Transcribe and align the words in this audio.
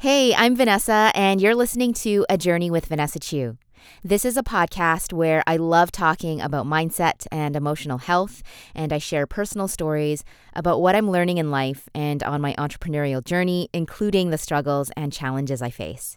Hey, 0.00 0.34
I'm 0.34 0.56
Vanessa, 0.56 1.12
and 1.14 1.42
you're 1.42 1.54
listening 1.54 1.92
to 1.92 2.24
A 2.30 2.38
Journey 2.38 2.70
with 2.70 2.86
Vanessa 2.86 3.18
Chu. 3.18 3.58
This 4.02 4.24
is 4.24 4.38
a 4.38 4.42
podcast 4.42 5.12
where 5.12 5.42
I 5.46 5.58
love 5.58 5.92
talking 5.92 6.40
about 6.40 6.64
mindset 6.64 7.26
and 7.30 7.54
emotional 7.54 7.98
health, 7.98 8.42
and 8.74 8.94
I 8.94 8.98
share 8.98 9.26
personal 9.26 9.68
stories 9.68 10.24
about 10.54 10.80
what 10.80 10.96
I'm 10.96 11.10
learning 11.10 11.36
in 11.36 11.50
life 11.50 11.86
and 11.94 12.22
on 12.22 12.40
my 12.40 12.54
entrepreneurial 12.54 13.22
journey, 13.22 13.68
including 13.74 14.30
the 14.30 14.38
struggles 14.38 14.90
and 14.96 15.12
challenges 15.12 15.60
I 15.60 15.68
face. 15.68 16.16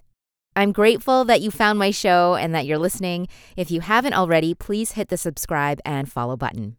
I'm 0.56 0.72
grateful 0.72 1.26
that 1.26 1.42
you 1.42 1.52
found 1.52 1.78
my 1.78 1.92
show 1.92 2.36
and 2.36 2.56
that 2.56 2.66
you're 2.66 2.78
listening. 2.78 3.28
If 3.58 3.70
you 3.70 3.82
haven't 3.82 4.14
already, 4.14 4.54
please 4.54 4.94
hit 4.94 5.10
the 5.10 5.18
subscribe 5.18 5.82
and 5.84 6.10
follow 6.10 6.38
button. 6.38 6.78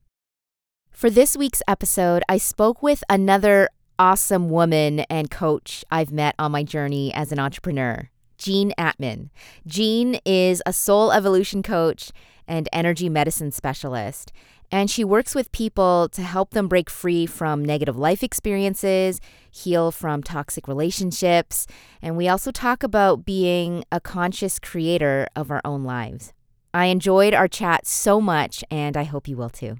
For 0.90 1.10
this 1.10 1.36
week's 1.36 1.60
episode, 1.68 2.22
I 2.30 2.38
spoke 2.38 2.82
with 2.82 3.04
another 3.10 3.68
awesome 3.98 4.48
woman 4.48 5.00
and 5.00 5.30
coach 5.30 5.84
I've 5.90 6.12
met 6.12 6.34
on 6.38 6.52
my 6.52 6.62
journey 6.62 7.12
as 7.14 7.32
an 7.32 7.38
entrepreneur, 7.38 8.10
Jean 8.38 8.72
Atman. 8.76 9.30
Jean 9.66 10.18
is 10.24 10.62
a 10.66 10.72
soul 10.72 11.12
evolution 11.12 11.62
coach 11.62 12.10
and 12.46 12.68
energy 12.72 13.08
medicine 13.08 13.50
specialist, 13.50 14.32
and 14.70 14.90
she 14.90 15.04
works 15.04 15.34
with 15.34 15.52
people 15.52 16.08
to 16.10 16.22
help 16.22 16.50
them 16.50 16.68
break 16.68 16.90
free 16.90 17.26
from 17.26 17.64
negative 17.64 17.96
life 17.96 18.22
experiences, 18.22 19.20
heal 19.50 19.90
from 19.90 20.22
toxic 20.22 20.66
relationships, 20.66 21.66
and 22.02 22.16
we 22.16 22.28
also 22.28 22.50
talk 22.50 22.82
about 22.82 23.24
being 23.24 23.84
a 23.92 24.00
conscious 24.00 24.58
creator 24.58 25.28
of 25.36 25.50
our 25.50 25.60
own 25.64 25.84
lives. 25.84 26.32
I 26.72 26.86
enjoyed 26.86 27.34
our 27.34 27.46
chat 27.46 27.86
so 27.86 28.20
much, 28.20 28.64
and 28.70 28.96
I 28.96 29.04
hope 29.04 29.28
you 29.28 29.36
will 29.36 29.50
too. 29.50 29.76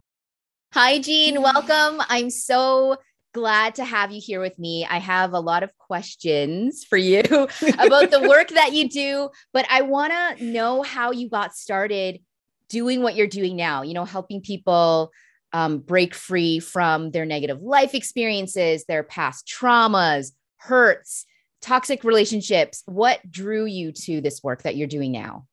Hi, 0.74 1.00
Jean. 1.00 1.42
Welcome. 1.42 2.00
I'm 2.08 2.30
so 2.30 2.98
glad 3.34 3.74
to 3.74 3.84
have 3.84 4.12
you 4.12 4.20
here 4.24 4.40
with 4.40 4.58
me. 4.58 4.86
I 4.88 4.98
have 4.98 5.32
a 5.32 5.40
lot 5.40 5.62
of 5.62 5.76
questions 5.76 6.84
for 6.84 6.96
you 6.96 7.20
about 7.78 8.10
the 8.10 8.24
work 8.26 8.48
that 8.50 8.72
you 8.72 8.88
do, 8.88 9.28
but 9.52 9.66
I 9.68 9.82
want 9.82 10.12
to 10.12 10.44
know 10.44 10.82
how 10.82 11.10
you 11.10 11.28
got 11.28 11.54
started 11.54 12.20
doing 12.68 13.02
what 13.02 13.16
you're 13.16 13.26
doing 13.26 13.56
now, 13.56 13.82
you 13.82 13.92
know, 13.92 14.04
helping 14.04 14.40
people 14.40 15.10
um, 15.52 15.78
break 15.78 16.14
free 16.14 16.60
from 16.60 17.10
their 17.10 17.26
negative 17.26 17.60
life 17.60 17.94
experiences, 17.94 18.84
their 18.86 19.02
past 19.02 19.46
traumas, 19.46 20.32
hurts, 20.56 21.26
toxic 21.60 22.04
relationships. 22.04 22.82
What 22.86 23.20
drew 23.30 23.66
you 23.66 23.92
to 23.92 24.20
this 24.20 24.42
work 24.42 24.62
that 24.62 24.76
you're 24.76 24.88
doing 24.88 25.12
now? 25.12 25.46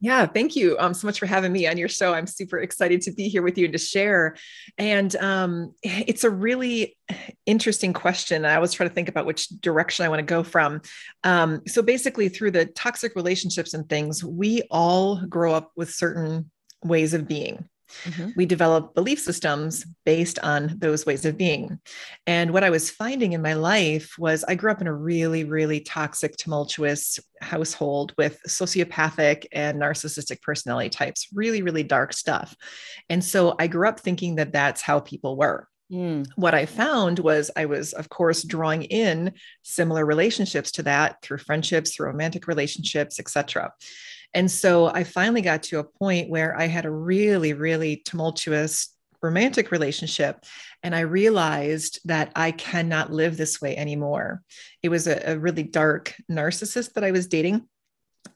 Yeah, 0.00 0.26
thank 0.26 0.56
you 0.56 0.76
um, 0.78 0.94
so 0.94 1.06
much 1.06 1.18
for 1.18 1.26
having 1.26 1.52
me 1.52 1.66
on 1.66 1.76
your 1.76 1.88
show. 1.88 2.14
I'm 2.14 2.26
super 2.26 2.58
excited 2.58 3.02
to 3.02 3.12
be 3.12 3.28
here 3.28 3.42
with 3.42 3.58
you 3.58 3.64
and 3.64 3.72
to 3.72 3.78
share. 3.78 4.36
And 4.78 5.14
um, 5.16 5.74
it's 5.82 6.24
a 6.24 6.30
really 6.30 6.96
interesting 7.46 7.92
question. 7.92 8.44
I 8.44 8.54
always 8.54 8.72
try 8.72 8.86
to 8.86 8.94
think 8.94 9.08
about 9.08 9.26
which 9.26 9.48
direction 9.48 10.04
I 10.04 10.08
want 10.08 10.20
to 10.20 10.24
go 10.24 10.42
from. 10.42 10.80
Um, 11.22 11.62
so 11.66 11.82
basically, 11.82 12.28
through 12.28 12.52
the 12.52 12.66
toxic 12.66 13.14
relationships 13.14 13.74
and 13.74 13.88
things, 13.88 14.24
we 14.24 14.62
all 14.70 15.24
grow 15.26 15.52
up 15.52 15.72
with 15.76 15.90
certain 15.90 16.50
ways 16.82 17.14
of 17.14 17.28
being. 17.28 17.68
Mm-hmm. 18.04 18.30
We 18.36 18.46
develop 18.46 18.94
belief 18.94 19.20
systems 19.20 19.86
based 20.04 20.38
on 20.40 20.74
those 20.78 21.06
ways 21.06 21.24
of 21.24 21.36
being. 21.36 21.78
And 22.26 22.52
what 22.52 22.64
I 22.64 22.70
was 22.70 22.90
finding 22.90 23.32
in 23.32 23.42
my 23.42 23.54
life 23.54 24.14
was 24.18 24.44
I 24.44 24.54
grew 24.54 24.70
up 24.70 24.80
in 24.80 24.86
a 24.86 24.94
really, 24.94 25.44
really 25.44 25.80
toxic, 25.80 26.36
tumultuous 26.36 27.18
household 27.40 28.14
with 28.18 28.40
sociopathic 28.48 29.46
and 29.52 29.80
narcissistic 29.80 30.42
personality 30.42 30.90
types, 30.90 31.28
really, 31.32 31.62
really 31.62 31.82
dark 31.82 32.12
stuff. 32.12 32.54
And 33.08 33.22
so 33.22 33.54
I 33.58 33.66
grew 33.66 33.88
up 33.88 34.00
thinking 34.00 34.36
that 34.36 34.52
that's 34.52 34.82
how 34.82 35.00
people 35.00 35.36
were. 35.36 35.68
Mm. 35.92 36.26
What 36.36 36.54
I 36.54 36.66
found 36.66 37.18
was 37.18 37.50
I 37.56 37.66
was, 37.66 37.92
of 37.92 38.08
course, 38.08 38.42
drawing 38.42 38.84
in 38.84 39.32
similar 39.62 40.04
relationships 40.04 40.72
to 40.72 40.82
that 40.84 41.20
through 41.22 41.38
friendships, 41.38 41.94
through 41.94 42.06
romantic 42.06 42.46
relationships, 42.46 43.20
etc. 43.20 43.72
And 44.34 44.50
so 44.50 44.86
I 44.86 45.04
finally 45.04 45.40
got 45.40 45.62
to 45.64 45.78
a 45.78 45.84
point 45.84 46.28
where 46.28 46.58
I 46.58 46.66
had 46.66 46.84
a 46.84 46.90
really, 46.90 47.52
really 47.52 48.02
tumultuous 48.04 48.88
romantic 49.22 49.70
relationship. 49.70 50.44
And 50.82 50.94
I 50.94 51.00
realized 51.00 52.00
that 52.04 52.30
I 52.36 52.50
cannot 52.50 53.12
live 53.12 53.36
this 53.36 53.60
way 53.60 53.76
anymore. 53.76 54.42
It 54.82 54.90
was 54.90 55.06
a, 55.06 55.32
a 55.32 55.38
really 55.38 55.62
dark 55.62 56.14
narcissist 56.30 56.92
that 56.92 57.04
I 57.04 57.10
was 57.10 57.26
dating 57.26 57.66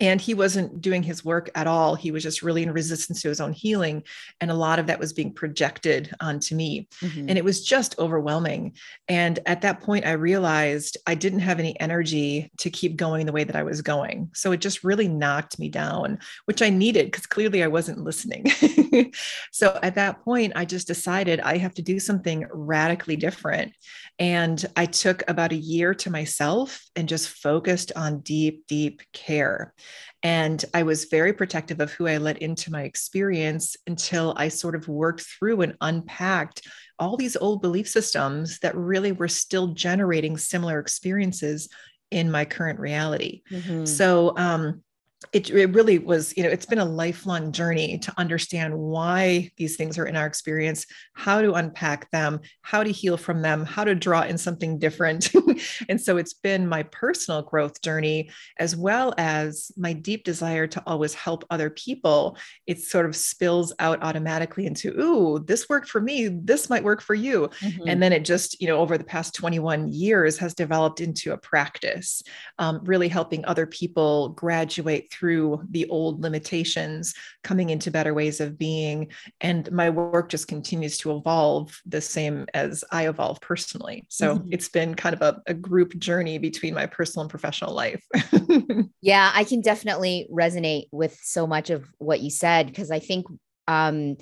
and 0.01 0.21
he 0.21 0.35
wasn't 0.35 0.81
doing 0.81 1.03
his 1.03 1.25
work 1.25 1.51
at 1.55 1.67
all. 1.67 1.95
He 1.95 2.11
was 2.11 2.23
just 2.23 2.43
really 2.43 2.63
in 2.63 2.73
resistance 2.73 3.23
to 3.23 3.29
his 3.29 3.41
own 3.41 3.53
healing 3.53 4.03
and 4.41 4.51
a 4.51 4.55
lot 4.55 4.79
of 4.79 4.87
that 4.87 4.99
was 4.99 5.13
being 5.13 5.33
projected 5.33 6.15
onto 6.21 6.55
me. 6.55 6.89
Mm-hmm. 7.01 7.29
and 7.29 7.39
it 7.39 7.45
was 7.45 7.65
just 7.65 7.99
overwhelming. 7.99 8.75
And 9.09 9.39
at 9.47 9.63
that 9.63 9.81
point 9.81 10.07
i 10.07 10.13
realized 10.13 10.97
i 11.07 11.15
didn't 11.15 11.41
have 11.41 11.59
any 11.59 11.79
energy 11.81 12.51
to 12.59 12.71
keep 12.71 12.97
going 12.97 13.27
the 13.27 13.33
way 13.33 13.45
that 13.45 13.57
i 13.57 13.63
was 13.63 13.83
going. 13.83 14.31
So 14.35 14.53
it 14.53 14.61
just 14.61 14.85
really 14.85 15.09
knocked 15.09 15.59
me 15.59 15.69
down 15.69 16.19
which 16.45 16.63
i 16.63 16.71
needed 16.71 17.07
because 17.07 17.27
clearly 17.27 17.63
i 17.63 17.69
wasn't 17.69 18.05
listening. 18.05 18.47
So 19.51 19.79
at 19.83 19.95
that 19.95 20.25
point 20.25 20.53
i 20.57 20.65
just 20.65 20.87
decided 20.87 21.41
i 21.41 21.57
have 21.57 21.75
to 21.75 21.83
do 21.83 21.99
something 21.99 22.47
radically 22.53 23.17
different 23.17 23.73
and 24.19 24.65
I 24.75 24.87
took 24.87 25.23
about 25.29 25.53
a 25.53 25.57
year 25.57 25.95
to 25.95 26.11
myself 26.11 26.85
and 26.97 27.09
just 27.09 27.29
focused 27.29 27.93
on 27.95 28.21
deep, 28.21 28.67
deep 28.67 29.03
care. 29.13 29.75
And 30.23 30.65
I 30.75 30.83
was 30.83 31.05
very 31.05 31.33
protective 31.33 31.81
of 31.81 31.93
who 31.93 32.09
I 32.09 32.17
let 32.17 32.43
into 32.43 32.73
my 32.73 32.83
experience 32.83 33.77
until 33.87 34.35
I 34.37 34.49
sort 34.49 34.75
of 34.75 34.89
worked 34.89 35.23
through 35.23 35.61
and 35.61 35.77
unpacked 35.81 36.67
all 36.99 37.17
these 37.17 37.37
old 37.37 37.63
belief 37.63 37.89
systems 37.89 38.59
that 38.61 38.77
really 38.77 39.13
were 39.13 39.29
still 39.29 39.69
generating 39.69 40.37
similar 40.37 40.81
experiences 40.81 41.69
in 42.11 42.31
my 42.31 42.45
current 42.45 42.81
reality. 42.81 43.43
Mm-hmm. 43.51 43.85
So, 43.85 44.37
um, 44.37 44.83
it, 45.33 45.51
it 45.51 45.75
really 45.75 45.99
was, 45.99 46.37
you 46.37 46.45
know, 46.45 46.49
it's 46.49 46.67
been 46.67 46.79
a 46.79 46.85
lifelong 46.85 47.51
journey 47.51 47.99
to 47.99 48.15
understand 48.17 48.79
why 48.79 49.51
these 49.57 49.77
things 49.77 49.99
are 49.99 50.07
in 50.07 50.17
our 50.17 50.27
experience, 50.27 50.87
how 51.13 51.43
to 51.43 51.55
unpack 51.55 52.09
them, 52.13 52.41
how 52.63 52.85
to 52.85 52.93
heal 52.93 53.17
from 53.17 53.43
them, 53.43 53.65
how 53.65 53.83
to 53.83 53.97
draw 53.97 54.23
in 54.23 54.39
something 54.39 54.79
different. 54.79 55.31
and 55.89 56.01
so 56.01 56.19
it's 56.19 56.35
been 56.35 56.69
my 56.69 56.85
personal 56.85 57.43
growth 57.43 57.83
journey, 57.83 58.31
as 58.59 58.77
well 58.77 59.13
as 59.19 59.73
my 59.77 59.93
deep 59.93 60.23
desire 60.23 60.69
to 60.69 60.83
always 60.87 61.15
help 61.15 61.45
other 61.51 61.69
people. 61.69 62.39
It 62.67 62.81
sort 62.81 63.05
of 63.05 63.17
spills 63.17 63.75
out 63.81 64.03
automatically 64.03 64.67
into, 64.67 64.99
ooh, 65.01 65.41
this 65.41 65.69
worked 65.69 65.89
for 65.89 66.01
me. 66.01 66.29
This 66.29 66.71
might 66.71 66.85
work 66.85 67.03
for 67.03 67.15
you. 67.15 67.51
Mm-hmm. 67.61 67.89
And 67.89 68.01
then 68.01 68.13
it 68.13 68.25
just, 68.25 68.61
you 68.61 68.69
know, 68.69 68.79
over 68.79 68.97
the 68.97 69.05
past 69.05 69.35
21 69.35 69.89
years 69.89 70.39
has 70.39 70.55
developed 70.55 71.01
into 71.01 71.33
a 71.33 71.39
practice, 71.39 72.23
um, 72.61 72.81
really 72.85 73.09
helping 73.09 73.45
other 73.45 73.67
people 73.67 74.31
graduate 74.31 75.08
through 75.11 75.63
the 75.71 75.89
old 75.89 76.23
limitations, 76.23 77.15
coming 77.43 77.71
into 77.71 77.91
better 77.91 78.15
ways 78.15 78.41
of 78.41 78.59
being. 78.59 79.11
And 79.41 79.71
my 79.73 79.91
work 79.91 80.29
just 80.29 80.49
continues 80.49 80.99
to 80.99 81.17
evolve 81.17 81.81
the 81.87 82.01
same 82.01 82.47
as 82.55 82.85
I 82.91 83.09
evolve 83.09 83.41
personally. 83.41 84.07
So 84.09 84.37
mm-hmm. 84.37 84.49
it's 84.53 84.69
been 84.69 84.95
kind 84.95 85.15
of 85.15 85.23
a, 85.23 85.43
a 85.47 85.55
group 85.55 85.99
journey 85.99 86.39
between 86.39 86.75
my 86.75 86.87
personal 86.87 87.23
and 87.23 87.31
professional 87.31 87.75
life. 87.75 88.05
yeah, 89.01 89.31
I 89.35 89.45
can 89.45 89.61
definitely 89.61 90.29
resonate 90.33 90.87
with 90.93 91.19
so 91.23 91.47
much 91.47 91.71
of 91.71 91.89
what 91.99 92.21
you 92.21 92.31
said 92.31 92.67
because 92.67 92.91
I 92.91 92.99
think 92.99 93.27
um 93.67 94.17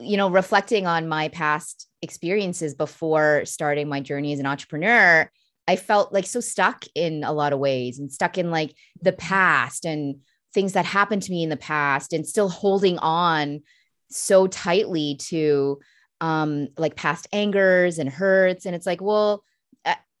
you 0.00 0.16
know 0.16 0.30
reflecting 0.30 0.86
on 0.86 1.08
my 1.08 1.28
past 1.28 1.88
experiences 2.00 2.74
before 2.74 3.44
starting 3.44 3.88
my 3.88 4.00
journey 4.00 4.32
as 4.32 4.38
an 4.38 4.46
entrepreneur 4.46 5.28
I 5.66 5.76
felt 5.76 6.12
like 6.12 6.26
so 6.26 6.40
stuck 6.40 6.84
in 6.94 7.24
a 7.24 7.32
lot 7.32 7.52
of 7.52 7.58
ways 7.58 7.98
and 7.98 8.12
stuck 8.12 8.36
in 8.36 8.50
like 8.50 8.74
the 9.00 9.12
past 9.12 9.86
and 9.86 10.16
things 10.52 10.74
that 10.74 10.84
happened 10.84 11.22
to 11.22 11.30
me 11.30 11.42
in 11.42 11.48
the 11.48 11.56
past 11.56 12.12
and 12.12 12.26
still 12.26 12.48
holding 12.48 12.98
on 12.98 13.62
so 14.10 14.46
tightly 14.46 15.16
to 15.16 15.80
um 16.20 16.68
like 16.76 16.96
past 16.96 17.26
angers 17.32 17.98
and 17.98 18.08
hurts. 18.08 18.66
And 18.66 18.74
it's 18.74 18.86
like 18.86 19.00
well 19.00 19.42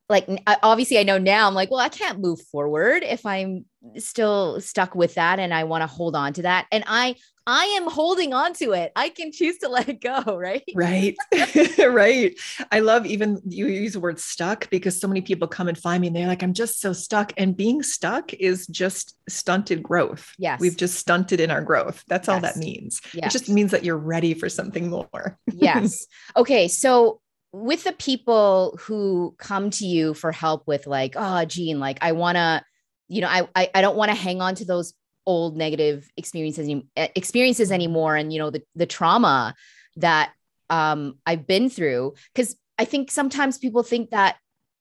like 0.08 0.28
obviously 0.62 0.98
I 0.98 1.02
know 1.02 1.18
now 1.18 1.46
I'm 1.46 1.54
like 1.54 1.70
well 1.70 1.80
I 1.80 1.88
can't 1.88 2.20
move 2.20 2.40
forward 2.52 3.02
if 3.02 3.24
I'm 3.24 3.64
still 3.96 4.60
stuck 4.60 4.94
with 4.94 5.14
that 5.14 5.38
and 5.38 5.52
I 5.52 5.64
want 5.64 5.82
to 5.82 5.86
hold 5.86 6.16
on 6.16 6.32
to 6.34 6.42
that 6.42 6.66
and 6.72 6.84
I 6.86 7.16
I 7.46 7.64
am 7.76 7.90
holding 7.90 8.32
on 8.32 8.54
to 8.54 8.72
it. 8.72 8.92
I 8.96 9.10
can 9.10 9.30
choose 9.30 9.58
to 9.58 9.68
let 9.74 9.88
it 9.88 10.00
go, 10.00 10.22
right? 10.36 10.64
Right. 10.74 11.16
right. 11.78 12.34
I 12.72 12.80
love 12.80 13.06
even 13.06 13.40
you 13.46 13.66
use 13.66 13.94
the 13.94 14.00
word 14.00 14.18
stuck 14.18 14.70
because 14.70 15.00
so 15.00 15.08
many 15.08 15.20
people 15.20 15.46
come 15.48 15.68
and 15.68 15.76
find 15.76 16.00
me 16.00 16.06
and 16.08 16.16
they're 16.16 16.26
like, 16.26 16.42
I'm 16.42 16.54
just 16.54 16.80
so 16.80 16.92
stuck. 16.92 17.32
And 17.36 17.56
being 17.56 17.82
stuck 17.82 18.32
is 18.34 18.66
just 18.66 19.16
stunted 19.28 19.82
growth. 19.82 20.32
Yes. 20.38 20.60
We've 20.60 20.76
just 20.76 20.98
stunted 20.98 21.40
in 21.40 21.50
our 21.50 21.62
growth. 21.62 22.02
That's 22.08 22.28
yes. 22.28 22.34
all 22.34 22.40
that 22.40 22.56
means. 22.56 23.00
Yes. 23.12 23.26
It 23.34 23.38
just 23.38 23.48
means 23.50 23.72
that 23.72 23.84
you're 23.84 23.98
ready 23.98 24.34
for 24.34 24.48
something 24.48 24.88
more. 24.88 25.38
yes. 25.52 26.06
Okay. 26.36 26.68
So 26.68 27.20
with 27.54 27.84
the 27.84 27.92
people 27.92 28.76
who 28.80 29.32
come 29.38 29.70
to 29.70 29.86
you 29.86 30.12
for 30.12 30.32
help 30.32 30.66
with 30.66 30.88
like, 30.88 31.14
oh, 31.16 31.44
Jean 31.44 31.78
like 31.78 31.98
I 32.02 32.10
want 32.10 32.34
to, 32.34 32.64
you 33.06 33.20
know, 33.20 33.28
I, 33.28 33.48
I, 33.54 33.70
I 33.76 33.80
don't 33.80 33.96
want 33.96 34.10
to 34.10 34.16
hang 34.16 34.42
on 34.42 34.56
to 34.56 34.64
those 34.64 34.92
old 35.24 35.56
negative 35.56 36.10
experiences 36.16 36.68
eh, 36.96 37.08
experiences 37.14 37.70
anymore 37.70 38.16
and 38.16 38.32
you 38.32 38.38
know 38.38 38.50
the 38.50 38.62
the 38.74 38.84
trauma 38.84 39.54
that 39.96 40.32
um 40.68 41.16
I've 41.24 41.46
been 41.46 41.70
through. 41.70 42.14
Cuz 42.34 42.56
I 42.76 42.84
think 42.86 43.12
sometimes 43.12 43.58
people 43.58 43.84
think 43.84 44.10
that 44.10 44.36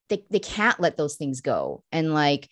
they, 0.09 0.25
they 0.31 0.39
can't 0.39 0.79
let 0.79 0.97
those 0.97 1.15
things 1.15 1.41
go 1.41 1.83
and 1.91 2.11
like 2.11 2.49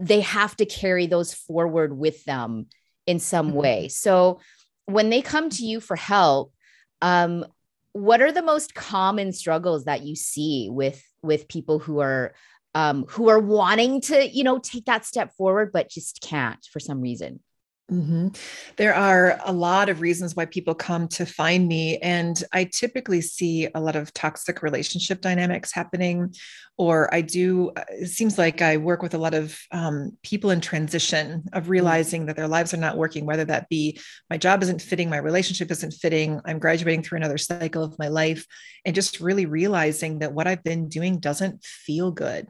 they 0.00 0.20
have 0.20 0.56
to 0.56 0.66
carry 0.66 1.06
those 1.06 1.32
forward 1.32 1.96
with 1.96 2.24
them 2.24 2.66
in 3.06 3.20
some 3.20 3.48
mm-hmm. 3.50 3.56
way. 3.56 3.88
So 3.88 4.40
when 4.86 5.10
they 5.10 5.22
come 5.22 5.48
to 5.48 5.64
you 5.64 5.78
for 5.78 5.94
help 5.94 6.52
um 7.02 7.46
what 7.92 8.20
are 8.22 8.32
the 8.32 8.42
most 8.42 8.74
common 8.74 9.32
struggles 9.32 9.84
that 9.84 10.02
you 10.02 10.14
see 10.14 10.68
with 10.70 11.02
with 11.22 11.48
people 11.48 11.78
who 11.78 12.00
are 12.00 12.34
um 12.74 13.04
who 13.08 13.28
are 13.28 13.40
wanting 13.40 14.00
to 14.00 14.28
you 14.28 14.44
know 14.44 14.58
take 14.58 14.84
that 14.84 15.04
step 15.04 15.32
forward 15.36 15.70
but 15.72 15.90
just 15.90 16.20
can't 16.20 16.64
for 16.72 16.78
some 16.80 17.00
reason 17.00 17.40
Mm-hmm. 17.90 18.28
There 18.76 18.94
are 18.94 19.40
a 19.44 19.52
lot 19.52 19.88
of 19.88 20.00
reasons 20.00 20.36
why 20.36 20.46
people 20.46 20.74
come 20.74 21.08
to 21.08 21.26
find 21.26 21.66
me. 21.66 21.98
And 21.98 22.42
I 22.52 22.64
typically 22.64 23.20
see 23.20 23.68
a 23.74 23.80
lot 23.80 23.96
of 23.96 24.14
toxic 24.14 24.62
relationship 24.62 25.20
dynamics 25.20 25.72
happening. 25.72 26.34
Or 26.78 27.12
I 27.12 27.20
do, 27.20 27.72
it 27.88 28.08
seems 28.08 28.38
like 28.38 28.62
I 28.62 28.76
work 28.76 29.02
with 29.02 29.12
a 29.14 29.18
lot 29.18 29.34
of 29.34 29.58
um, 29.70 30.16
people 30.22 30.50
in 30.50 30.60
transition 30.60 31.44
of 31.52 31.64
mm-hmm. 31.64 31.72
realizing 31.72 32.26
that 32.26 32.36
their 32.36 32.48
lives 32.48 32.72
are 32.72 32.78
not 32.78 32.96
working, 32.96 33.26
whether 33.26 33.44
that 33.46 33.68
be 33.68 34.00
my 34.30 34.38
job 34.38 34.62
isn't 34.62 34.80
fitting, 34.80 35.10
my 35.10 35.18
relationship 35.18 35.70
isn't 35.70 35.92
fitting, 35.92 36.40
I'm 36.44 36.58
graduating 36.58 37.02
through 37.02 37.18
another 37.18 37.38
cycle 37.38 37.82
of 37.82 37.98
my 37.98 38.08
life, 38.08 38.46
and 38.84 38.94
just 38.94 39.20
really 39.20 39.46
realizing 39.46 40.20
that 40.20 40.32
what 40.32 40.46
I've 40.46 40.64
been 40.64 40.88
doing 40.88 41.18
doesn't 41.18 41.62
feel 41.64 42.12
good 42.12 42.48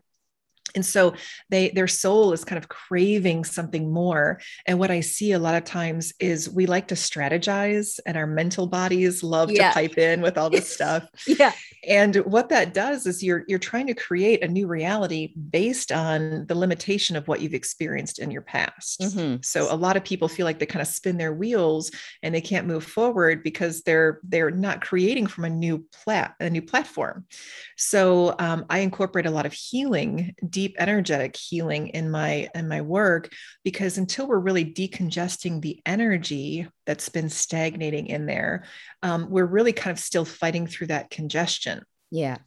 and 0.75 0.85
so 0.85 1.15
they 1.49 1.71
their 1.71 1.89
soul 1.89 2.33
is 2.33 2.45
kind 2.45 2.59
of 2.59 2.69
craving 2.69 3.45
something 3.45 3.93
more. 3.93 4.41
And 4.67 4.79
what 4.79 4.91
i 4.91 5.01
see 5.01 5.33
a 5.33 5.39
lot 5.39 5.55
of 5.55 5.65
times 5.65 6.13
is 6.21 6.49
we 6.49 6.67
like 6.67 6.89
to 6.89 6.95
strategize 6.95 7.99
and 8.07 8.17
our 8.17 8.27
mental 8.27 8.67
bodies 8.67 9.23
love 9.23 9.51
yeah. 9.51 9.69
to 9.69 9.75
pipe 9.75 9.99
in 9.99 10.21
with 10.21 10.39
all 10.39 10.51
this 10.51 10.73
stuff. 10.75 11.09
Yeah. 11.27 11.53
And 11.87 12.17
what 12.17 12.51
that 12.51 12.75
does 12.75 13.07
is 13.07 13.23
you're 13.23 13.45
you're 13.49 13.59
trying 13.59 13.87
to 13.87 13.95
create 13.95 14.43
a 14.43 14.49
new 14.49 14.67
reality 14.67 15.35
based 15.35 15.93
on 15.93 16.47
the 16.47 16.55
limitation 16.55 17.17
of 17.17 17.27
what 17.29 17.41
you've 17.41 17.55
experienced 17.55 18.19
in 18.19 18.31
your 18.31 18.43
past. 18.43 19.01
Mm-hmm. 19.01 19.43
so 19.43 19.73
a 19.73 19.77
lot 19.77 19.97
of 19.97 20.05
people 20.05 20.29
feel 20.29 20.45
like 20.45 20.59
they 20.59 20.67
kind 20.67 20.83
of 20.83 20.89
spin 20.89 21.17
their 21.17 21.33
wheels 21.33 21.91
and 22.23 22.35
they 22.35 22.41
can't 22.41 22.67
move 22.67 22.85
forward 22.85 23.43
because 23.43 23.83
they're 23.83 24.21
they're 24.25 24.51
not 24.51 24.81
creating 24.81 25.27
from 25.27 25.45
a 25.45 25.51
new 25.51 25.85
plat 26.05 26.35
a 26.41 26.51
new 26.51 26.63
platform. 26.63 27.25
So 27.77 28.35
um, 28.39 28.67
i 28.69 28.81
incorporate 28.81 29.27
a 29.27 29.31
lot 29.31 29.47
of 29.47 29.53
healing 29.53 30.35
deep 30.51 30.77
energetic 30.79 31.37
healing 31.37 31.89
in 31.89 32.11
my 32.11 32.49
in 32.55 32.69
my 32.69 32.81
work 32.81 33.33
because 33.65 33.99
until 33.99 34.27
we're 34.27 34.39
really 34.39 34.65
decongesting 34.65 35.61
the 35.61 35.81
energy 35.87 36.69
that's 36.87 37.09
been 37.09 37.29
stagnating 37.29 38.09
in 38.09 38.27
there 38.27 38.65
um, 39.03 39.31
we're 39.31 39.47
really 39.47 39.73
kind 39.73 39.97
of 39.97 40.03
still 40.03 40.25
fighting 40.25 40.67
through 40.67 40.89
that 40.89 41.11
congestion. 41.11 41.83
Yeah 42.11 42.39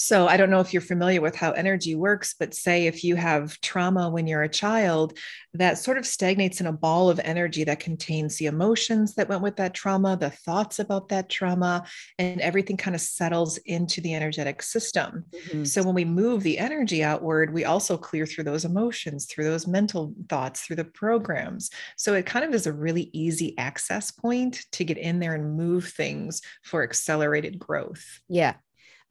so 0.00 0.26
I 0.26 0.38
don't 0.38 0.48
know 0.48 0.60
if 0.60 0.72
you're 0.72 0.80
familiar 0.80 1.20
with 1.20 1.36
how 1.36 1.52
energy 1.52 1.94
works, 1.94 2.34
but 2.38 2.54
say 2.54 2.86
if 2.86 3.04
you 3.04 3.16
have 3.16 3.60
trauma 3.60 4.08
when 4.08 4.26
you're 4.26 4.42
a 4.42 4.48
child, 4.48 5.18
that 5.52 5.76
sort 5.76 5.98
of 5.98 6.06
stagnates 6.06 6.58
in 6.58 6.66
a 6.66 6.72
ball 6.72 7.10
of 7.10 7.20
energy 7.22 7.64
that 7.64 7.80
contains 7.80 8.38
the 8.38 8.46
emotions 8.46 9.14
that 9.16 9.28
went 9.28 9.42
with 9.42 9.56
that 9.56 9.74
trauma, 9.74 10.16
the 10.16 10.30
thoughts 10.30 10.78
about 10.78 11.10
that 11.10 11.28
trauma, 11.28 11.84
and 12.18 12.40
everything 12.40 12.78
kind 12.78 12.94
of 12.94 13.02
settles 13.02 13.58
into 13.66 14.00
the 14.00 14.14
energetic 14.14 14.62
system. 14.62 15.26
Mm-hmm. 15.34 15.64
So 15.64 15.82
when 15.82 15.94
we 15.94 16.06
move 16.06 16.42
the 16.42 16.58
energy 16.58 17.04
outward, 17.04 17.52
we 17.52 17.66
also 17.66 17.98
clear 17.98 18.24
through 18.24 18.44
those 18.44 18.64
emotions, 18.64 19.26
through 19.26 19.44
those 19.44 19.66
mental 19.66 20.14
thoughts, 20.30 20.62
through 20.62 20.76
the 20.76 20.84
programs. 20.84 21.68
So 21.98 22.14
it 22.14 22.24
kind 22.24 22.46
of 22.46 22.54
is 22.54 22.66
a 22.66 22.72
really 22.72 23.10
easy 23.12 23.54
access 23.58 24.10
point 24.10 24.64
to 24.72 24.82
get 24.82 24.96
in 24.96 25.18
there 25.18 25.34
and 25.34 25.58
move 25.58 25.88
things 25.88 26.40
for 26.64 26.82
accelerated 26.82 27.58
growth. 27.58 28.22
Yeah. 28.26 28.54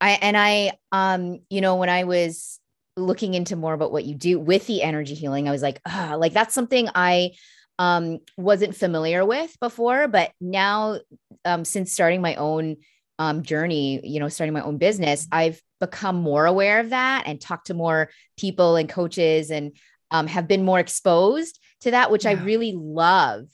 I 0.01 0.11
and 0.11 0.37
I 0.37 0.73
um 0.91 1.39
you 1.49 1.61
know 1.61 1.75
when 1.75 1.89
I 1.89 2.03
was 2.03 2.59
looking 2.95 3.33
into 3.33 3.55
more 3.55 3.73
about 3.73 3.91
what 3.91 4.05
you 4.05 4.15
do 4.15 4.39
with 4.39 4.67
the 4.67 4.81
energy 4.81 5.15
healing 5.15 5.47
I 5.47 5.51
was 5.51 5.61
like 5.61 5.81
ah 5.85 6.15
like 6.17 6.33
that's 6.33 6.53
something 6.53 6.89
I 6.93 7.31
um 7.77 8.19
wasn't 8.37 8.75
familiar 8.75 9.25
with 9.25 9.55
before 9.59 10.07
but 10.07 10.31
now 10.41 10.99
um 11.45 11.65
since 11.65 11.91
starting 11.91 12.21
my 12.21 12.35
own 12.35 12.77
um 13.19 13.43
journey 13.43 14.01
you 14.03 14.19
know 14.19 14.29
starting 14.29 14.53
my 14.53 14.61
own 14.61 14.77
business 14.77 15.27
I've 15.31 15.61
become 15.79 16.17
more 16.17 16.45
aware 16.45 16.79
of 16.79 16.89
that 16.89 17.23
and 17.25 17.39
talked 17.39 17.67
to 17.67 17.73
more 17.73 18.09
people 18.37 18.75
and 18.75 18.89
coaches 18.89 19.49
and 19.49 19.75
um, 20.11 20.27
have 20.27 20.47
been 20.47 20.65
more 20.65 20.79
exposed 20.79 21.59
to 21.81 21.91
that 21.91 22.11
which 22.11 22.25
yeah. 22.25 22.31
I 22.31 22.43
really 22.43 22.73
love 22.75 23.45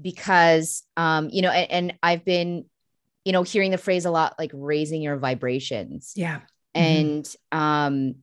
because 0.00 0.82
um 0.96 1.30
you 1.30 1.42
know 1.42 1.50
and, 1.50 1.70
and 1.70 1.98
I've 2.02 2.24
been 2.24 2.66
you 3.24 3.32
know, 3.32 3.42
hearing 3.42 3.70
the 3.70 3.78
phrase 3.78 4.04
a 4.04 4.10
lot 4.10 4.34
like 4.38 4.50
raising 4.54 5.02
your 5.02 5.16
vibrations. 5.16 6.12
Yeah. 6.16 6.40
Mm-hmm. 6.76 6.82
And 6.82 7.24
mm-hmm. 7.24 7.58
um 7.58 8.14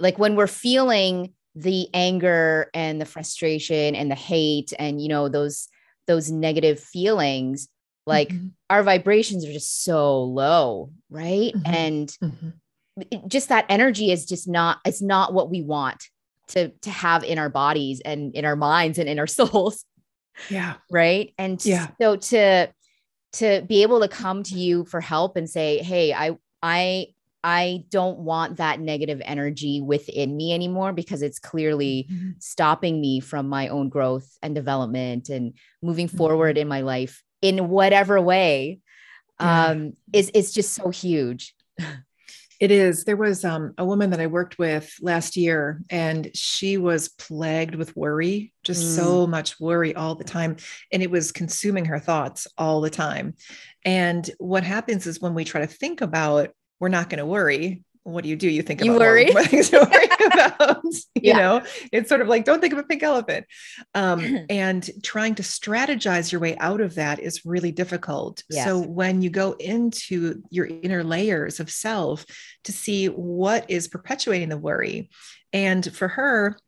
like 0.00 0.18
when 0.18 0.36
we're 0.36 0.46
feeling 0.46 1.32
the 1.54 1.88
anger 1.94 2.68
and 2.74 3.00
the 3.00 3.06
frustration 3.06 3.94
and 3.94 4.10
the 4.10 4.16
hate 4.16 4.72
and 4.78 5.00
you 5.00 5.08
know 5.08 5.28
those 5.28 5.68
those 6.06 6.30
negative 6.30 6.80
feelings 6.80 7.68
like 8.06 8.28
mm-hmm. 8.28 8.48
our 8.68 8.82
vibrations 8.82 9.46
are 9.46 9.52
just 9.52 9.84
so 9.84 10.22
low 10.24 10.90
right 11.10 11.54
mm-hmm. 11.54 11.74
and 11.74 12.08
mm-hmm. 12.22 13.28
just 13.28 13.50
that 13.50 13.66
energy 13.68 14.10
is 14.10 14.26
just 14.26 14.48
not 14.48 14.78
it's 14.84 15.00
not 15.00 15.32
what 15.32 15.50
we 15.50 15.62
want 15.62 16.04
to 16.48 16.70
to 16.82 16.90
have 16.90 17.22
in 17.22 17.38
our 17.38 17.48
bodies 17.48 18.02
and 18.04 18.34
in 18.34 18.44
our 18.44 18.56
minds 18.56 18.98
and 18.98 19.08
in 19.08 19.18
our 19.18 19.26
souls 19.38 19.84
yeah 20.50 20.74
right 20.90 21.32
and 21.38 21.64
yeah 21.64 21.88
so 22.00 22.16
to 22.16 22.68
to 23.34 23.62
be 23.68 23.82
able 23.82 24.00
to 24.00 24.08
come 24.08 24.42
to 24.44 24.54
you 24.54 24.84
for 24.84 25.00
help 25.00 25.36
and 25.36 25.48
say, 25.48 25.82
"Hey, 25.82 26.12
I 26.12 26.36
I 26.62 27.08
I 27.44 27.84
don't 27.90 28.20
want 28.20 28.56
that 28.56 28.80
negative 28.80 29.20
energy 29.22 29.82
within 29.82 30.34
me 30.34 30.54
anymore 30.54 30.94
because 30.94 31.20
it's 31.20 31.38
clearly 31.38 32.08
mm-hmm. 32.10 32.30
stopping 32.38 33.00
me 33.00 33.20
from 33.20 33.48
my 33.48 33.68
own 33.68 33.90
growth 33.90 34.26
and 34.42 34.54
development 34.54 35.28
and 35.28 35.52
moving 35.82 36.08
mm-hmm. 36.08 36.16
forward 36.16 36.56
in 36.56 36.68
my 36.68 36.80
life 36.80 37.22
in 37.42 37.68
whatever 37.68 38.18
way 38.18 38.80
yeah. 39.38 39.66
um 39.66 39.92
is 40.12 40.30
is 40.30 40.52
just 40.52 40.74
so 40.74 40.88
huge. 40.88 41.54
It 42.60 42.70
is. 42.70 43.04
There 43.04 43.16
was 43.16 43.44
um, 43.44 43.74
a 43.78 43.84
woman 43.84 44.10
that 44.10 44.20
I 44.20 44.26
worked 44.26 44.58
with 44.58 44.94
last 45.00 45.36
year, 45.36 45.82
and 45.90 46.30
she 46.34 46.76
was 46.76 47.08
plagued 47.08 47.74
with 47.74 47.96
worry, 47.96 48.52
just 48.62 48.84
mm. 48.84 48.96
so 48.96 49.26
much 49.26 49.58
worry 49.58 49.94
all 49.94 50.14
the 50.14 50.24
time. 50.24 50.56
And 50.92 51.02
it 51.02 51.10
was 51.10 51.32
consuming 51.32 51.86
her 51.86 51.98
thoughts 51.98 52.46
all 52.56 52.80
the 52.80 52.90
time. 52.90 53.34
And 53.84 54.28
what 54.38 54.62
happens 54.62 55.06
is 55.06 55.20
when 55.20 55.34
we 55.34 55.44
try 55.44 55.60
to 55.60 55.66
think 55.66 56.00
about, 56.00 56.50
we're 56.80 56.88
not 56.88 57.10
going 57.10 57.18
to 57.18 57.26
worry, 57.26 57.82
what 58.04 58.22
do 58.22 58.30
you 58.30 58.36
do? 58.36 58.48
You 58.48 58.62
think 58.62 58.84
you 58.84 58.92
about 58.92 59.00
worry. 59.00 59.32
things 59.32 59.70
to 59.70 59.78
worry 59.90 60.08
about. 60.32 60.84
You 60.84 61.02
yeah. 61.14 61.38
know, 61.38 61.62
it's 61.90 62.08
sort 62.08 62.20
of 62.20 62.28
like 62.28 62.44
don't 62.44 62.60
think 62.60 62.72
of 62.72 62.78
a 62.78 62.84
pink 62.84 63.02
elephant. 63.02 63.46
Um, 63.94 64.46
and 64.50 64.88
trying 65.02 65.34
to 65.36 65.42
strategize 65.42 66.30
your 66.30 66.40
way 66.40 66.56
out 66.58 66.80
of 66.80 66.94
that 66.96 67.18
is 67.18 67.44
really 67.44 67.72
difficult. 67.72 68.42
Yes. 68.48 68.66
So 68.66 68.80
when 68.80 69.22
you 69.22 69.30
go 69.30 69.52
into 69.52 70.42
your 70.50 70.66
inner 70.66 71.02
layers 71.02 71.60
of 71.60 71.70
self 71.70 72.24
to 72.64 72.72
see 72.72 73.06
what 73.06 73.70
is 73.70 73.88
perpetuating 73.88 74.50
the 74.50 74.58
worry, 74.58 75.10
and 75.52 75.84
for 75.94 76.08
her, 76.08 76.58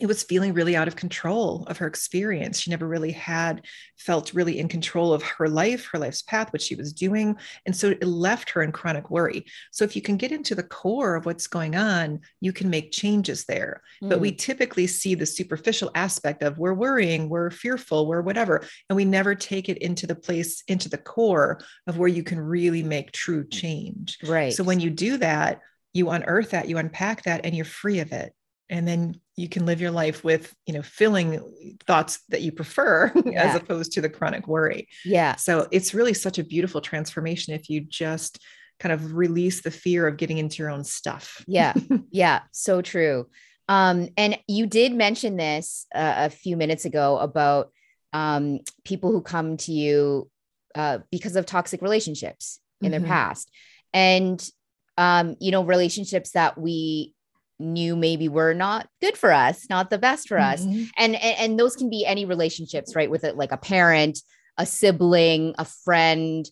it 0.00 0.06
was 0.06 0.22
feeling 0.22 0.54
really 0.54 0.74
out 0.74 0.88
of 0.88 0.96
control 0.96 1.64
of 1.66 1.76
her 1.76 1.86
experience. 1.86 2.58
She 2.58 2.70
never 2.70 2.88
really 2.88 3.12
had 3.12 3.66
felt 3.98 4.32
really 4.32 4.58
in 4.58 4.66
control 4.66 5.12
of 5.12 5.22
her 5.22 5.46
life, 5.46 5.86
her 5.92 5.98
life's 5.98 6.22
path, 6.22 6.52
what 6.52 6.62
she 6.62 6.74
was 6.74 6.94
doing. 6.94 7.36
And 7.66 7.76
so 7.76 7.90
it 7.90 8.02
left 8.02 8.48
her 8.50 8.62
in 8.62 8.72
chronic 8.72 9.10
worry. 9.10 9.44
So 9.70 9.84
if 9.84 9.94
you 9.94 10.00
can 10.00 10.16
get 10.16 10.32
into 10.32 10.54
the 10.54 10.62
core 10.62 11.16
of 11.16 11.26
what's 11.26 11.46
going 11.46 11.76
on, 11.76 12.20
you 12.40 12.52
can 12.52 12.70
make 12.70 12.92
changes 12.92 13.44
there. 13.44 13.82
Mm. 14.02 14.08
But 14.08 14.20
we 14.20 14.32
mm. 14.32 14.38
typically 14.38 14.86
see 14.86 15.14
the 15.14 15.26
superficial 15.26 15.90
aspect 15.94 16.42
of 16.42 16.56
we're 16.56 16.72
worrying, 16.72 17.28
we're 17.28 17.50
fearful, 17.50 18.06
we're 18.06 18.22
whatever. 18.22 18.64
And 18.88 18.96
we 18.96 19.04
never 19.04 19.34
take 19.34 19.68
it 19.68 19.78
into 19.78 20.06
the 20.06 20.14
place, 20.14 20.62
into 20.66 20.88
the 20.88 20.98
core 20.98 21.60
of 21.86 21.98
where 21.98 22.08
you 22.08 22.22
can 22.22 22.40
really 22.40 22.82
make 22.82 23.12
true 23.12 23.46
change. 23.46 24.16
Right. 24.24 24.54
So 24.54 24.64
when 24.64 24.80
you 24.80 24.88
do 24.88 25.18
that, 25.18 25.60
you 25.92 26.08
unearth 26.08 26.50
that, 26.50 26.68
you 26.68 26.78
unpack 26.78 27.24
that, 27.24 27.44
and 27.44 27.54
you're 27.54 27.64
free 27.64 27.98
of 27.98 28.12
it 28.12 28.32
and 28.70 28.86
then 28.86 29.20
you 29.36 29.48
can 29.48 29.66
live 29.66 29.80
your 29.80 29.90
life 29.90 30.22
with 30.22 30.54
you 30.64 30.72
know 30.72 30.82
filling 30.82 31.76
thoughts 31.86 32.20
that 32.28 32.40
you 32.40 32.52
prefer 32.52 33.12
yeah. 33.26 33.42
as 33.42 33.56
opposed 33.56 33.92
to 33.92 34.00
the 34.00 34.08
chronic 34.08 34.46
worry. 34.46 34.88
Yeah. 35.04 35.36
So 35.36 35.66
it's 35.70 35.92
really 35.92 36.14
such 36.14 36.38
a 36.38 36.44
beautiful 36.44 36.80
transformation 36.80 37.52
if 37.52 37.68
you 37.68 37.80
just 37.80 38.38
kind 38.78 38.92
of 38.92 39.14
release 39.14 39.60
the 39.60 39.70
fear 39.70 40.06
of 40.06 40.16
getting 40.16 40.38
into 40.38 40.62
your 40.62 40.70
own 40.70 40.84
stuff. 40.84 41.44
Yeah. 41.46 41.74
Yeah. 42.12 42.40
So 42.52 42.80
true. 42.80 43.28
Um 43.68 44.08
and 44.16 44.38
you 44.48 44.66
did 44.66 44.92
mention 44.94 45.36
this 45.36 45.86
uh, 45.94 46.14
a 46.16 46.30
few 46.30 46.56
minutes 46.56 46.84
ago 46.84 47.18
about 47.18 47.72
um 48.12 48.60
people 48.84 49.12
who 49.12 49.20
come 49.20 49.56
to 49.58 49.72
you 49.72 50.30
uh 50.74 50.98
because 51.10 51.36
of 51.36 51.46
toxic 51.46 51.82
relationships 51.82 52.60
in 52.80 52.90
mm-hmm. 52.90 53.02
their 53.02 53.08
past. 53.08 53.50
And 53.92 54.48
um 54.96 55.36
you 55.40 55.50
know 55.50 55.64
relationships 55.64 56.32
that 56.32 56.58
we 56.58 57.14
knew 57.60 57.94
maybe 57.94 58.28
were 58.28 58.54
not 58.54 58.88
good 59.00 59.16
for 59.16 59.30
us, 59.30 59.68
not 59.70 59.90
the 59.90 59.98
best 59.98 60.26
for 60.26 60.38
us. 60.38 60.62
Mm-hmm. 60.64 60.84
And, 60.96 61.14
and 61.14 61.38
and 61.38 61.60
those 61.60 61.76
can 61.76 61.90
be 61.90 62.04
any 62.06 62.24
relationships, 62.24 62.96
right? 62.96 63.10
With 63.10 63.24
it 63.24 63.36
like 63.36 63.52
a 63.52 63.56
parent, 63.56 64.18
a 64.56 64.66
sibling, 64.66 65.54
a 65.58 65.64
friend, 65.64 66.48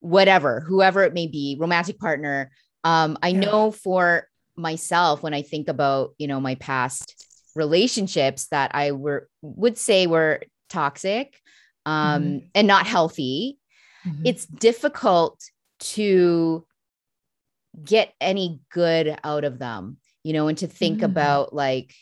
whatever, 0.00 0.60
whoever 0.60 1.02
it 1.02 1.14
may 1.14 1.26
be, 1.26 1.56
romantic 1.58 1.98
partner. 1.98 2.50
Um, 2.84 3.18
I 3.22 3.28
yeah. 3.28 3.40
know 3.40 3.70
for 3.70 4.28
myself 4.56 5.22
when 5.22 5.34
I 5.34 5.42
think 5.42 5.68
about, 5.68 6.14
you 6.18 6.28
know, 6.28 6.40
my 6.40 6.56
past 6.56 7.26
relationships 7.56 8.48
that 8.48 8.70
I 8.74 8.92
were 8.92 9.28
would 9.40 9.78
say 9.78 10.06
were 10.06 10.42
toxic 10.68 11.38
um 11.84 12.22
mm-hmm. 12.22 12.46
and 12.54 12.66
not 12.66 12.86
healthy. 12.86 13.58
Mm-hmm. 14.06 14.26
It's 14.26 14.46
difficult 14.46 15.40
to 15.80 16.66
get 17.84 18.12
any 18.20 18.60
good 18.70 19.18
out 19.24 19.44
of 19.44 19.58
them, 19.58 19.96
you 20.22 20.32
know, 20.32 20.48
and 20.48 20.58
to 20.58 20.66
think 20.66 21.00
mm. 21.00 21.04
about 21.04 21.54
like 21.54 21.94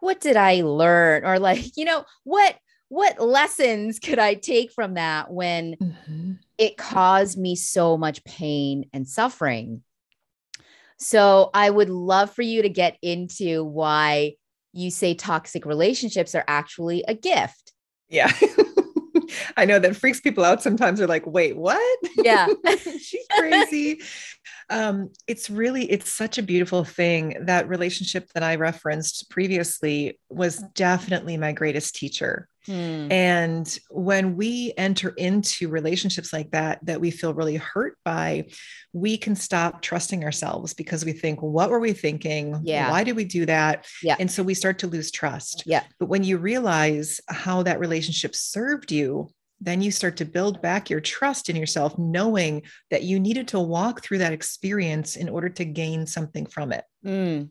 what 0.00 0.20
did 0.20 0.36
I 0.36 0.62
learn 0.62 1.24
or 1.24 1.38
like, 1.38 1.72
you 1.76 1.84
know, 1.84 2.04
what 2.24 2.56
what 2.88 3.18
lessons 3.18 3.98
could 3.98 4.18
I 4.18 4.34
take 4.34 4.70
from 4.70 4.94
that 4.94 5.30
when 5.30 5.74
mm-hmm. 5.76 6.32
it 6.58 6.76
caused 6.76 7.38
me 7.38 7.56
so 7.56 7.96
much 7.96 8.22
pain 8.24 8.88
and 8.92 9.08
suffering? 9.08 9.82
So 10.98 11.50
I 11.52 11.70
would 11.70 11.88
love 11.88 12.30
for 12.30 12.42
you 12.42 12.62
to 12.62 12.68
get 12.68 12.96
into 13.02 13.64
why 13.64 14.34
you 14.72 14.90
say 14.90 15.14
toxic 15.14 15.66
relationships 15.66 16.34
are 16.34 16.44
actually 16.46 17.04
a 17.08 17.14
gift. 17.14 17.72
Yeah. 18.08 18.30
I 19.56 19.64
know 19.64 19.78
that 19.78 19.96
freaks 19.96 20.20
people 20.20 20.44
out 20.44 20.62
sometimes. 20.62 20.98
They're 20.98 21.08
like, 21.08 21.26
wait, 21.26 21.56
what? 21.56 21.98
Yeah. 22.16 22.48
She's 22.76 23.26
crazy. 23.36 24.00
um, 24.70 25.10
it's 25.26 25.50
really, 25.50 25.90
it's 25.90 26.12
such 26.12 26.38
a 26.38 26.42
beautiful 26.42 26.84
thing. 26.84 27.36
That 27.46 27.68
relationship 27.68 28.30
that 28.34 28.42
I 28.42 28.56
referenced 28.56 29.30
previously 29.30 30.18
was 30.28 30.58
definitely 30.74 31.36
my 31.36 31.52
greatest 31.52 31.94
teacher. 31.94 32.48
Hmm. 32.66 33.10
And 33.10 33.78
when 33.90 34.36
we 34.36 34.72
enter 34.76 35.10
into 35.10 35.68
relationships 35.68 36.32
like 36.32 36.50
that, 36.52 36.78
that 36.86 37.00
we 37.00 37.10
feel 37.10 37.34
really 37.34 37.56
hurt 37.56 37.98
by, 38.04 38.46
we 38.92 39.16
can 39.18 39.36
stop 39.36 39.82
trusting 39.82 40.24
ourselves 40.24 40.74
because 40.74 41.04
we 41.04 41.12
think, 41.12 41.42
what 41.42 41.70
were 41.70 41.80
we 41.80 41.92
thinking? 41.92 42.60
Yeah. 42.62 42.90
Why 42.90 43.04
did 43.04 43.16
we 43.16 43.24
do 43.24 43.46
that? 43.46 43.86
Yeah. 44.02 44.16
And 44.18 44.30
so 44.30 44.42
we 44.42 44.54
start 44.54 44.78
to 44.80 44.86
lose 44.86 45.10
trust. 45.10 45.64
Yeah. 45.66 45.82
But 45.98 46.08
when 46.08 46.24
you 46.24 46.38
realize 46.38 47.20
how 47.28 47.62
that 47.64 47.80
relationship 47.80 48.34
served 48.34 48.90
you, 48.90 49.28
then 49.60 49.80
you 49.80 49.90
start 49.90 50.16
to 50.18 50.24
build 50.24 50.60
back 50.60 50.90
your 50.90 51.00
trust 51.00 51.48
in 51.48 51.56
yourself, 51.56 51.98
knowing 51.98 52.62
that 52.90 53.02
you 53.02 53.18
needed 53.20 53.48
to 53.48 53.60
walk 53.60 54.02
through 54.02 54.18
that 54.18 54.32
experience 54.32 55.16
in 55.16 55.28
order 55.28 55.48
to 55.48 55.64
gain 55.64 56.06
something 56.06 56.44
from 56.44 56.72
it. 56.72 56.84
Mm. 57.04 57.50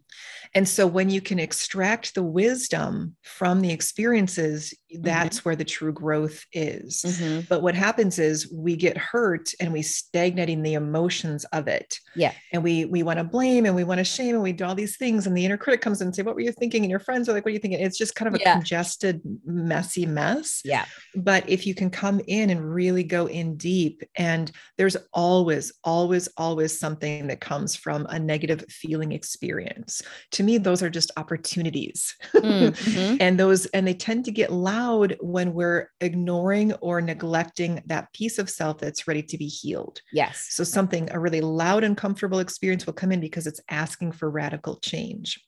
And 0.56 0.68
so 0.68 0.86
when 0.86 1.10
you 1.10 1.22
can 1.22 1.40
extract 1.40 2.14
the 2.14 2.24
wisdom 2.24 3.16
from 3.24 3.62
the 3.62 3.72
experiences, 3.72 4.74
that's 5.00 5.40
mm-hmm. 5.40 5.50
where 5.50 5.56
the 5.56 5.66
true 5.66 5.92
growth 5.92 6.46
is. 6.52 7.04
Mm-hmm. 7.06 7.42
But 7.50 7.64
what 7.64 7.74
happens 7.74 8.20
is 8.20 8.52
we 8.52 8.76
get 8.76 8.98
hurt 8.98 9.52
and 9.60 9.74
we 9.74 9.82
stagnate 9.82 10.50
in 10.50 10.62
the 10.62 10.76
emotions 10.76 11.46
of 11.46 11.68
it. 11.68 11.98
Yeah. 12.16 12.34
And 12.52 12.64
we 12.64 12.86
we 12.86 13.02
want 13.02 13.18
to 13.18 13.24
blame 13.24 13.66
and 13.66 13.76
we 13.76 13.84
want 13.84 14.00
to 14.00 14.04
shame 14.04 14.36
and 14.36 14.44
we 14.44 14.54
do 14.54 14.66
all 14.66 14.76
these 14.76 14.98
things. 14.98 15.26
And 15.26 15.36
the 15.36 15.46
inner 15.46 15.58
critic 15.58 15.82
comes 15.82 16.02
in 16.02 16.08
and 16.08 16.16
say, 16.16 16.22
What 16.22 16.36
were 16.36 16.42
you 16.42 16.52
thinking? 16.52 16.84
And 16.84 16.92
your 16.92 17.00
friends 17.00 17.28
are 17.28 17.34
like, 17.34 17.46
What 17.46 17.50
are 17.50 17.54
you 17.54 17.60
thinking? 17.60 17.80
It's 17.80 17.98
just 17.98 18.16
kind 18.16 18.28
of 18.28 18.36
a 18.36 18.40
yeah. 18.40 18.54
congested, 18.54 19.22
messy 19.46 20.06
mess. 20.06 20.62
Yeah. 20.64 20.86
But 21.16 21.50
if 21.50 21.66
you 21.66 21.74
can 21.74 21.90
come 21.90 22.22
in 22.28 22.52
and 22.52 22.74
really 22.74 23.04
go 23.04 23.26
in 23.26 23.58
deep, 23.58 24.04
and 24.16 24.52
there's 24.78 24.98
always, 25.12 25.74
always, 25.84 26.30
always 26.38 26.80
something 26.80 27.28
that 27.28 27.42
comes 27.42 27.76
from 27.76 28.06
a 28.10 28.20
negative 28.20 28.66
feeling 28.70 29.12
experience 29.12 29.43
experience. 29.44 30.02
To 30.32 30.44
me, 30.44 30.58
those 30.58 30.82
are 30.82 30.90
just 30.90 31.12
opportunities. 31.18 32.16
Mm-hmm. 32.44 33.18
and 33.20 33.40
those, 33.40 33.66
and 33.68 33.88
they 33.88 33.94
tend 33.94 34.26
to 34.26 34.32
get 34.32 34.52
loud 34.52 35.18
when 35.22 35.54
we're 35.54 35.90
ignoring 36.02 36.74
or 36.74 37.02
neglecting 37.02 37.82
that 37.86 38.12
piece 38.14 38.38
of 38.38 38.50
self 38.50 38.80
that's 38.80 39.08
ready 39.08 39.24
to 39.24 39.38
be 39.38 39.48
healed. 39.48 40.02
Yes. 40.12 40.48
So 40.50 40.64
something, 40.64 41.10
a 41.12 41.20
really 41.20 41.42
loud, 41.42 41.84
uncomfortable 41.84 42.40
experience 42.40 42.86
will 42.86 42.94
come 42.94 43.12
in 43.12 43.20
because 43.20 43.48
it's 43.48 43.62
asking 43.70 44.14
for 44.14 44.30
radical 44.30 44.78
change. 44.78 45.40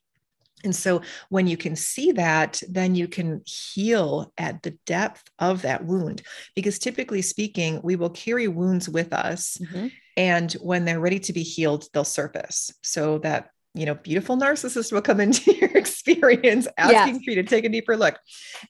And 0.64 0.74
so 0.74 1.02
when 1.28 1.46
you 1.46 1.56
can 1.56 1.76
see 1.76 2.12
that, 2.12 2.62
then 2.68 2.94
you 2.94 3.08
can 3.08 3.42
heal 3.46 4.32
at 4.38 4.62
the 4.62 4.72
depth 4.86 5.22
of 5.38 5.62
that 5.62 5.84
wound. 5.84 6.22
Because 6.54 6.78
typically 6.78 7.22
speaking, 7.22 7.80
we 7.82 7.96
will 7.96 8.10
carry 8.10 8.48
wounds 8.48 8.88
with 8.88 9.12
us. 9.12 9.58
Mm-hmm. 9.58 9.88
And 10.16 10.52
when 10.54 10.84
they're 10.84 11.00
ready 11.00 11.20
to 11.20 11.32
be 11.32 11.42
healed, 11.42 11.84
they'll 11.92 12.04
surface. 12.04 12.72
So 12.82 13.18
that 13.18 13.50
you 13.76 13.86
know, 13.86 13.94
beautiful 13.94 14.36
narcissist 14.36 14.92
will 14.92 15.02
come 15.02 15.20
into 15.20 15.52
your 15.60 15.70
experience 15.76 16.66
asking 16.78 17.14
yeah. 17.16 17.20
for 17.24 17.30
you 17.30 17.36
to 17.36 17.44
take 17.44 17.64
a 17.64 17.68
deeper 17.68 17.96
look. 17.96 18.18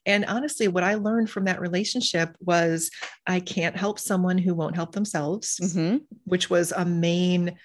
And 0.05 0.25
honestly, 0.25 0.67
what 0.67 0.83
I 0.83 0.95
learned 0.95 1.29
from 1.29 1.45
that 1.45 1.61
relationship 1.61 2.35
was 2.39 2.91
I 3.25 3.39
can't 3.39 3.75
help 3.75 3.99
someone 3.99 4.37
who 4.37 4.53
won't 4.53 4.75
help 4.75 4.91
themselves, 4.91 5.59
mm-hmm. 5.61 5.97
which 6.25 6.49
was 6.49 6.71
a 6.71 6.85
main 6.85 7.57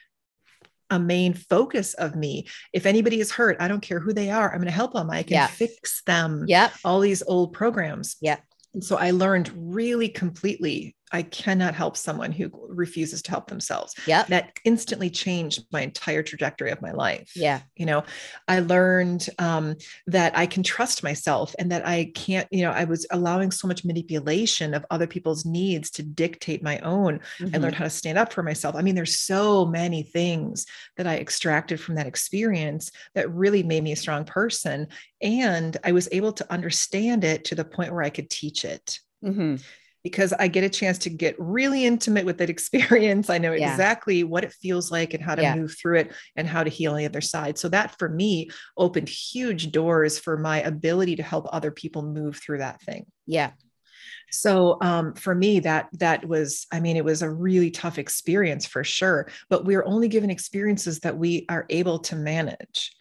a 0.91 0.99
main 0.99 1.33
focus 1.33 1.95
of 1.95 2.15
me. 2.15 2.47
If 2.75 2.85
anybody 2.85 3.19
is 3.19 3.33
hurt, 3.33 3.57
I 3.61 3.67
don't 3.67 3.81
care 3.81 3.99
who 3.99 4.13
they 4.13 4.29
are. 4.31 4.51
I'm 4.51 4.59
going 4.59 4.67
to 4.67 4.71
help 4.71 4.93
them. 4.93 5.11
I 5.11 5.23
can 5.23 5.33
yeah. 5.33 5.47
fix 5.47 6.03
them. 6.03 6.45
Yeah. 6.47 6.69
All 6.85 7.01
these 7.01 7.23
old 7.27 7.55
programs. 7.55 8.17
Yeah. 8.21 8.37
And 8.75 8.85
so 8.85 8.97
I 8.97 9.11
learned 9.13 9.51
really 9.57 10.11
completely 10.11 10.95
I 11.13 11.23
cannot 11.23 11.75
help 11.75 11.97
someone 11.97 12.33
who 12.33 12.51
refuses 12.69 13.23
to 13.23 13.31
help 13.31 13.49
themselves. 13.49 13.95
Yeah. 14.07 14.25
That 14.25 14.59
instantly 14.65 15.11
changed 15.11 15.65
my 15.71 15.83
entire 15.83 16.23
trajectory 16.23 16.71
of 16.71 16.81
my 16.81 16.93
life. 16.93 17.33
Yeah. 17.37 17.61
You 17.77 17.87
know, 17.87 18.05
I 18.49 18.61
learned 18.61 19.29
um, 19.39 19.77
that 20.07 20.37
I 20.37 20.47
can 20.47 20.63
trust 20.63 21.03
myself 21.03 21.55
and 21.59 21.71
that 21.71 21.87
I 21.87 22.13
can't, 22.15 22.49
you 22.51 22.63
know, 22.63 22.71
I 22.71 22.85
was 22.85 23.07
allowing 23.11 23.51
so 23.51 23.69
much 23.69 23.85
manipulation 23.85 24.73
of 24.73 24.87
other 24.91 25.07
people's 25.07 25.45
needs 25.45 25.91
to 25.93 26.03
dictate 26.03 26.63
my 26.63 26.79
own. 26.79 27.21
Mm-hmm. 27.39 27.55
I 27.55 27.59
learned 27.59 27.75
how 27.75 27.85
to 27.85 27.91
stand 27.91 28.19
up 28.19 28.33
for 28.33 28.43
myself. 28.43 28.75
I 28.75 28.83
mean, 28.83 28.95
there's 28.95 29.19
so 29.19 29.67
many 29.67 30.03
things 30.03 30.67
that 30.97 31.07
I 31.07 31.17
extracted 31.19 31.79
from 31.79 31.97
that 31.97 32.07
experience 32.07 32.91
that 33.15 33.31
really 33.31 33.63
made 33.63 33.85
me 33.85 33.93
a 33.93 33.97
strong 33.97 34.25
person. 34.25 34.89
And 35.21 35.77
I 35.85 35.93
was 35.93 36.09
able 36.11 36.33
to 36.33 36.53
understand 36.53 37.25
it 37.25 37.45
to 37.47 37.55
the 37.55 37.65
point 37.65 37.93
where 37.93 38.03
I 38.03 38.11
could 38.11 38.31
teach 38.31 38.65
it. 38.65 38.99
Mm-hmm 39.23 39.57
because 40.03 40.33
I 40.33 40.49
get 40.49 40.65
a 40.65 40.69
chance 40.69 40.99
to 40.99 41.11
get 41.11 41.37
really 41.39 41.85
intimate 41.87 42.25
with 42.25 42.39
that 42.39 42.51
experience. 42.51 43.31
I 43.31 43.39
know 43.39 43.53
yeah. 43.53 43.71
exactly 43.71 44.25
what 44.25 44.45
it 44.45 44.53
feels 44.53 44.91
like 44.91 45.15
and 45.15 45.23
how 45.23 45.35
to 45.35 45.43
yeah. 45.43 45.55
move 45.55 45.77
through 45.81 45.99
it 46.01 46.13
and 46.37 46.49
how 46.49 46.65
to 46.65 46.71
heal 46.71 46.93
on 46.93 46.99
the 46.99 47.07
other 47.07 47.21
side. 47.21 47.59
So 47.59 47.69
that 47.69 47.99
for 47.99 48.09
me 48.09 48.51
opened 48.77 49.09
huge 49.09 49.71
doors 49.71 50.19
for 50.19 50.37
my 50.37 50.61
ability 50.63 51.17
to 51.17 51.23
help 51.23 51.49
other 51.53 51.71
people 51.71 52.03
move 52.03 52.37
through 52.37 52.59
that 52.59 52.81
thing. 52.83 53.07
Yeah. 53.27 53.53
So 54.31 54.79
um, 54.81 55.13
for 55.15 55.35
me, 55.35 55.61
that 55.61 55.89
that 55.95 56.27
was, 56.27 56.67
I 56.73 56.81
mean, 56.81 56.97
it 56.97 57.05
was 57.05 57.21
a 57.21 57.31
really 57.31 57.71
tough 57.71 57.99
experience 57.99 58.67
for 58.67 58.83
sure. 58.83 59.29
But 59.51 59.67
we're 59.67 59.85
only 59.85 60.09
given 60.09 60.31
experiences 60.31 61.01
that 61.01 61.19
we 61.19 61.45
are 61.51 61.67
able 61.69 61.99
to 62.01 62.17
manage 62.17 62.93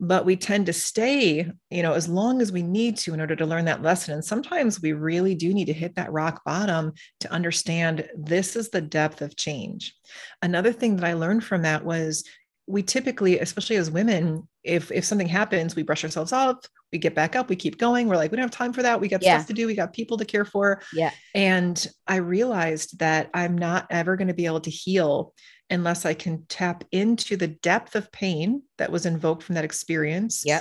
but 0.00 0.24
we 0.24 0.36
tend 0.36 0.66
to 0.66 0.72
stay 0.72 1.50
you 1.70 1.82
know 1.82 1.92
as 1.92 2.08
long 2.08 2.40
as 2.40 2.52
we 2.52 2.62
need 2.62 2.96
to 2.96 3.14
in 3.14 3.20
order 3.20 3.36
to 3.36 3.46
learn 3.46 3.64
that 3.66 3.82
lesson. 3.82 4.14
And 4.14 4.24
sometimes 4.24 4.80
we 4.80 4.92
really 4.92 5.34
do 5.34 5.52
need 5.52 5.66
to 5.66 5.72
hit 5.72 5.94
that 5.96 6.12
rock 6.12 6.42
bottom 6.44 6.92
to 7.20 7.32
understand 7.32 8.08
this 8.16 8.56
is 8.56 8.70
the 8.70 8.80
depth 8.80 9.22
of 9.22 9.36
change. 9.36 9.94
Another 10.42 10.72
thing 10.72 10.96
that 10.96 11.04
i 11.04 11.12
learned 11.12 11.44
from 11.44 11.62
that 11.62 11.84
was 11.84 12.24
we 12.66 12.82
typically 12.82 13.38
especially 13.38 13.76
as 13.76 13.90
women 13.90 14.46
if 14.62 14.92
if 14.92 15.04
something 15.04 15.26
happens 15.26 15.74
we 15.74 15.82
brush 15.82 16.04
ourselves 16.04 16.32
off 16.32 16.58
we 16.92 16.98
get 16.98 17.14
back 17.14 17.34
up 17.34 17.48
we 17.48 17.56
keep 17.56 17.78
going. 17.78 18.06
We're 18.06 18.16
like 18.16 18.30
we 18.30 18.36
don't 18.36 18.44
have 18.44 18.50
time 18.50 18.72
for 18.72 18.82
that. 18.82 19.00
We 19.00 19.08
got 19.08 19.22
yeah. 19.22 19.38
stuff 19.38 19.48
to 19.48 19.54
do. 19.54 19.66
We 19.66 19.74
got 19.74 19.94
people 19.94 20.18
to 20.18 20.24
care 20.24 20.44
for. 20.44 20.82
Yeah. 20.92 21.10
And 21.34 21.86
i 22.06 22.16
realized 22.16 22.98
that 22.98 23.30
i'm 23.34 23.56
not 23.56 23.86
ever 23.90 24.16
going 24.16 24.28
to 24.28 24.34
be 24.34 24.46
able 24.46 24.60
to 24.60 24.70
heal 24.70 25.34
unless 25.72 26.04
I 26.04 26.14
can 26.14 26.44
tap 26.46 26.84
into 26.92 27.36
the 27.36 27.48
depth 27.48 27.96
of 27.96 28.12
pain 28.12 28.62
that 28.78 28.92
was 28.92 29.06
invoked 29.06 29.42
from 29.42 29.54
that 29.56 29.64
experience. 29.64 30.44
Yeah. 30.46 30.60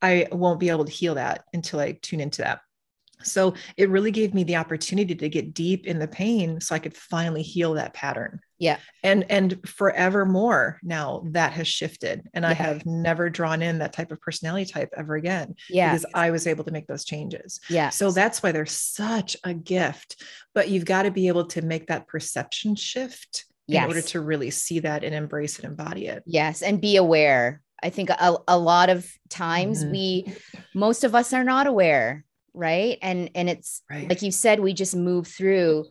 I 0.00 0.28
won't 0.32 0.60
be 0.60 0.70
able 0.70 0.84
to 0.84 0.92
heal 0.92 1.16
that 1.16 1.44
until 1.52 1.80
I 1.80 1.98
tune 2.00 2.20
into 2.20 2.42
that. 2.42 2.60
So 3.24 3.54
it 3.76 3.88
really 3.88 4.10
gave 4.10 4.34
me 4.34 4.44
the 4.44 4.56
opportunity 4.56 5.14
to 5.14 5.28
get 5.28 5.54
deep 5.54 5.86
in 5.86 5.98
the 5.98 6.08
pain 6.08 6.60
so 6.60 6.74
I 6.74 6.80
could 6.80 6.96
finally 6.96 7.42
heal 7.42 7.74
that 7.74 7.94
pattern. 7.94 8.40
Yeah. 8.58 8.78
And 9.02 9.24
and 9.30 9.58
forevermore 9.68 10.78
now 10.82 11.22
that 11.30 11.52
has 11.52 11.66
shifted 11.66 12.28
and 12.32 12.44
yeah. 12.44 12.50
I 12.50 12.54
have 12.54 12.86
never 12.86 13.28
drawn 13.30 13.62
in 13.62 13.78
that 13.78 13.92
type 13.92 14.12
of 14.12 14.20
personality 14.20 14.70
type 14.70 14.92
ever 14.96 15.16
again. 15.16 15.56
Yeah. 15.68 15.92
Because 15.92 16.06
I 16.14 16.30
was 16.30 16.46
able 16.46 16.64
to 16.64 16.72
make 16.72 16.86
those 16.86 17.04
changes. 17.04 17.60
Yeah. 17.68 17.90
So 17.90 18.10
that's 18.10 18.42
why 18.42 18.52
they're 18.52 18.66
such 18.66 19.36
a 19.44 19.54
gift. 19.54 20.22
But 20.54 20.68
you've 20.68 20.84
got 20.84 21.02
to 21.02 21.10
be 21.10 21.28
able 21.28 21.46
to 21.46 21.62
make 21.62 21.88
that 21.88 22.06
perception 22.06 22.76
shift 22.76 23.46
yes. 23.66 23.84
in 23.84 23.88
order 23.88 24.02
to 24.02 24.20
really 24.20 24.50
see 24.50 24.80
that 24.80 25.04
and 25.04 25.14
embrace 25.14 25.58
and 25.58 25.66
embody 25.66 26.06
it. 26.06 26.22
Yes. 26.26 26.62
And 26.62 26.80
be 26.80 26.96
aware. 26.96 27.60
I 27.82 27.90
think 27.90 28.10
a, 28.10 28.36
a 28.46 28.58
lot 28.58 28.90
of 28.90 29.10
times 29.28 29.82
mm-hmm. 29.82 29.92
we, 29.92 30.34
most 30.74 31.04
of 31.04 31.14
us 31.14 31.32
are 31.32 31.44
not 31.44 31.66
aware. 31.66 32.24
Right. 32.54 32.98
And, 33.02 33.30
and 33.34 33.48
it's 33.48 33.82
right. 33.90 34.08
like 34.08 34.22
you 34.22 34.30
said, 34.30 34.60
we 34.60 34.72
just 34.74 34.94
move 34.94 35.26
through 35.26 35.86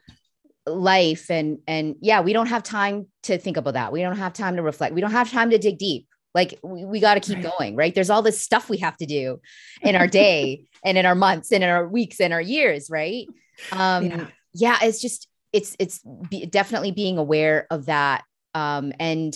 life 0.68 1.32
and, 1.32 1.60
and 1.68 1.96
yeah, 2.02 2.22
we 2.22 2.34
don't 2.34 2.48
have 2.48 2.64
time 2.64 3.08
to 3.24 3.38
think 3.38 3.58
about 3.58 3.74
that. 3.74 3.92
We 3.92 4.02
don't 4.02 4.18
have 4.18 4.34
time 4.34 4.58
to 4.58 4.62
reflect. 4.62 4.94
We 4.94 5.02
don't 5.02 5.12
have 5.12 5.32
time 5.32 5.50
to 5.50 5.58
dig 5.58 5.80
deep. 5.80 6.08
Like 6.34 6.60
we, 6.64 6.86
we 6.86 7.00
got 7.00 7.16
to 7.16 7.20
keep 7.20 7.44
right. 7.44 7.52
going. 7.58 7.76
Right. 7.76 7.94
There's 7.94 8.10
all 8.10 8.22
this 8.22 8.42
stuff 8.42 8.70
we 8.70 8.78
have 8.78 8.96
to 8.98 9.06
do 9.06 9.42
in 9.82 9.96
our 9.96 10.08
day 10.08 10.66
and 10.86 10.98
in 10.98 11.06
our 11.06 11.16
months 11.16 11.52
and 11.52 11.64
in 11.64 11.70
our 11.70 11.88
weeks 11.88 12.22
and 12.22 12.32
our 12.32 12.42
years. 12.42 12.90
Right. 12.90 13.28
Um, 13.72 14.06
yeah. 14.06 14.28
yeah 14.54 14.78
it's 14.84 15.02
just, 15.02 15.28
it's 15.54 15.76
it's 15.80 16.02
be, 16.30 16.46
definitely 16.46 16.92
being 16.92 17.18
aware 17.18 17.68
of 17.70 17.86
that 17.88 18.24
um, 18.54 18.94
and 19.00 19.34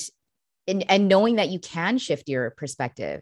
and 0.68 0.90
and 0.90 1.08
knowing 1.08 1.36
that 1.36 1.50
you 1.50 1.60
can 1.60 1.98
shift 1.98 2.30
your 2.30 2.52
perspective 2.52 3.22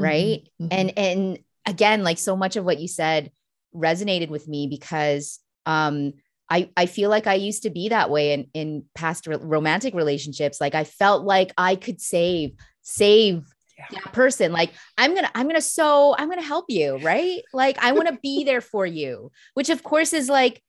Mm-hmm. 0.00 0.04
right 0.04 0.48
Mhm. 0.60 0.68
and 0.70 0.98
and 0.98 1.38
again 1.66 2.02
like 2.02 2.16
so 2.18 2.34
much 2.34 2.56
of 2.56 2.64
what 2.64 2.80
you 2.80 2.88
said 2.88 3.30
resonated 3.74 4.30
with 4.30 4.48
me 4.48 4.66
because 4.66 5.38
um 5.66 6.14
I, 6.50 6.70
I 6.76 6.86
feel 6.86 7.08
like 7.10 7.26
I 7.26 7.34
used 7.34 7.62
to 7.62 7.70
be 7.70 7.88
that 7.90 8.10
way 8.10 8.32
in, 8.34 8.46
in 8.52 8.84
past 8.94 9.26
re- 9.26 9.36
romantic 9.40 9.94
relationships. 9.94 10.60
Like 10.60 10.74
I 10.74 10.84
felt 10.84 11.24
like 11.24 11.50
I 11.56 11.76
could 11.76 11.98
save, 11.98 12.52
save 12.82 13.44
Yeah. 13.78 13.86
that 14.04 14.12
person. 14.12 14.52
Like 14.52 14.72
I'm 14.98 15.14
gonna, 15.14 15.30
I'm 15.34 15.46
gonna 15.46 15.62
so 15.62 16.14
I'm 16.18 16.28
gonna 16.28 16.42
help 16.42 16.66
you, 16.68 16.98
right? 16.98 17.40
Like 17.54 17.78
I 17.82 17.92
want 17.92 18.08
to 18.08 18.18
be 18.22 18.44
there 18.44 18.60
for 18.60 18.84
you, 18.84 19.30
which 19.54 19.70
of 19.70 19.82
course 19.82 20.12
is 20.12 20.28
like 20.28 20.62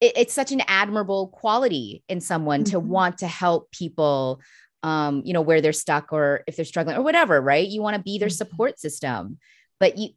it- 0.00 0.12
it's 0.16 0.34
such 0.34 0.52
an 0.52 0.62
admirable 0.66 1.28
quality 1.28 2.02
in 2.08 2.20
someone 2.20 2.64
to 2.64 2.80
Mhm. 2.80 2.84
want 2.86 3.18
to 3.18 3.26
help 3.26 3.70
people 3.70 4.40
um, 4.82 5.22
you 5.24 5.32
know, 5.32 5.40
where 5.40 5.60
they're 5.60 5.72
stuck 5.72 6.12
or 6.12 6.44
if 6.46 6.54
they're 6.54 6.64
struggling 6.64 6.96
or 6.96 7.02
whatever, 7.02 7.40
right? 7.40 7.66
You 7.66 7.82
want 7.82 7.96
to 7.96 8.02
be 8.02 8.18
their 8.18 8.28
Mhm. 8.28 8.36
support 8.36 8.78
system. 8.78 9.38
But 9.80 9.98
you 9.98 10.10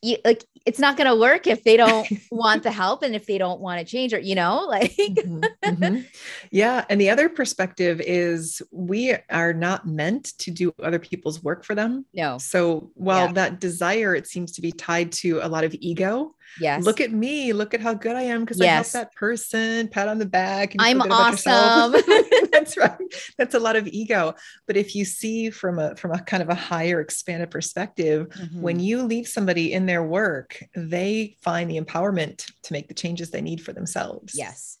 you 0.00 0.16
like 0.24 0.44
it's 0.64 0.78
not 0.78 0.96
going 0.96 1.08
to 1.08 1.16
work 1.16 1.48
if 1.48 1.64
they 1.64 1.76
don't 1.76 2.06
want 2.30 2.62
the 2.62 2.70
help 2.70 3.02
and 3.02 3.16
if 3.16 3.26
they 3.26 3.36
don't 3.38 3.60
want 3.60 3.80
to 3.80 3.84
change 3.84 4.14
or 4.14 4.20
you 4.20 4.36
know 4.36 4.64
like 4.68 4.92
Mhm, 5.00 5.48
mhm. 5.64 6.04
Yeah. 6.52 6.84
And 6.88 7.00
the 7.00 7.10
other 7.10 7.28
perspective 7.28 8.00
is 8.00 8.62
we 8.70 9.16
are 9.28 9.52
not 9.52 9.88
meant 9.88 10.38
to 10.38 10.52
do 10.52 10.72
other 10.80 11.00
people's 11.00 11.42
work 11.42 11.64
for 11.64 11.74
them. 11.74 12.06
no 12.14 12.38
So 12.38 12.92
while 12.94 13.26
Yeah. 13.26 13.32
that 13.32 13.58
desire, 13.58 14.14
it 14.14 14.28
seems 14.28 14.52
to 14.52 14.62
be 14.62 14.70
tied 14.70 15.10
to 15.22 15.40
a 15.42 15.48
lot 15.48 15.64
of 15.64 15.74
ego. 15.80 16.36
Yes 16.60 16.84
Look 16.84 17.00
at 17.00 17.12
me. 17.12 17.52
Look 17.52 17.74
at 17.74 17.80
how 17.80 17.94
good 17.94 18.16
I 18.16 18.22
am 18.22 18.40
because 18.40 18.60
I 18.60 18.64
Yes. 18.64 18.92
helped 18.92 19.10
that 19.10 19.14
person. 19.14 19.88
Pat 19.88 20.08
on 20.08 20.18
the 20.18 20.26
back. 20.26 20.74
and 20.74 20.82
I'm 20.82 20.96
feel 20.96 21.02
good 21.04 21.12
about 21.12 21.30
yourself. 21.32 21.94
awesome. 21.94 22.22
That's 22.52 22.76
right. 22.76 22.98
That's 23.36 23.54
a 23.54 23.58
lot 23.60 23.76
of 23.76 23.86
ego. 23.86 24.34
But 24.66 24.76
if 24.76 24.94
you 24.94 25.04
see 25.04 25.50
from 25.50 25.78
a 25.78 25.94
from 25.96 26.12
a 26.12 26.20
kind 26.20 26.42
of 26.42 26.48
a 26.48 26.54
higher 26.54 27.00
expanded 27.00 27.50
perspective, 27.50 28.28
Mm-hmm. 28.28 28.60
when 28.62 28.80
you 28.80 29.02
leave 29.02 29.28
somebody 29.28 29.72
in 29.72 29.86
their 29.86 30.02
work, 30.02 30.62
they 30.74 31.36
find 31.42 31.70
the 31.70 31.80
empowerment 31.80 32.50
to 32.64 32.72
make 32.72 32.88
the 32.88 32.94
changes 32.94 33.30
they 33.30 33.40
need 33.42 33.60
for 33.62 33.72
themselves. 33.72 34.34
yes 34.36 34.77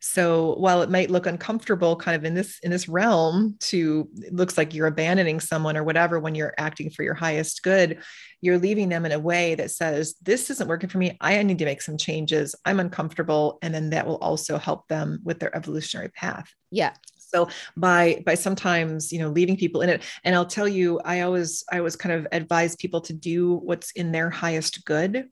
So 0.00 0.54
while 0.56 0.82
it 0.82 0.90
might 0.90 1.10
look 1.10 1.26
uncomfortable 1.26 1.96
kind 1.96 2.16
of 2.16 2.24
in 2.24 2.34
this 2.34 2.58
in 2.60 2.70
this 2.70 2.88
realm 2.88 3.56
to 3.60 4.08
it 4.16 4.34
looks 4.34 4.56
like 4.56 4.74
you're 4.74 4.86
abandoning 4.86 5.40
someone 5.40 5.76
or 5.76 5.84
whatever 5.84 6.18
when 6.18 6.34
you're 6.34 6.54
acting 6.58 6.90
for 6.90 7.02
your 7.02 7.14
highest 7.14 7.62
good, 7.62 7.98
you're 8.40 8.58
leaving 8.58 8.88
them 8.88 9.04
in 9.04 9.12
a 9.12 9.18
way 9.18 9.54
that 9.54 9.70
says 9.70 10.14
this 10.22 10.50
isn't 10.50 10.68
working 10.68 10.88
for 10.88 10.98
me. 10.98 11.16
I 11.20 11.42
need 11.42 11.58
to 11.58 11.64
make 11.64 11.82
some 11.82 11.96
changes. 11.96 12.54
I'm 12.64 12.80
uncomfortable 12.80 13.58
and 13.62 13.74
then 13.74 13.90
that 13.90 14.06
will 14.06 14.18
also 14.18 14.58
help 14.58 14.88
them 14.88 15.20
with 15.24 15.38
their 15.40 15.54
evolutionary 15.56 16.08
path 16.08 16.52
yeah 16.70 16.92
so 17.16 17.48
by 17.76 18.22
by 18.24 18.34
sometimes 18.34 19.12
you 19.12 19.18
know 19.18 19.28
leaving 19.28 19.56
people 19.56 19.82
in 19.82 19.88
it 19.88 20.02
and 20.24 20.34
i'll 20.34 20.46
tell 20.46 20.68
you 20.68 21.00
i 21.04 21.20
always 21.20 21.64
i 21.70 21.78
always 21.78 21.96
kind 21.96 22.14
of 22.14 22.26
advise 22.32 22.76
people 22.76 23.00
to 23.00 23.12
do 23.12 23.56
what's 23.56 23.90
in 23.92 24.12
their 24.12 24.30
highest 24.30 24.84
good 24.84 25.28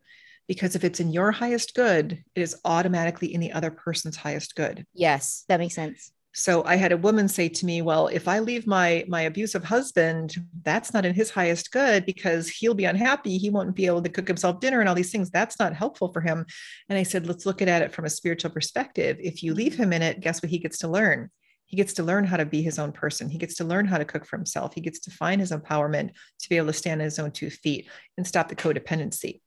because 0.49 0.75
if 0.75 0.83
it's 0.83 0.99
in 0.99 1.13
your 1.13 1.31
highest 1.31 1.75
good 1.75 2.25
it 2.35 2.41
is 2.41 2.57
automatically 2.65 3.33
in 3.33 3.41
the 3.41 3.53
other 3.53 3.71
person's 3.71 4.17
highest 4.17 4.57
good. 4.57 4.85
Yes 4.95 5.45
that 5.49 5.61
makes 5.61 5.75
sense. 5.75 6.11
So 6.35 6.65
i 6.65 6.77
had 6.77 6.93
a 6.93 6.97
woman 6.97 7.29
say 7.29 7.49
to 7.49 7.67
me 7.67 7.83
well 7.83 8.09
if 8.09 8.27
i 8.27 8.39
leave 8.39 8.67
my 8.67 9.05
my 9.09 9.23
abusive 9.23 9.65
husband 9.65 10.37
that's 10.63 10.93
not 10.93 11.05
in 11.05 11.15
his 11.15 11.31
highest 11.31 11.71
good 11.71 12.05
because 12.07 12.49
he'll 12.49 12.75
be 12.75 12.87
unhappy. 12.87 13.39
He 13.39 13.51
won't 13.51 13.77
be 13.77 13.87
able 13.87 14.03
to 14.03 14.09
cook 14.09 14.29
himself 14.29 14.61
dinner 14.61 14.81
and 14.81 14.89
all 14.89 14.95
these 14.95 15.13
things. 15.13 15.31
That's 15.31 15.59
not 15.61 15.75
helpful 15.75 16.13
for 16.13 16.21
him. 16.21 16.47
And 16.89 16.99
i 16.99 17.03
said 17.03 17.27
let's 17.27 17.47
look 17.47 17.63
at 17.63 17.83
it 17.83 17.93
from 17.93 18.07
a 18.07 18.11
spiritual 18.11 18.51
perspective. 18.51 19.19
If 19.21 19.43
you 19.43 19.55
leave 19.55 19.77
him 19.77 19.93
in 19.93 20.03
it 20.03 20.21
guess 20.21 20.43
what 20.43 20.51
he 20.51 20.59
gets 20.59 20.79
to 20.79 20.89
learn? 20.89 21.31
He 21.67 21.77
gets 21.77 21.93
to 21.95 22.03
learn 22.03 22.25
how 22.25 22.39
to 22.39 22.47
be 22.47 22.63
his 22.63 22.79
own 22.79 22.93
person. 22.93 23.29
He 23.29 23.37
gets 23.37 23.57
to 23.57 23.65
learn 23.65 23.85
how 23.85 23.99
to 23.99 24.07
cook 24.07 24.25
for 24.25 24.39
himself. 24.39 24.73
He 24.73 24.81
gets 24.81 25.01
to 25.01 25.11
find 25.11 25.39
his 25.39 25.53
empowerment 25.53 26.13
to 26.39 26.49
be 26.49 26.57
able 26.57 26.69
to 26.69 26.73
stand 26.73 27.03
on 27.03 27.05
his 27.05 27.19
own 27.19 27.31
two 27.31 27.51
feet 27.51 27.91
and 28.17 28.27
stop 28.27 28.49
the 28.49 28.57
codependency 28.57 29.43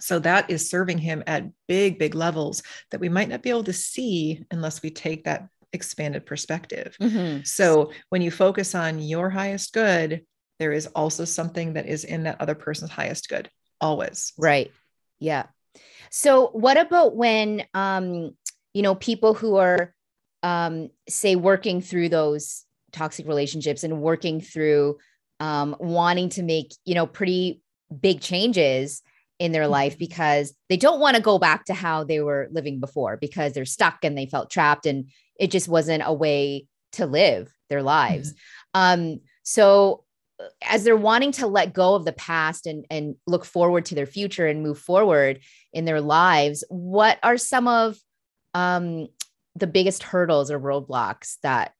so 0.00 0.18
that 0.18 0.50
is 0.50 0.68
serving 0.70 0.98
him 0.98 1.22
at 1.26 1.44
big 1.66 1.98
big 1.98 2.14
levels 2.14 2.62
that 2.90 3.00
we 3.00 3.08
might 3.08 3.28
not 3.28 3.42
be 3.42 3.50
able 3.50 3.64
to 3.64 3.72
see 3.72 4.44
unless 4.50 4.82
we 4.82 4.90
take 4.90 5.24
that 5.24 5.48
expanded 5.72 6.24
perspective 6.24 6.96
Mhm. 7.00 7.46
so 7.46 7.92
when 8.08 8.22
you 8.22 8.30
focus 8.30 8.74
on 8.74 8.98
your 9.00 9.28
highest 9.30 9.72
good, 9.74 10.22
there 10.58 10.72
is 10.72 10.86
also 10.88 11.24
something 11.24 11.74
that 11.74 11.86
is 11.86 12.04
in 12.04 12.22
that 12.24 12.40
other 12.40 12.54
person's 12.54 12.90
highest 12.90 13.28
good, 13.28 13.50
always. 13.80 14.32
right 14.38 14.72
yeah 15.20 15.46
so 16.10 16.48
what 16.48 16.76
about 16.78 17.14
when 17.16 17.64
um 17.74 18.30
you 18.74 18.82
know 18.82 18.94
people 18.94 19.34
who 19.34 19.56
are 19.56 19.94
um 20.42 20.88
say 21.08 21.36
working 21.36 21.80
through 21.82 22.08
those 22.08 22.64
toxic 22.92 23.26
relationships 23.26 23.84
and 23.84 24.00
working 24.00 24.40
through 24.40 24.96
um 25.40 25.76
wanting 25.78 26.28
to 26.30 26.42
make 26.42 26.72
you 26.84 26.94
know 26.94 27.06
pretty 27.06 27.60
big 28.00 28.20
changes 28.20 29.02
in 29.38 29.52
their 29.52 29.68
life 29.68 29.94
Mhm. 29.94 29.98
because 29.98 30.54
they 30.68 30.76
don't 30.76 31.00
want 31.00 31.16
to 31.16 31.22
go 31.22 31.38
back 31.38 31.64
to 31.66 31.74
how 31.74 32.04
they 32.04 32.20
were 32.20 32.48
living 32.50 32.80
before 32.80 33.16
because 33.16 33.52
they're 33.52 33.64
stuck 33.64 34.04
and 34.04 34.16
they 34.18 34.26
felt 34.26 34.50
trapped 34.50 34.86
and 34.86 35.10
it 35.38 35.50
just 35.50 35.68
wasn't 35.68 36.02
a 36.04 36.12
way 36.12 36.66
to 36.92 37.06
live 37.06 37.52
their 37.68 37.82
lives. 37.82 38.32
Um 38.74 39.20
so 39.42 40.04
uh, 40.40 40.44
as 40.62 40.84
they're 40.84 40.96
wanting 40.96 41.32
to 41.32 41.46
let 41.46 41.72
go 41.72 41.94
of 41.94 42.04
the 42.04 42.12
past 42.12 42.66
and 42.66 42.84
and 42.90 43.16
look 43.26 43.44
forward 43.44 43.84
to 43.86 43.94
their 43.94 44.06
future 44.06 44.46
and 44.46 44.62
move 44.62 44.78
forward 44.78 45.40
in 45.72 45.84
their 45.84 46.00
lives 46.00 46.64
what 46.68 47.18
are 47.22 47.36
some 47.38 47.66
of 47.68 47.98
um 48.54 49.08
the 49.56 49.66
biggest 49.66 50.02
hurdles 50.02 50.50
or 50.50 50.60
roadblocks 50.60 51.36
that 51.42 51.72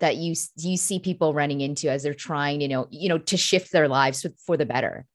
that 0.00 0.16
you 0.16 0.34
you 0.56 0.76
see 0.76 0.98
people 0.98 1.34
running 1.34 1.60
into 1.60 1.90
as 1.90 2.02
they're 2.02 2.14
trying 2.14 2.60
you 2.60 2.68
know 2.68 2.86
you 2.90 3.08
know 3.08 3.18
to 3.18 3.36
shift 3.36 3.72
their 3.72 3.88
lives 3.88 4.26
for 4.46 4.56
the 4.56 4.66
better 4.66 5.06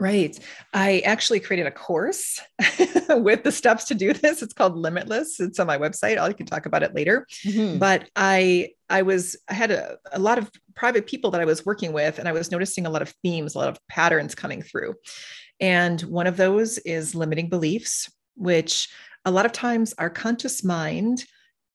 Right. 0.00 0.36
I 0.72 1.00
actually 1.04 1.38
created 1.38 1.66
a 1.68 1.70
course 1.70 2.40
with 3.08 3.44
the 3.44 3.52
steps 3.52 3.84
to 3.84 3.94
do 3.94 4.12
this. 4.12 4.42
It's 4.42 4.52
called 4.52 4.76
Limitless. 4.76 5.38
It's 5.38 5.60
on 5.60 5.68
my 5.68 5.78
website. 5.78 6.18
I 6.18 6.32
can 6.32 6.46
talk 6.46 6.66
about 6.66 6.82
it 6.82 6.94
later. 6.94 7.26
Mhm. 7.44 7.78
But 7.78 8.10
I 8.16 8.70
I 8.90 9.02
was 9.02 9.36
I 9.48 9.54
had 9.54 9.70
a, 9.70 9.96
a 10.12 10.18
lot 10.18 10.38
of 10.38 10.50
private 10.74 11.06
people 11.06 11.30
that 11.30 11.40
I 11.40 11.44
was 11.44 11.64
working 11.64 11.92
with, 11.92 12.18
and 12.18 12.26
I 12.28 12.32
was 12.32 12.50
noticing 12.50 12.86
a 12.86 12.90
lot 12.90 13.02
of 13.02 13.14
themes, 13.22 13.54
a 13.54 13.58
lot 13.58 13.68
of 13.68 13.78
patterns 13.88 14.34
coming 14.34 14.62
through. 14.62 14.94
And 15.60 16.00
one 16.02 16.26
of 16.26 16.36
those 16.36 16.78
is 16.78 17.14
limiting 17.14 17.48
beliefs, 17.48 18.10
which 18.34 18.88
a 19.24 19.30
lot 19.30 19.46
of 19.46 19.52
times 19.52 19.94
our 19.98 20.10
conscious 20.10 20.64
mind 20.64 21.24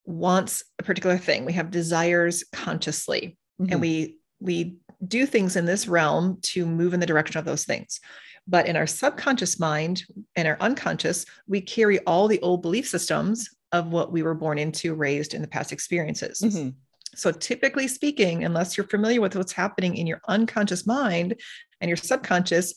wants 0.05 0.63
a 0.77 0.83
particular 0.83 1.17
thing. 1.17 1.45
We 1.45 1.53
have 1.53 1.71
desires 1.71 2.43
consciously 2.51 3.37
Mhm. 3.61 3.71
and 3.71 3.81
we 3.81 4.17
we 4.41 4.77
do 5.07 5.25
things 5.25 5.55
in 5.55 5.65
this 5.65 5.87
realm 5.87 6.37
to 6.41 6.65
move 6.65 6.93
in 6.93 6.99
the 6.99 7.05
direction 7.05 7.37
of 7.37 7.45
those 7.45 7.65
things 7.65 7.99
but 8.47 8.65
in 8.67 8.75
our 8.75 8.87
subconscious 8.87 9.59
mind 9.59 10.03
and 10.35 10.47
our 10.47 10.57
unconscious 10.59 11.25
we 11.47 11.61
carry 11.61 11.99
all 11.99 12.27
the 12.27 12.41
old 12.41 12.61
belief 12.61 12.87
systems 12.87 13.49
of 13.71 13.87
what 13.87 14.11
we 14.11 14.23
were 14.23 14.33
born 14.33 14.57
into 14.57 14.93
raised 14.95 15.33
in 15.33 15.41
the 15.41 15.47
past 15.47 15.71
experiences 15.71 16.41
Mhm. 16.41 16.73
so 17.15 17.31
typically 17.31 17.87
speaking 17.87 18.43
unless 18.43 18.77
you're 18.77 18.87
familiar 18.87 19.21
with 19.21 19.35
what's 19.35 19.53
happening 19.53 19.95
in 19.95 20.07
your 20.07 20.21
unconscious 20.27 20.85
mind 20.85 21.35
and 21.79 21.89
your 21.89 21.97
subconscious 21.97 22.73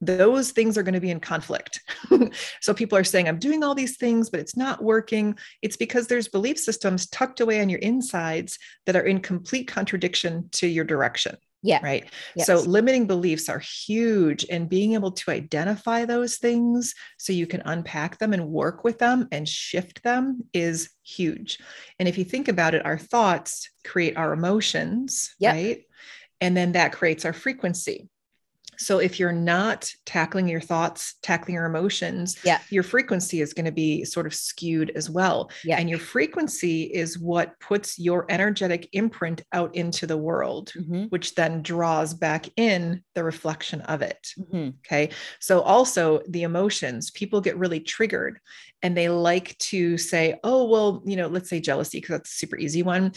those 0.00 0.50
things 0.50 0.76
are 0.76 0.82
going 0.82 0.94
to 0.94 1.00
be 1.00 1.10
in 1.10 1.20
conflict. 1.20 1.80
so 2.60 2.74
people 2.74 2.98
are 2.98 3.04
saying, 3.04 3.28
I'm 3.28 3.38
doing 3.38 3.62
all 3.62 3.74
these 3.74 3.96
things, 3.96 4.28
but 4.28 4.40
it's 4.40 4.56
not 4.56 4.82
working. 4.82 5.36
It's 5.62 5.76
because 5.76 6.06
there's 6.06 6.28
belief 6.28 6.58
systems 6.58 7.08
tucked 7.08 7.40
away 7.40 7.60
on 7.60 7.68
your 7.68 7.78
insides 7.78 8.58
that 8.86 8.96
are 8.96 9.02
in 9.04 9.20
complete 9.20 9.66
contradiction 9.68 10.48
to 10.52 10.66
your 10.66 10.84
direction. 10.84 11.36
Yeah 11.64 11.80
Right. 11.82 12.08
Yes. 12.36 12.46
So 12.46 12.60
limiting 12.60 13.06
beliefs 13.06 13.48
are 13.48 13.58
huge 13.58 14.46
and 14.50 14.68
being 14.68 14.92
able 14.94 15.12
to 15.12 15.30
identify 15.30 16.04
those 16.04 16.36
things 16.36 16.94
so 17.18 17.32
you 17.32 17.46
can 17.46 17.62
unpack 17.64 18.18
them 18.18 18.32
and 18.32 18.48
work 18.48 18.84
with 18.84 18.98
them 18.98 19.26
and 19.32 19.48
shift 19.48 20.02
them 20.04 20.44
is 20.52 20.90
huge. 21.02 21.58
And 21.98 22.06
if 22.08 22.16
you 22.18 22.24
think 22.24 22.48
about 22.48 22.74
it, 22.74 22.84
our 22.84 22.98
thoughts 22.98 23.70
create 23.82 24.16
our 24.16 24.32
emotions, 24.32 25.34
Yep. 25.40 25.54
right? 25.54 25.82
And 26.40 26.56
then 26.56 26.72
that 26.72 26.92
creates 26.92 27.24
our 27.24 27.32
frequency. 27.32 28.08
So 28.78 28.98
if 28.98 29.18
you're 29.18 29.32
not 29.32 29.90
tackling 30.06 30.48
your 30.48 30.60
thoughts, 30.60 31.14
tackling 31.22 31.54
your 31.54 31.66
emotions, 31.66 32.36
Yeah. 32.44 32.60
your 32.70 32.82
frequency 32.82 33.40
is 33.40 33.52
going 33.52 33.64
to 33.66 33.72
be 33.72 34.04
sort 34.04 34.26
of 34.26 34.34
skewed 34.34 34.90
as 34.94 35.08
well. 35.10 35.50
Yeah. 35.64 35.78
And 35.78 35.88
your 35.90 35.98
frequency 35.98 36.84
is 36.84 37.18
what 37.18 37.58
puts 37.60 37.98
your 37.98 38.26
energetic 38.30 38.88
imprint 38.92 39.42
out 39.52 39.74
into 39.74 40.06
the 40.06 40.16
world 40.16 40.72
Mhm. 40.76 41.10
which 41.10 41.34
then 41.34 41.62
draws 41.62 42.14
back 42.14 42.46
in 42.56 43.02
the 43.14 43.24
reflection 43.24 43.80
of 43.82 44.02
it. 44.02 44.28
Mhm. 44.38 44.74
Okay. 44.86 45.10
So, 45.40 45.60
also 45.60 46.22
the 46.28 46.42
emotions, 46.42 47.10
people 47.10 47.40
get 47.40 47.56
really 47.58 47.80
triggered 47.80 48.38
and 48.84 48.94
they 48.94 49.08
like 49.08 49.56
to 49.58 49.96
say, 49.96 50.38
oh, 50.44 50.68
well, 50.68 51.02
you 51.06 51.16
know, 51.16 51.26
let's 51.26 51.48
say 51.48 51.58
jealousy, 51.58 51.98
because 52.00 52.18
that's 52.18 52.30
a 52.30 52.34
super 52.36 52.58
easy 52.58 52.82
one. 52.82 53.12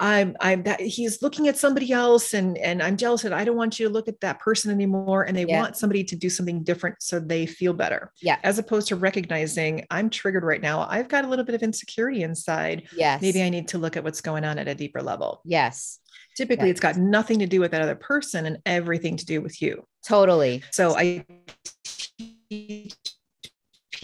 I'm, 0.00 0.36
I'm 0.40 0.64
that 0.64 0.80
he's 0.80 1.22
looking 1.22 1.46
at 1.46 1.56
somebody 1.56 1.92
else 1.92 2.34
and, 2.34 2.58
and 2.58 2.82
I'm 2.82 2.96
jealous 2.96 3.22
and 3.24 3.32
I 3.32 3.44
don't 3.44 3.56
want 3.56 3.78
you 3.78 3.86
to 3.86 3.92
look 3.92 4.08
at 4.08 4.20
that 4.20 4.40
person 4.40 4.72
anymore. 4.72 5.22
And 5.22 5.36
they 5.36 5.46
Yeah. 5.46 5.60
want 5.60 5.76
somebody 5.76 6.02
to 6.02 6.16
do 6.16 6.28
something 6.28 6.64
different 6.64 6.96
so 7.00 7.20
they 7.20 7.46
feel 7.46 7.72
better. 7.72 8.10
Yeah. 8.20 8.38
As 8.42 8.58
opposed 8.58 8.88
to 8.88 8.96
recognizing 8.96 9.86
I'm 9.90 10.10
triggered 10.10 10.42
right 10.42 10.60
now. 10.60 10.88
I've 10.90 11.08
got 11.08 11.24
a 11.24 11.28
little 11.28 11.44
bit 11.44 11.54
of 11.54 11.62
insecurity 11.62 12.24
inside. 12.24 12.88
yes 12.96 13.22
Maybe 13.22 13.44
I 13.44 13.48
need 13.48 13.68
to 13.68 13.78
look 13.78 13.96
at 13.96 14.02
what's 14.02 14.20
going 14.20 14.44
on 14.44 14.58
at 14.58 14.66
a 14.66 14.74
deeper 14.74 15.00
level. 15.02 15.40
yes 15.44 16.00
typically 16.36 16.70
it's 16.70 16.80
got 16.80 16.96
nothing 16.96 17.38
to 17.38 17.46
do 17.46 17.60
with 17.60 17.70
that 17.72 17.82
other 17.82 17.94
person 17.94 18.46
and 18.46 18.56
everything 18.64 19.16
to 19.18 19.26
do 19.26 19.42
with 19.42 19.60
you 19.60 19.86
totally 20.06 20.62
so 20.70 20.96
i 20.96 21.22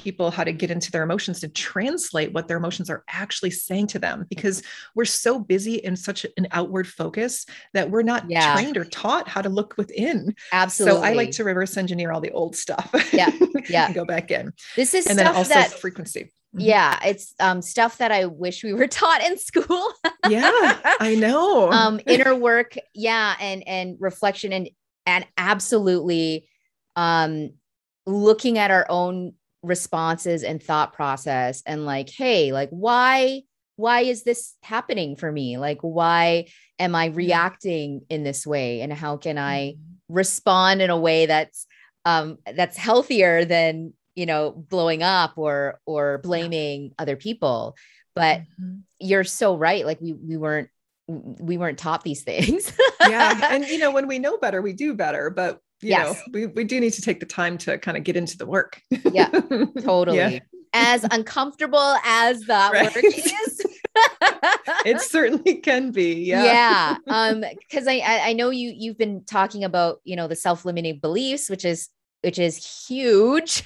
people 0.08 0.30
how 0.30 0.42
to 0.42 0.52
get 0.52 0.70
into 0.70 0.90
their 0.90 1.02
emotions 1.02 1.38
to 1.38 1.48
translate 1.48 2.32
what 2.32 2.48
their 2.48 2.56
emotions 2.56 2.88
are 2.88 3.04
actually 3.08 3.50
saying 3.50 3.86
to 3.86 3.98
them 3.98 4.24
because 4.30 4.62
we're 4.94 5.04
so 5.04 5.38
busy 5.38 5.74
in 5.74 5.94
such 5.94 6.24
an 6.38 6.48
outward 6.50 6.88
focus 6.88 7.44
that 7.74 7.90
we're 7.90 8.00
not 8.00 8.24
yeah. 8.30 8.54
trained 8.54 8.78
or 8.78 8.86
taught 8.86 9.28
how 9.28 9.42
to 9.42 9.50
look 9.50 9.76
within. 9.76 10.34
Absolutely. 10.50 10.98
So 10.98 11.04
I 11.04 11.12
like 11.12 11.30
to 11.32 11.44
reverse 11.44 11.76
engineer 11.76 12.10
all 12.10 12.22
the 12.22 12.30
old 12.30 12.56
stuff. 12.56 12.90
Yeah. 13.12 13.30
Yeah. 13.68 13.92
go 13.92 14.06
back 14.06 14.30
in. 14.30 14.54
This 14.76 14.94
is 14.94 15.06
and 15.06 15.18
then 15.18 15.26
also 15.26 15.52
that, 15.52 15.72
frequency. 15.72 16.32
Mm-hmm. 16.54 16.60
Yeah, 16.60 16.98
it's 17.04 17.34
um, 17.38 17.60
stuff 17.60 17.98
that 17.98 18.12
I 18.12 18.24
wish 18.24 18.64
we 18.64 18.72
were 18.72 18.86
taught 19.02 19.22
in 19.22 19.36
school. 19.36 19.92
yeah, 20.26 20.78
I 21.00 21.16
know. 21.16 21.70
um, 21.72 22.00
inner 22.06 22.34
work, 22.34 22.76
yeah, 22.94 23.34
and 23.38 23.66
and 23.68 23.96
reflection 24.00 24.54
and 24.54 24.70
and 25.04 25.26
absolutely 25.36 26.48
um 26.96 27.50
looking 28.06 28.58
at 28.58 28.70
our 28.70 28.86
own 28.88 29.34
responses 29.62 30.44
and 30.44 30.62
thought 30.62 30.92
process 30.92 31.62
and 31.66 31.84
like 31.84 32.08
hey 32.10 32.52
like 32.52 32.70
why 32.70 33.42
why 33.78 34.00
is 34.00 34.24
this 34.24 34.56
happening 34.60 35.14
for 35.14 35.30
me? 35.30 35.56
Like 35.56 35.78
why 35.82 36.48
am 36.80 36.96
i 36.96 37.06
reacting 37.06 38.02
in 38.10 38.24
this 38.24 38.44
way? 38.44 38.80
And 38.80 38.92
how 38.92 39.16
can 39.16 39.38
i 39.38 39.76
mm-hmm. 39.76 40.14
respond 40.14 40.82
in 40.82 40.90
a 40.90 40.98
way 40.98 41.26
that's 41.26 41.66
um 42.04 42.38
that's 42.54 42.76
healthier 42.76 43.44
than 43.44 43.92
you 44.16 44.26
know 44.26 44.50
blowing 44.50 45.04
up 45.04 45.34
or 45.36 45.80
or 45.86 46.18
blaming 46.18 46.92
other 46.98 47.14
people? 47.14 47.76
But 48.16 48.40
mm-hmm. 48.40 48.78
you're 48.98 49.22
so 49.22 49.56
right. 49.56 49.86
Like 49.86 50.00
we 50.00 50.12
we 50.12 50.36
weren't 50.36 50.70
we 51.06 51.56
weren't 51.56 51.78
taught 51.78 52.02
these 52.02 52.22
things. 52.30 52.72
Yeah. 53.00 53.48
And 53.52 53.64
you 53.64 53.78
know 53.78 53.92
when 53.92 54.08
we 54.08 54.18
know 54.18 54.38
better 54.38 54.60
we 54.60 54.72
do 54.72 54.94
better. 54.94 55.30
But 55.30 55.60
you 55.80 55.90
yes. 55.90 56.16
know, 56.16 56.22
we, 56.32 56.46
we 56.46 56.64
do 56.64 56.80
need 56.80 56.92
to 56.94 57.02
take 57.02 57.20
the 57.20 57.26
time 57.26 57.56
to 57.58 57.78
kind 57.78 57.96
of 57.96 58.04
get 58.04 58.16
into 58.16 58.36
the 58.36 58.46
work. 58.46 58.80
yeah, 59.12 59.28
totally. 59.80 60.18
Yeah. 60.18 60.38
As 60.72 61.04
uncomfortable 61.04 61.96
as 62.04 62.40
that 62.42 62.72
right. 62.72 62.94
work 62.94 63.04
is. 63.04 63.66
it 64.84 65.00
certainly 65.00 65.56
can 65.56 65.90
be. 65.90 66.24
Yeah. 66.24 66.44
Yeah. 66.44 66.96
Um, 67.06 67.44
because 67.58 67.86
I, 67.86 68.02
I 68.04 68.32
know 68.32 68.50
you 68.50 68.72
you've 68.76 68.98
been 68.98 69.24
talking 69.24 69.64
about, 69.64 70.00
you 70.04 70.16
know, 70.16 70.28
the 70.28 70.36
self-limiting 70.36 70.98
beliefs, 70.98 71.48
which 71.48 71.64
is 71.64 71.88
which 72.22 72.38
is 72.38 72.86
huge. 72.86 73.62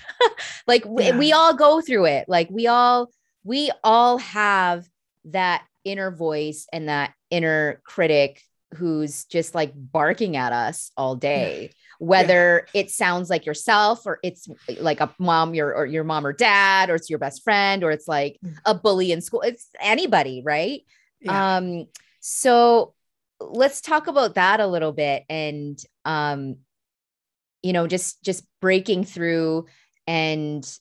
like 0.66 0.85
yeah. 0.85 1.12
we, 1.12 1.18
we 1.18 1.33
all 1.33 1.55
go 1.55 1.81
through 1.81 2.07
it. 2.07 2.29
Like 2.29 2.48
we 2.51 2.66
all 2.66 3.11
we 3.42 3.70
all 3.83 4.18
have 4.18 4.87
that 5.25 5.64
inner 5.85 6.11
voice 6.11 6.66
and 6.72 6.88
that 6.88 7.14
inner 7.31 7.81
critic 7.85 8.42
who's 8.75 9.25
just 9.25 9.55
like 9.55 9.72
barking 9.75 10.37
at 10.37 10.53
us 10.53 10.90
all 10.96 11.16
day 11.16 11.70
whether 12.03 12.67
yeah. 12.75 12.81
it 12.81 12.91
sounds 12.91 13.31
like 13.31 13.47
yourself 13.47 14.05
or 14.07 14.19
it's 14.25 14.49
like 14.81 14.99
a 14.99 15.15
mom 15.21 15.55
your 15.55 15.73
or 15.73 15.87
your 15.87 16.03
mom 16.03 16.27
or 16.27 16.33
dad 16.33 16.91
or 16.91 16.97
it's 16.97 17.09
your 17.09 17.19
best 17.21 17.45
friend 17.45 17.85
or 17.85 17.93
it's 17.93 18.09
like 18.09 18.41
mm. 18.45 18.53
a 18.65 18.75
bully 18.75 19.12
in 19.12 19.21
school 19.21 19.41
it's 19.43 19.69
anybody 19.81 20.43
right 20.45 20.81
yeah. 21.21 21.59
um 21.59 21.87
so 22.19 22.93
let's 23.41 23.81
talk 23.81 24.09
about 24.09 24.35
that 24.35 24.59
a 24.59 24.67
little 24.67 24.91
bit 24.91 25.23
and 25.31 25.79
um 26.05 26.57
you 27.62 27.73
know 27.73 27.87
just 27.87 28.21
just 28.25 28.45
breaking 28.61 29.05
through 29.05 29.67
and 30.09 30.77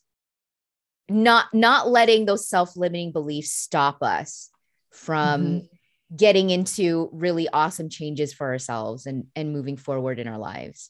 not 1.07 1.53
not 1.53 1.87
letting 1.87 2.25
those 2.25 2.49
self-limiting 2.49 3.11
beliefs 3.11 3.51
stop 3.51 4.01
us 4.01 4.49
from 4.89 5.41
mm-hmm. 5.43 6.15
getting 6.15 6.49
into 6.49 7.11
really 7.13 7.47
awesome 7.47 7.89
changes 7.89 8.33
for 8.33 8.47
ourselves 8.47 9.05
and 9.05 9.27
and 9.35 9.53
moving 9.53 9.77
forward 9.77 10.17
in 10.17 10.27
our 10.27 10.39
lives 10.39 10.89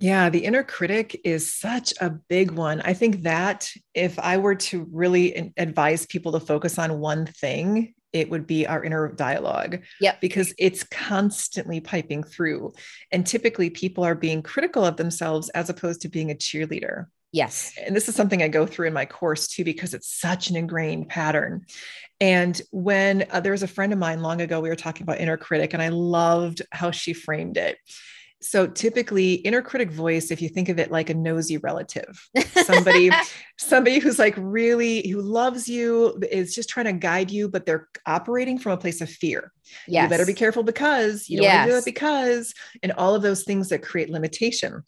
yeah, 0.00 0.30
the 0.30 0.44
inner 0.44 0.62
critic 0.62 1.20
is 1.24 1.52
such 1.52 1.92
a 2.00 2.10
big 2.10 2.52
one. 2.52 2.80
I 2.80 2.94
think 2.94 3.22
that 3.22 3.70
if 3.94 4.18
I 4.18 4.38
were 4.38 4.54
to 4.56 4.88
really 4.90 5.52
advise 5.58 6.06
people 6.06 6.32
to 6.32 6.40
focus 6.40 6.78
on 6.78 6.98
one 7.00 7.26
thing, 7.26 7.94
it 8.12 8.30
would 8.30 8.46
be 8.46 8.66
our 8.66 8.82
inner 8.82 9.12
dialogue. 9.12 9.82
Yeah. 10.00 10.16
Because 10.20 10.54
it's 10.58 10.82
constantly 10.84 11.80
piping 11.80 12.22
through. 12.22 12.72
And 13.12 13.26
typically 13.26 13.68
people 13.70 14.02
are 14.02 14.14
being 14.14 14.42
critical 14.42 14.84
of 14.84 14.96
themselves 14.96 15.50
as 15.50 15.68
opposed 15.68 16.00
to 16.00 16.08
being 16.08 16.30
a 16.30 16.34
cheerleader. 16.34 17.06
Yes. 17.32 17.74
And 17.80 17.94
this 17.94 18.08
is 18.08 18.14
something 18.14 18.42
I 18.42 18.48
go 18.48 18.66
through 18.66 18.88
in 18.88 18.94
my 18.94 19.04
course 19.04 19.46
too, 19.46 19.64
because 19.64 19.94
it's 19.94 20.08
such 20.08 20.50
an 20.50 20.56
ingrained 20.56 21.08
pattern. 21.08 21.66
And 22.20 22.60
when 22.70 23.26
uh, 23.30 23.40
there 23.40 23.52
was 23.52 23.62
a 23.62 23.68
friend 23.68 23.92
of 23.92 23.98
mine 23.98 24.22
long 24.22 24.40
ago, 24.40 24.60
we 24.60 24.68
were 24.68 24.76
talking 24.76 25.04
about 25.04 25.20
inner 25.20 25.36
critic, 25.36 25.72
and 25.72 25.82
I 25.82 25.88
loved 25.88 26.62
how 26.70 26.90
she 26.90 27.12
framed 27.12 27.56
it 27.56 27.78
so 28.40 28.66
typically 28.66 29.34
inner 29.34 29.60
critic 29.60 29.90
voice 29.90 30.30
if 30.30 30.40
you 30.40 30.48
think 30.48 30.68
of 30.68 30.78
it 30.78 30.90
like 30.90 31.10
a 31.10 31.14
nosy 31.14 31.58
relative 31.58 32.28
somebody 32.46 33.10
somebody 33.58 33.98
who's 33.98 34.18
like 34.18 34.34
really 34.38 35.06
who 35.08 35.20
loves 35.20 35.68
you 35.68 36.18
is 36.30 36.54
just 36.54 36.68
trying 36.68 36.86
to 36.86 36.92
guide 36.92 37.30
you 37.30 37.48
but 37.48 37.66
they're 37.66 37.88
operating 38.06 38.58
from 38.58 38.72
a 38.72 38.76
place 38.76 39.00
of 39.00 39.10
fear 39.10 39.52
yes. 39.86 40.04
you 40.04 40.08
better 40.08 40.26
be 40.26 40.34
careful 40.34 40.62
because 40.62 41.28
you 41.28 41.36
don't 41.36 41.44
yes. 41.44 41.56
want 41.56 41.66
to 41.66 41.72
do 41.72 41.78
it 41.78 41.84
because 41.84 42.54
and 42.82 42.92
all 42.92 43.14
of 43.14 43.22
those 43.22 43.44
things 43.44 43.68
that 43.68 43.82
create 43.82 44.10
limitation 44.10 44.82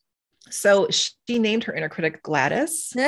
so 0.52 0.88
she 0.90 1.38
named 1.38 1.64
her 1.64 1.74
inner 1.74 1.88
critic 1.88 2.22
Gladys. 2.22 2.94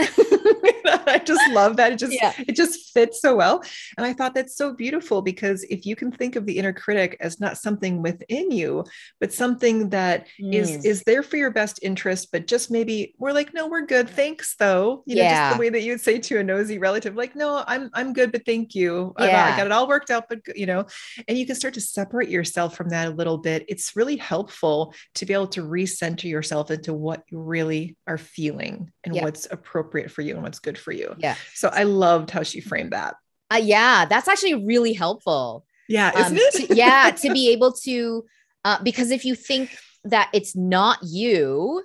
I 1.06 1.20
just 1.24 1.50
love 1.52 1.76
that. 1.76 1.92
It 1.92 1.98
just 1.98 2.12
yeah. 2.12 2.32
it 2.38 2.56
just 2.56 2.92
fits 2.92 3.20
so 3.20 3.36
well. 3.36 3.62
And 3.96 4.06
I 4.06 4.12
thought 4.12 4.34
that's 4.34 4.56
so 4.56 4.72
beautiful 4.72 5.22
because 5.22 5.62
if 5.64 5.86
you 5.86 5.96
can 5.96 6.10
think 6.10 6.36
of 6.36 6.46
the 6.46 6.58
inner 6.58 6.72
critic 6.72 7.16
as 7.20 7.40
not 7.40 7.58
something 7.58 8.02
within 8.02 8.50
you, 8.50 8.84
but 9.20 9.32
something 9.32 9.90
that 9.90 10.26
mm. 10.40 10.52
is 10.52 10.84
is 10.84 11.02
there 11.04 11.22
for 11.22 11.36
your 11.36 11.50
best 11.50 11.80
interest, 11.82 12.30
but 12.32 12.46
just 12.46 12.70
maybe 12.70 13.14
we're 13.18 13.32
like, 13.32 13.54
no, 13.54 13.66
we're 13.66 13.86
good. 13.86 14.08
Thanks 14.08 14.56
though. 14.56 15.02
You 15.06 15.16
know, 15.16 15.22
just 15.22 15.56
the 15.56 15.60
way 15.60 15.68
that 15.70 15.82
you'd 15.82 16.00
say 16.00 16.18
to 16.18 16.38
a 16.38 16.44
nosy 16.44 16.78
relative, 16.78 17.16
like, 17.16 17.34
no, 17.36 17.64
I'm 17.66 17.90
I'm 17.94 18.12
good, 18.12 18.32
but 18.32 18.44
thank 18.44 18.74
you. 18.74 19.14
Yeah. 19.18 19.52
I 19.52 19.56
got 19.56 19.66
it 19.66 19.72
all 19.72 19.88
worked 19.88 20.10
out, 20.10 20.28
but 20.28 20.40
you 20.54 20.66
know, 20.66 20.86
and 21.28 21.38
you 21.38 21.46
can 21.46 21.56
start 21.56 21.74
to 21.74 21.80
separate 21.80 22.28
yourself 22.28 22.76
from 22.76 22.90
that 22.90 23.08
a 23.08 23.10
little 23.10 23.38
bit. 23.38 23.64
It's 23.68 23.96
really 23.96 24.16
helpful 24.16 24.94
to 25.14 25.26
be 25.26 25.32
able 25.32 25.48
to 25.48 25.62
recenter 25.62 26.24
yourself 26.24 26.70
into 26.70 26.92
what 26.92 27.24
you 27.34 27.40
really 27.40 27.96
are 28.06 28.16
feeling 28.16 28.92
and 29.02 29.14
yeah. 29.14 29.24
what's 29.24 29.48
appropriate 29.50 30.10
for 30.10 30.22
you 30.22 30.34
and 30.34 30.42
what's 30.44 30.60
good 30.60 30.78
for 30.78 30.92
you. 30.92 31.14
Yeah. 31.18 31.34
So 31.54 31.68
I 31.68 31.82
loved 31.82 32.30
how 32.30 32.44
she 32.44 32.60
framed 32.60 32.92
that. 32.92 33.16
Uh, 33.52 33.60
yeah, 33.62 34.04
that's 34.04 34.28
actually 34.28 34.64
really 34.64 34.92
helpful. 34.92 35.66
Yeah, 35.88 36.12
um, 36.14 36.36
isn't 36.36 36.38
it? 36.38 36.68
to, 36.68 36.74
yeah, 36.76 37.10
to 37.10 37.32
be 37.32 37.50
able 37.50 37.72
to, 37.84 38.24
uh, 38.64 38.82
because 38.82 39.10
if 39.10 39.24
you 39.24 39.34
think 39.34 39.76
that 40.04 40.30
it's 40.32 40.54
not 40.54 40.98
you 41.02 41.82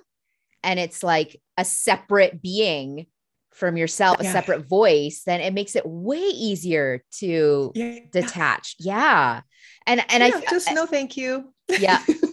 and 0.62 0.78
it's 0.78 1.02
like 1.02 1.40
a 1.58 1.64
separate 1.64 2.40
being 2.40 3.06
from 3.52 3.76
yourself, 3.76 4.18
yeah. 4.20 4.28
a 4.28 4.32
separate 4.32 4.68
voice, 4.68 5.22
then 5.26 5.40
it 5.40 5.52
makes 5.52 5.74
it 5.74 5.84
way 5.84 6.18
easier 6.18 7.02
to 7.18 7.72
yeah. 7.74 7.98
detach. 8.12 8.76
Yeah. 8.78 9.40
And 9.86 10.04
and 10.12 10.22
yeah, 10.22 10.40
I 10.46 10.50
just 10.50 10.72
no 10.72 10.86
thank 10.86 11.16
you. 11.16 11.52
Yeah. 11.68 12.02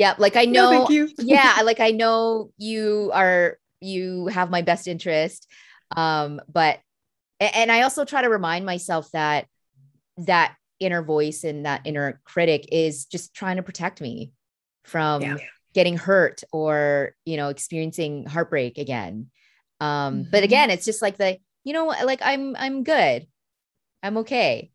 yeah. 0.00 0.14
Like 0.18 0.36
I 0.36 0.44
know 0.44 0.86
no, 0.88 1.08
yeah, 1.18 1.60
like 1.64 1.80
I 1.80 1.90
know 1.90 2.50
you 2.58 3.10
are 3.14 3.58
you 3.80 4.26
have 4.26 4.50
my 4.50 4.62
best 4.62 4.86
interest 4.86 5.46
um 5.96 6.40
but 6.52 6.78
and 7.40 7.72
i 7.72 7.82
also 7.82 8.04
try 8.04 8.22
to 8.22 8.28
remind 8.28 8.64
myself 8.64 9.10
that 9.12 9.46
that 10.18 10.54
inner 10.78 11.02
voice 11.02 11.44
and 11.44 11.66
that 11.66 11.82
inner 11.84 12.20
critic 12.24 12.68
is 12.70 13.06
just 13.06 13.34
trying 13.34 13.56
to 13.56 13.62
protect 13.62 14.00
me 14.00 14.32
from 14.84 15.22
yeah. 15.22 15.36
getting 15.74 15.96
hurt 15.96 16.42
or 16.52 17.14
you 17.24 17.36
know 17.36 17.48
experiencing 17.48 18.26
heartbreak 18.26 18.78
again 18.78 19.30
um 19.80 20.22
mm-hmm. 20.22 20.30
but 20.30 20.42
again 20.42 20.70
it's 20.70 20.84
just 20.84 21.02
like 21.02 21.16
the 21.16 21.38
you 21.64 21.72
know 21.72 21.86
like 21.86 22.20
i'm 22.22 22.54
i'm 22.56 22.82
good 22.82 23.26
i'm 24.02 24.18
okay 24.18 24.70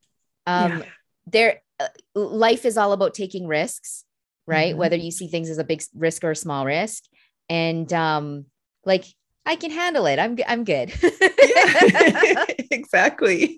um 0.48 0.80
yeah. 0.80 0.86
there 1.28 1.62
uh, 1.80 1.88
life 2.14 2.66
is 2.66 2.78
all 2.78 2.92
about 2.92 3.14
taking 3.14 3.48
risks 3.48 4.05
right 4.48 4.72
mm-hmm. 4.72 4.80
whether 4.80 4.96
you 4.96 5.12
see 5.12 5.28
things 5.28 5.50
as 5.50 5.58
a 5.58 5.64
big 5.64 5.82
risk 5.96 6.24
or 6.24 6.32
a 6.32 6.36
small 6.36 6.66
risk 6.66 7.04
and 7.50 7.92
um 7.94 8.46
like 8.86 9.06
I 9.46 9.56
can 9.56 9.72
handle 9.72 10.06
it. 10.08 10.18
I'm 10.18 10.38
I'm 10.48 10.64
good. 10.64 10.92
yeah, 11.02 12.46
exactly. 12.72 13.58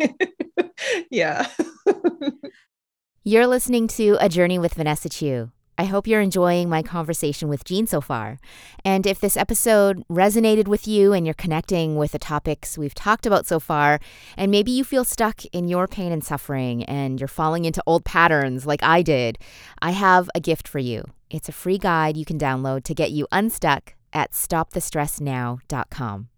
yeah. 1.10 1.47
you're 3.23 3.47
listening 3.47 3.88
to 3.89 4.17
A 4.19 4.28
Journey 4.28 4.60
with 4.60 4.73
Vanessa 4.73 5.10
Chiu. 5.10 5.52
I 5.78 5.86
hope 5.86 6.08
you're 6.08 6.22
enjoying 6.22 6.70
my 6.70 6.82
conversation 6.82 7.50
with 7.50 7.63
Jean 7.63 7.86
so 7.86 8.02
far. 8.02 8.40
And 8.84 9.06
if 9.06 9.20
this 9.20 9.38
episode 9.38 10.04
resonated 10.08 10.68
with 10.68 10.88
you 10.88 11.13
and 11.13 11.26
you're 11.26 11.36
connecting 11.36 11.96
with 11.96 12.13
the 12.13 12.20
topics 12.20 12.78
we've 12.78 12.96
talked 12.96 13.28
about 13.28 13.46
so 13.46 13.60
far, 13.60 14.00
and 14.36 14.50
maybe 14.50 14.72
you 14.72 14.84
feel 14.84 15.04
stuck 15.04 15.46
in 15.46 15.68
your 15.68 15.88
pain 15.88 16.12
and 16.12 16.24
suffering 16.24 16.84
and 16.86 17.20
you're 17.20 17.28
falling 17.28 17.66
into 17.66 17.84
old 17.86 18.06
patterns 18.06 18.66
like 18.66 18.82
I 18.82 19.04
did, 19.04 19.38
I 19.80 19.92
have 19.92 20.30
a 20.34 20.40
gift 20.40 20.68
for 20.68 20.80
you. 20.80 21.04
It's 21.30 21.50
a 21.50 21.52
free 21.52 21.78
guide 21.78 22.18
you 22.18 22.26
can 22.26 22.40
download 22.40 22.84
to 22.86 22.96
get 22.96 23.12
you 23.12 23.28
unstuck 23.32 23.94
at 24.13 24.32
stopthestressnow.com. 24.32 26.30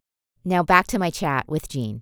Now 0.44 0.64
back 0.64 0.88
to 0.88 1.00
my 1.00 1.10
chat 1.10 1.46
with 1.48 1.70
Jean. 1.70 2.02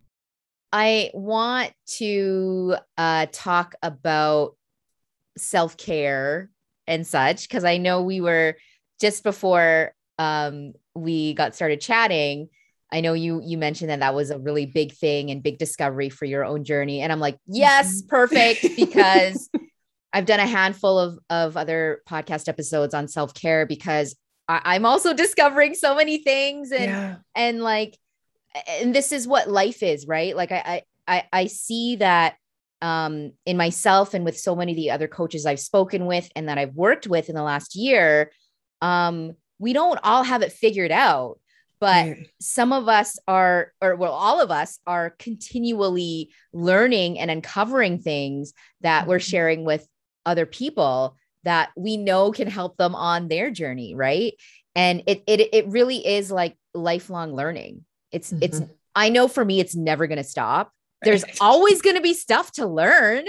I 0.74 1.12
want 1.14 1.74
to 1.98 2.78
uh, 2.98 3.28
talk 3.32 3.76
about 3.84 4.56
self 5.38 5.78
care 5.78 6.50
and 6.88 7.06
such 7.06 7.48
because 7.48 7.64
I 7.64 7.78
know 7.78 8.02
we 8.02 8.22
were 8.22 8.56
just 9.00 9.24
before 9.24 9.94
um, 10.18 10.74
we 10.96 11.34
got 11.34 11.56
started 11.56 11.82
chatting. 11.82 12.50
I 12.92 13.02
know 13.02 13.14
you 13.14 13.42
you 13.44 13.58
mentioned 13.58 13.90
that 13.90 14.00
that 14.00 14.16
was 14.16 14.30
a 14.32 14.40
really 14.40 14.66
big 14.66 14.94
thing 14.94 15.30
and 15.30 15.44
big 15.44 15.58
discovery 15.58 16.10
for 16.10 16.26
your 16.26 16.46
own 16.46 16.64
journey, 16.64 17.02
and 17.02 17.12
I'm 17.12 17.20
like, 17.20 17.38
yes, 17.46 18.02
mm-hmm. 18.02 18.08
perfect 18.08 18.66
because 18.76 19.50
I've 20.14 20.26
done 20.26 20.40
a 20.40 20.48
handful 20.48 20.98
of 20.98 21.20
of 21.30 21.58
other 21.58 22.02
podcast 22.10 22.48
episodes 22.48 22.94
on 22.94 23.08
self 23.08 23.34
care 23.34 23.66
because 23.66 24.16
I, 24.48 24.76
am 24.76 24.86
also 24.86 25.14
discovering 25.14 25.76
so 25.76 25.96
many 25.96 26.20
things 26.20 26.72
and 26.72 26.86
yeah. 26.86 27.16
and 27.36 27.62
like 27.62 27.98
and 28.68 28.96
this 28.96 29.12
is 29.12 29.28
what 29.28 29.50
life 29.50 29.84
is, 29.84 30.08
right? 30.08 30.36
Like 30.36 30.52
I 30.52 30.84
I 31.08 31.24
I 31.32 31.48
see 31.48 31.98
that 31.98 32.36
um 32.82 33.32
in 33.46 33.58
myself 33.58 34.14
and 34.14 34.24
with 34.24 34.38
so 34.38 34.56
many 34.56 34.72
of 34.72 34.76
the 34.76 34.92
other 34.92 35.08
coaches 35.08 35.46
I've 35.46 35.60
spoken 35.60 36.06
with 36.06 36.30
and 36.36 36.50
that 36.50 36.58
I've 36.58 36.76
worked 36.76 37.08
with 37.08 37.30
in 37.30 37.36
the 37.36 37.44
last 37.44 37.76
year, 37.76 38.32
um, 38.82 39.34
we 39.60 39.74
don't 39.74 40.00
all 40.04 40.24
have 40.24 40.42
it 40.42 40.52
figured 40.52 40.92
out 40.92 41.40
but 41.80 42.08
right. 42.08 42.30
some 42.40 42.74
of 42.74 42.88
us 42.88 43.20
are 43.28 43.74
or 43.82 43.96
well 43.96 44.14
all 44.14 44.42
of 44.42 44.52
us 44.52 44.80
are 44.88 45.12
continually 45.20 46.32
learning 46.54 47.20
and 47.20 47.30
uncovering 47.30 48.00
things 48.00 48.54
that 48.82 49.02
mm-hmm. 49.02 49.10
we're 49.10 49.20
sharing 49.20 49.64
with 49.64 49.88
other 50.26 50.46
people 50.46 51.16
that 51.44 51.70
we 51.78 51.98
know 51.98 52.32
can 52.32 52.48
help 52.48 52.78
them 52.78 52.96
on 52.96 53.28
their 53.28 53.52
journey 53.52 53.96
right 53.96 54.34
and 54.76 55.04
it 55.08 55.24
it 55.28 55.50
it 55.54 55.68
really 55.68 56.06
is 56.06 56.32
like 56.32 56.56
lifelong 56.74 57.34
learning 57.34 57.84
it's 58.12 58.32
mm-hmm. 58.32 58.44
it's 58.44 58.62
i 58.96 59.10
know 59.10 59.28
for 59.28 59.44
me 59.44 59.60
it's 59.60 59.76
never 59.76 60.08
going 60.08 60.18
to 60.18 60.24
stop 60.24 60.72
there's 61.04 61.24
always 61.42 61.82
going 61.82 61.96
to 61.96 62.02
be 62.02 62.14
stuff 62.14 62.52
to 62.54 62.66
learn 62.66 63.26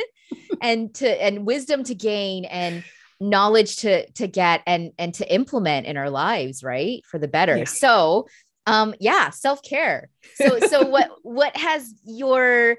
and 0.63 0.95
to 0.95 1.23
and 1.23 1.47
wisdom 1.47 1.85
to 1.85 1.95
gain 1.95 2.45
and 2.47 2.83
knowledge 3.21 3.77
to 3.77 4.09
to 4.13 4.27
get 4.27 4.63
and 4.67 4.93
and 4.99 5.15
to 5.15 5.33
implement 5.33 5.87
in 5.87 5.97
our 5.97 6.11
lives 6.11 6.63
right 6.63 7.05
for 7.07 7.19
the 7.19 7.29
better. 7.29 7.59
Yeah. 7.59 7.65
so 7.65 8.29
um 8.67 8.95
yeah 9.01 9.31
self-care. 9.31 10.09
So 10.35 10.61
so 10.61 10.87
what 10.89 11.11
what 11.23 11.57
has 11.57 11.93
your 12.05 12.79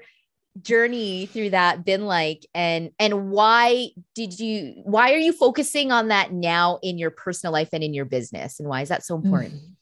journey 0.60 1.26
through 1.26 1.50
that 1.50 1.84
been 1.84 2.06
like? 2.06 2.46
And 2.54 2.90
and 2.98 3.30
why 3.30 3.88
did 4.14 4.38
you 4.38 4.82
why 4.84 5.12
are 5.12 5.18
you 5.18 5.32
focusing 5.32 5.92
on 5.92 6.08
that 6.08 6.32
now 6.32 6.78
in 6.82 6.98
your 6.98 7.10
personal 7.10 7.52
life 7.52 7.68
and 7.72 7.84
in 7.84 7.94
your 7.94 8.04
business? 8.06 8.60
And 8.60 8.68
why 8.68 8.82
is 8.82 8.88
that 8.88 9.04
so 9.04 9.16
important? 9.16 9.54
mm. 9.54 9.74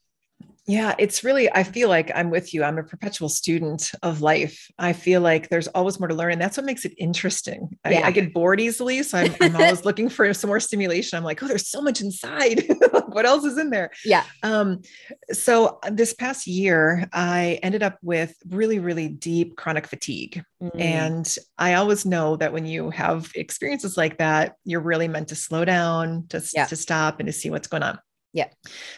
Yeah, 0.68 0.94
it's 0.98 1.24
really, 1.24 1.50
I 1.50 1.62
feel 1.62 1.88
like 1.88 2.12
I'm 2.14 2.28
with 2.28 2.52
you. 2.52 2.62
I'm 2.62 2.76
a 2.76 2.82
perpetual 2.82 3.30
student 3.30 3.90
of 4.02 4.20
life. 4.20 4.70
I 4.78 4.92
feel 4.92 5.22
like 5.22 5.48
there's 5.48 5.66
always 5.68 5.98
more 5.98 6.08
to 6.08 6.14
learn. 6.14 6.32
And 6.32 6.40
that's 6.40 6.58
what 6.58 6.66
makes 6.66 6.84
it 6.84 6.92
interesting. 6.98 7.70
Yeah. 7.88 8.00
I, 8.00 8.08
I, 8.08 8.10
get 8.10 8.34
bored 8.34 8.60
easily. 8.60 9.02
So 9.02 9.16
I'm, 9.16 9.34
I'm 9.40 9.56
always 9.56 9.84
looking 9.86 10.10
for 10.10 10.32
some 10.34 10.48
more 10.48 10.60
stimulation. 10.60 11.16
I'm 11.16 11.24
like, 11.24 11.42
oh, 11.42 11.48
there's 11.48 11.70
so 11.70 11.80
much 11.80 12.02
inside. 12.02 12.64
what 13.06 13.24
else 13.24 13.44
is 13.44 13.56
in 13.56 13.70
there? 13.70 13.90
Yeah. 14.04 14.24
Um, 14.42 14.82
so 15.32 15.78
uh, 15.82 15.90
this 15.90 16.12
past 16.12 16.46
year, 16.46 17.08
I 17.14 17.60
ended 17.62 17.82
up 17.82 17.96
with 18.02 18.34
really, 18.46 18.78
really 18.78 19.08
deep 19.08 19.56
chronic 19.56 19.86
fatigue. 19.86 20.42
Mm. 20.62 20.80
And 20.80 21.36
I 21.56 21.74
always 21.74 22.04
know 22.04 22.36
that 22.36 22.52
when 22.52 22.66
you 22.66 22.90
have 22.90 23.32
experiences 23.34 23.96
like 23.96 24.18
that, 24.18 24.56
you're 24.64 24.80
really 24.80 25.08
meant 25.08 25.28
to 25.28 25.34
slow 25.34 25.64
down, 25.64 26.26
to, 26.28 26.46
yeah. 26.52 26.66
to 26.66 26.76
stop 26.76 27.20
and 27.20 27.26
to 27.26 27.32
see 27.32 27.48
what's 27.48 27.68
going 27.68 27.82
on. 27.82 27.98
Yeah. 28.32 28.48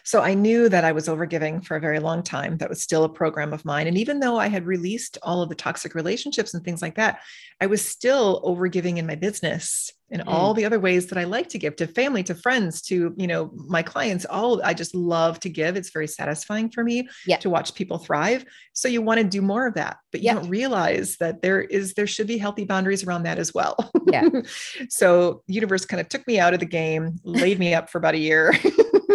So 0.03 0.21
I 0.21 0.35
knew 0.35 0.69
that 0.69 0.85
I 0.85 0.93
was 0.93 1.07
overgiving 1.07 1.65
for 1.65 1.77
a 1.77 1.81
very 1.81 2.01
long 2.01 2.23
time. 2.23 2.59
That 2.59 2.69
was 2.69 2.83
still 2.83 3.05
a 3.05 3.09
program 3.09 3.53
of 3.53 3.65
mine. 3.65 3.87
And 3.87 3.97
even 3.97 4.19
though 4.19 4.37
I 4.37 4.49
had 4.49 4.67
released 4.67 5.19
all 5.23 5.43
of 5.43 5.49
the 5.49 5.55
toxic 5.55 5.95
relationships 5.95 6.53
and 6.53 6.65
things 6.65 6.83
like 6.83 6.97
that, 6.97 7.21
I 7.61 7.67
was 7.67 7.85
still 7.85 8.43
overgiving 8.43 8.97
in 8.97 9.07
my 9.07 9.15
business 9.15 9.93
and 10.11 10.23
mm. 10.23 10.25
all 10.27 10.55
the 10.55 10.65
other 10.65 10.81
ways 10.81 11.07
that 11.07 11.19
I 11.19 11.25
like 11.25 11.49
to 11.51 11.59
give 11.59 11.77
to 11.77 11.87
family, 11.87 12.23
to 12.25 12.35
friends, 12.35 12.83
to, 12.83 13.15
you 13.17 13.27
know, 13.27 13.51
my 13.55 13.83
clients. 13.83 14.25
All 14.25 14.63
I 14.63 14.75
just 14.75 14.95
love 14.95 15.41
to 15.41 15.49
give. 15.49 15.77
It's 15.77 15.91
very 15.91 16.07
satisfying 16.07 16.71
for 16.71 16.85
me 16.85 17.09
yeah. 17.27 17.37
to 17.39 17.51
watch 17.51 17.75
people 17.75 17.99
thrive. 17.99 18.45
So 18.73 18.89
you 18.89 19.03
want 19.03 19.19
to 19.19 19.25
do 19.25 19.43
more 19.43 19.67
of 19.67 19.75
that, 19.75 19.99
but 20.13 20.21
you 20.21 20.27
yeah. 20.27 20.35
don't 20.35 20.49
realize 20.49 21.17
that 21.19 21.43
there 21.43 21.61
is 21.61 21.95
there 21.95 22.07
should 22.07 22.27
be 22.27 22.39
healthy 22.39 22.65
boundaries 22.65 23.05
around 23.05 23.25
that 23.25 23.39
as 23.39 23.55
well. 23.55 23.91
Yeah. 24.11 24.29
so 24.89 25.43
universe 25.47 25.85
kind 25.85 26.01
of 26.01 26.09
took 26.09 26.27
me 26.27 26.39
out 26.39 26.55
of 26.55 26.61
the 26.61 26.67
game, 26.67 27.19
laid 27.25 27.59
me 27.59 27.75
up 27.75 27.91
for 27.91 27.99
about 27.99 28.15
a 28.15 28.19
year. 28.19 28.55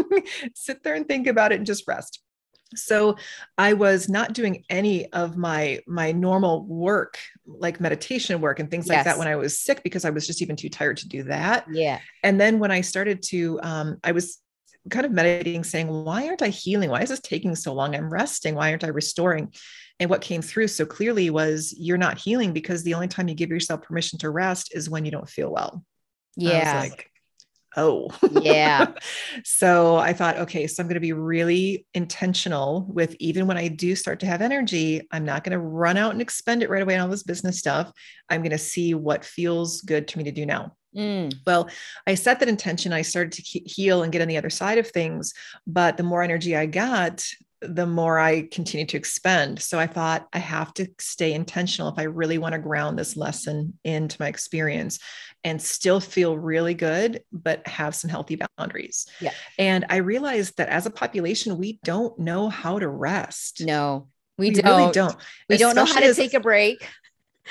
sit 0.55 0.83
there 0.83 0.95
and 0.95 1.07
think 1.07 1.27
about 1.27 1.51
it 1.51 1.55
and 1.55 1.65
just 1.65 1.87
rest 1.87 2.21
so 2.75 3.15
i 3.57 3.73
was 3.73 4.09
not 4.09 4.33
doing 4.33 4.63
any 4.69 5.11
of 5.13 5.37
my 5.37 5.79
my 5.87 6.11
normal 6.11 6.65
work 6.65 7.17
like 7.45 7.79
meditation 7.79 8.41
work 8.41 8.59
and 8.59 8.69
things 8.69 8.87
like 8.87 8.97
yes. 8.97 9.05
that 9.05 9.17
when 9.17 9.27
i 9.27 9.35
was 9.35 9.59
sick 9.59 9.83
because 9.83 10.05
i 10.05 10.09
was 10.09 10.27
just 10.27 10.41
even 10.41 10.55
too 10.55 10.69
tired 10.69 10.97
to 10.97 11.07
do 11.07 11.23
that. 11.23 11.65
Yeah. 11.71 11.99
And 12.23 12.39
then 12.39 12.59
when 12.59 12.71
i 12.71 12.81
started 12.81 13.21
to 13.23 13.59
um 13.63 13.97
i 14.03 14.11
was 14.11 14.39
kind 14.89 15.05
of 15.05 15.11
meditating 15.11 15.63
saying 15.63 15.87
why 15.87 16.27
aren't 16.27 16.41
i 16.41 16.49
healing? 16.49 16.89
Why 16.89 17.01
is 17.01 17.09
this 17.09 17.19
taking 17.19 17.55
so 17.55 17.73
long? 17.73 17.95
I'm 17.95 18.11
resting. 18.11 18.55
Why 18.55 18.71
aren't 18.71 18.83
i 18.83 18.89
restoring? 18.89 19.53
And 19.99 20.09
what 20.09 20.21
came 20.21 20.41
through 20.41 20.67
so 20.67 20.85
clearly 20.85 21.29
was 21.29 21.73
you're 21.77 21.97
not 21.97 22.17
healing 22.17 22.51
because 22.51 22.83
the 22.83 22.93
only 22.93 23.07
time 23.07 23.27
you 23.27 23.35
give 23.35 23.49
yourself 23.49 23.81
permission 23.81 24.19
to 24.19 24.29
rest 24.29 24.75
is 24.75 24.89
when 24.89 25.05
you 25.05 25.11
don't 25.11 25.29
feel 25.29 25.51
well. 25.51 25.83
Yeah 26.35 26.79
like 26.81 27.09
oh 27.77 28.09
yeah 28.41 28.87
so 29.43 29.97
i 29.97 30.13
thought 30.13 30.37
okay 30.37 30.67
so 30.67 30.81
i'm 30.81 30.87
going 30.87 30.95
to 30.95 30.99
be 30.99 31.13
really 31.13 31.85
intentional 31.93 32.85
with 32.89 33.15
even 33.19 33.47
when 33.47 33.57
i 33.57 33.67
do 33.67 33.95
start 33.95 34.19
to 34.19 34.25
have 34.25 34.41
energy 34.41 35.07
i'm 35.11 35.25
not 35.25 35.43
going 35.43 35.51
to 35.51 35.59
run 35.59 35.97
out 35.97 36.11
and 36.11 36.21
expend 36.21 36.63
it 36.63 36.69
right 36.69 36.83
away 36.83 36.95
on 36.95 37.01
all 37.01 37.07
this 37.07 37.23
business 37.23 37.59
stuff 37.59 37.91
i'm 38.29 38.41
going 38.41 38.51
to 38.51 38.57
see 38.57 38.93
what 38.93 39.25
feels 39.25 39.81
good 39.81 40.07
to 40.07 40.17
me 40.17 40.23
to 40.23 40.31
do 40.31 40.45
now 40.45 40.71
Mm. 40.95 41.33
Well, 41.45 41.69
I 42.07 42.15
set 42.15 42.39
that 42.39 42.47
intention. 42.47 42.93
I 42.93 43.01
started 43.01 43.33
to 43.33 43.41
heal 43.41 44.03
and 44.03 44.13
get 44.13 44.21
on 44.21 44.29
the 44.29 44.37
other 44.37 44.49
side 44.49 44.77
of 44.77 44.87
things. 44.87 45.33
But 45.67 45.97
the 45.97 46.03
more 46.03 46.23
energy 46.23 46.55
I 46.55 46.67
got, 46.67 47.25
the 47.67 47.85
more 47.85 48.19
I 48.19 48.47
continue 48.51 48.85
to 48.87 48.97
expend. 48.97 49.61
So 49.61 49.79
I 49.79 49.87
thought 49.87 50.27
I 50.33 50.39
have 50.39 50.73
to 50.75 50.87
stay 50.99 51.33
intentional 51.33 51.89
if 51.89 51.97
I 51.97 52.03
really 52.03 52.37
want 52.37 52.53
to 52.53 52.59
ground 52.59 52.97
this 52.97 53.15
lesson 53.15 53.77
into 53.83 54.17
my 54.19 54.27
experience 54.27 54.99
and 55.43 55.61
still 55.61 55.99
feel 55.99 56.37
really 56.37 56.73
good, 56.73 57.23
but 57.31 57.65
have 57.67 57.93
some 57.95 58.09
healthy 58.09 58.39
boundaries. 58.57 59.07
Yeah. 59.19 59.31
And 59.59 59.85
I 59.89 59.97
realized 59.97 60.57
that 60.57 60.69
as 60.69 60.85
a 60.85 60.89
population, 60.89 61.57
we 61.57 61.79
don't 61.83 62.17
know 62.17 62.49
how 62.49 62.79
to 62.79 62.87
rest. 62.87 63.61
No, 63.63 64.07
we, 64.37 64.49
we 64.49 64.55
don't. 64.55 64.65
Really 64.65 64.91
don't. 64.91 65.15
We 65.49 65.55
Especially 65.55 65.57
don't 65.57 65.75
know 65.75 65.93
how 65.93 65.99
to 65.99 66.05
as, 66.07 66.17
take 66.17 66.33
a 66.33 66.39
break 66.39 66.87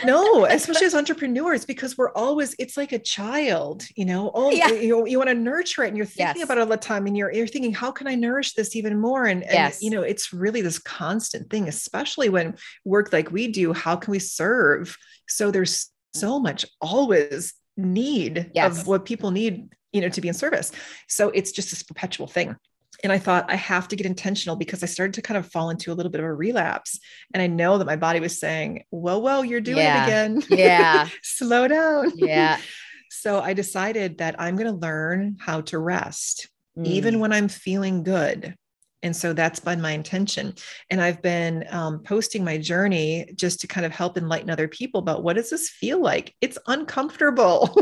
no, 0.02 0.44
especially 0.50 0.86
as 0.86 0.94
entrepreneurs, 0.94 1.64
because 1.64 1.96
we're 1.96 2.12
always, 2.12 2.54
it's 2.58 2.76
like 2.76 2.92
a 2.92 2.98
child, 2.98 3.84
you 3.94 4.04
know, 4.04 4.30
oh, 4.34 4.50
yeah. 4.50 4.68
you, 4.68 5.06
you 5.06 5.18
want 5.18 5.28
to 5.28 5.34
nurture 5.34 5.84
it 5.84 5.88
and 5.88 5.96
you're 5.96 6.06
thinking 6.06 6.40
yes. 6.40 6.44
about 6.44 6.58
it 6.58 6.62
all 6.62 6.66
the 6.66 6.76
time 6.76 7.06
and 7.06 7.16
you're, 7.16 7.32
you're 7.32 7.46
thinking, 7.46 7.72
how 7.72 7.90
can 7.90 8.06
I 8.06 8.14
nourish 8.14 8.54
this 8.54 8.74
even 8.74 8.98
more? 9.00 9.26
And, 9.26 9.42
yes. 9.42 9.82
you 9.82 9.90
know, 9.90 10.02
it's 10.02 10.32
really 10.32 10.62
this 10.62 10.78
constant 10.78 11.50
thing, 11.50 11.68
especially 11.68 12.28
when 12.28 12.56
work 12.84 13.12
like 13.12 13.30
we 13.30 13.48
do, 13.48 13.72
how 13.72 13.96
can 13.96 14.10
we 14.10 14.18
serve? 14.18 14.96
So 15.28 15.50
there's 15.50 15.90
so 16.14 16.40
much 16.40 16.64
always 16.80 17.54
need 17.76 18.50
yes. 18.54 18.80
of 18.80 18.86
what 18.86 19.04
people 19.04 19.30
need, 19.30 19.68
you 19.92 20.00
know, 20.00 20.08
to 20.08 20.20
be 20.20 20.28
in 20.28 20.34
service. 20.34 20.72
So 21.08 21.30
it's 21.30 21.52
just 21.52 21.70
this 21.70 21.82
perpetual 21.82 22.26
thing 22.26 22.56
and 23.04 23.12
I 23.12 23.18
thought 23.18 23.50
I 23.50 23.56
have 23.56 23.86
to 23.88 23.96
get 23.96 24.06
intentional 24.06 24.56
because 24.56 24.82
I 24.82 24.86
started 24.86 25.14
to 25.14 25.22
kind 25.22 25.36
of 25.36 25.46
fall 25.46 25.68
into 25.68 25.92
a 25.92 25.94
little 25.94 26.10
bit 26.10 26.20
of 26.20 26.24
a 26.24 26.32
relapse. 26.32 26.98
And 27.34 27.42
I 27.42 27.46
know 27.46 27.76
that 27.76 27.84
my 27.84 27.96
body 27.96 28.18
was 28.18 28.40
saying, 28.40 28.84
well, 28.90 29.20
well, 29.20 29.44
you're 29.44 29.60
doing 29.60 29.78
yeah. 29.78 30.04
it 30.04 30.06
again. 30.06 30.42
Yeah. 30.48 31.08
Slow 31.22 31.68
down. 31.68 32.12
Yeah. 32.16 32.58
so 33.10 33.40
I 33.40 33.52
decided 33.52 34.18
that 34.18 34.40
I'm 34.40 34.56
going 34.56 34.72
to 34.72 34.78
learn 34.78 35.36
how 35.38 35.60
to 35.62 35.78
rest, 35.78 36.48
mm. 36.78 36.86
even 36.86 37.20
when 37.20 37.32
I'm 37.32 37.48
feeling 37.48 38.04
good. 38.04 38.56
And 39.04 39.14
so 39.14 39.34
that's 39.34 39.60
been 39.60 39.82
my 39.82 39.92
intention. 39.92 40.54
And 40.90 41.00
I've 41.00 41.20
been 41.20 41.64
um, 41.70 42.02
posting 42.02 42.42
my 42.42 42.56
journey 42.56 43.30
just 43.36 43.60
to 43.60 43.66
kind 43.66 43.84
of 43.84 43.92
help 43.92 44.16
enlighten 44.16 44.48
other 44.48 44.66
people 44.66 44.98
about 44.98 45.22
what 45.22 45.36
does 45.36 45.50
this 45.50 45.68
feel 45.68 46.00
like? 46.00 46.34
It's 46.40 46.58
uncomfortable. 46.66 47.76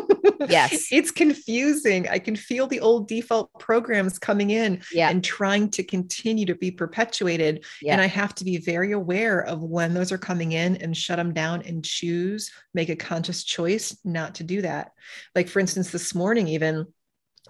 Yes. 0.48 0.88
it's 0.92 1.12
confusing. 1.12 2.08
I 2.08 2.18
can 2.18 2.34
feel 2.34 2.66
the 2.66 2.80
old 2.80 3.06
default 3.06 3.50
programs 3.60 4.18
coming 4.18 4.50
in 4.50 4.82
yeah. 4.92 5.08
and 5.08 5.22
trying 5.22 5.70
to 5.70 5.84
continue 5.84 6.44
to 6.46 6.56
be 6.56 6.72
perpetuated. 6.72 7.64
Yeah. 7.80 7.92
And 7.92 8.02
I 8.02 8.06
have 8.06 8.34
to 8.36 8.44
be 8.44 8.56
very 8.56 8.90
aware 8.90 9.44
of 9.44 9.62
when 9.62 9.94
those 9.94 10.10
are 10.10 10.18
coming 10.18 10.52
in 10.52 10.76
and 10.76 10.96
shut 10.96 11.18
them 11.18 11.32
down 11.32 11.62
and 11.62 11.84
choose, 11.84 12.50
make 12.74 12.88
a 12.88 12.96
conscious 12.96 13.44
choice 13.44 13.96
not 14.04 14.34
to 14.36 14.44
do 14.44 14.62
that. 14.62 14.90
Like, 15.36 15.48
for 15.48 15.60
instance, 15.60 15.90
this 15.90 16.14
morning, 16.14 16.48
even 16.48 16.86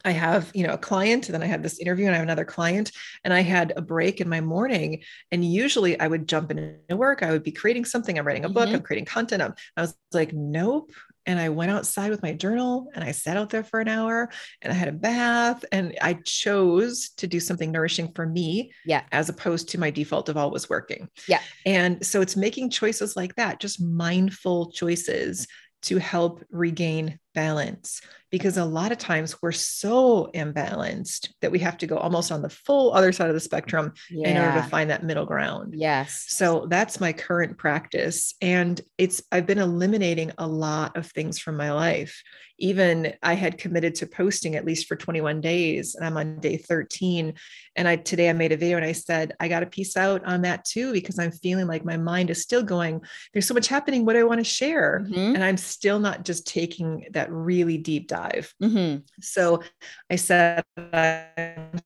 I 0.05 0.11
have, 0.11 0.51
you 0.55 0.67
know, 0.67 0.75
a 0.75 0.79
client, 0.79 1.29
and 1.29 1.35
then 1.35 1.43
I 1.43 1.47
had 1.47 1.63
this 1.63 1.79
interview 1.79 2.07
and 2.07 2.15
I 2.15 2.19
have 2.19 2.25
another 2.25 2.45
client, 2.45 2.91
and 3.25 3.33
I 3.33 3.41
had 3.41 3.73
a 3.77 3.83
break 3.83 4.21
in 4.21 4.29
my 4.29 4.41
morning. 4.41 5.03
And 5.31 5.45
usually 5.45 5.99
I 6.01 6.09
would 6.09 6.29
jump 6.29 6.51
into 6.51 6.97
work. 6.97 7.23
I 7.23 7.31
would 7.31 7.45
be 7.45 7.53
creating 7.53 7.85
something. 7.85 8.19
I'm 8.19 8.27
writing 8.27 8.45
a 8.45 8.49
book, 8.49 8.67
mm-hmm. 8.67 8.77
I'm 8.77 8.83
creating 8.83 9.07
content. 9.07 9.43
I'm, 9.43 9.55
I 9.77 9.83
was 9.83 9.95
like, 10.13 10.33
nope. 10.33 10.91
And 11.25 11.39
I 11.39 11.51
went 11.51 11.71
outside 11.71 12.11
with 12.11 12.23
my 12.23 12.33
journal 12.33 12.91
and 12.95 13.05
I 13.05 13.13
sat 13.13 13.37
out 13.37 13.51
there 13.51 13.63
for 13.63 13.79
an 13.79 13.87
hour 13.87 14.29
and 14.61 14.73
I 14.73 14.75
had 14.75 14.89
a 14.89 14.93
bath 14.93 15.65
and 15.71 15.97
I 16.03 16.15
chose 16.15 17.11
to 17.19 17.29
do 17.29 17.39
something 17.39 17.71
nourishing 17.71 18.11
for 18.13 18.27
me. 18.27 18.73
Yeah. 18.85 19.03
As 19.13 19.29
opposed 19.29 19.69
to 19.69 19.79
my 19.79 19.91
default 19.91 20.29
of 20.29 20.37
always 20.37 20.69
working. 20.69 21.09
Yeah. 21.29 21.41
And 21.65 22.05
so 22.05 22.23
it's 22.23 22.35
making 22.35 22.71
choices 22.71 23.15
like 23.15 23.37
that, 23.37 23.61
just 23.61 23.81
mindful 23.81 24.73
choices 24.73 25.47
to 25.83 25.99
help 25.99 26.43
regain 26.51 27.21
balance 27.35 28.01
because 28.33 28.57
a 28.57 28.65
lot 28.65 28.91
of 28.91 28.99
times 28.99 29.41
we're 29.43 29.53
so 29.53 30.31
imbalanced 30.35 31.29
that 31.43 31.53
we 31.53 31.59
have 31.59 31.77
to 31.77 31.87
go 31.87 31.99
almost 31.99 32.33
on 32.33 32.41
the 32.41 32.49
full 32.49 32.93
other 32.95 33.13
side 33.13 33.29
of 33.29 33.35
the 33.35 33.41
spectrum 33.41 33.93
yeah. 34.11 34.29
in 34.29 34.39
order 34.39 34.61
to 34.61 34.69
find 34.69 34.89
that 34.91 35.05
middle 35.05 35.27
ground. 35.27 35.75
Yes. 35.77 36.25
So 36.29 36.67
that's 36.69 36.99
my 36.99 37.13
current 37.13 37.59
practice 37.59 38.35
and 38.41 38.81
it's 38.97 39.23
I've 39.31 39.47
been 39.47 39.59
eliminating 39.59 40.33
a 40.39 40.47
lot 40.47 40.97
of 40.97 41.07
things 41.07 41.39
from 41.39 41.59
my 41.59 41.73
life. 41.73 42.23
Even 42.59 43.13
I 43.23 43.35
had 43.35 43.59
committed 43.59 43.97
to 43.97 44.07
posting 44.07 44.55
at 44.55 44.65
least 44.65 44.87
for 44.87 44.97
21 44.97 45.43
days 45.43 45.95
and 45.95 46.07
I'm 46.07 46.17
on 46.17 46.41
day 46.41 46.57
13 46.57 47.35
and 47.77 47.89
I 47.89 47.97
today 47.97 48.31
I 48.31 48.33
made 48.33 48.53
a 48.53 48.57
video 48.57 48.79
and 48.79 48.87
I 48.87 48.93
said 48.93 49.35
I 49.41 49.49
got 49.49 49.61
to 49.61 49.67
piece 49.67 49.97
out 49.97 50.25
on 50.25 50.43
that 50.43 50.65
too 50.65 50.93
because 50.93 51.19
I'm 51.19 51.33
feeling 51.33 51.67
like 51.67 51.85
my 51.85 51.97
mind 51.99 52.31
is 52.31 52.41
still 52.41 52.63
going 52.63 53.03
there's 53.33 53.47
so 53.47 53.55
much 53.55 53.69
happening 53.69 54.07
what 54.07 54.15
do 54.15 54.21
I 54.21 54.25
want 54.25 54.41
to 54.41 54.45
share 54.45 55.05
mm-hmm. 55.05 55.35
and 55.35 55.45
I'm 55.45 55.57
still 55.57 55.99
not 55.99 56.25
just 56.25 56.47
taking 56.47 57.07
that 57.11 57.22
really 57.31 57.79
deep 57.79 58.09
dive. 58.09 58.53
Mm-hmm. 58.63 59.03
So 59.21 59.63
I 60.11 60.17
said, 60.17 60.65
I'm 60.77 61.81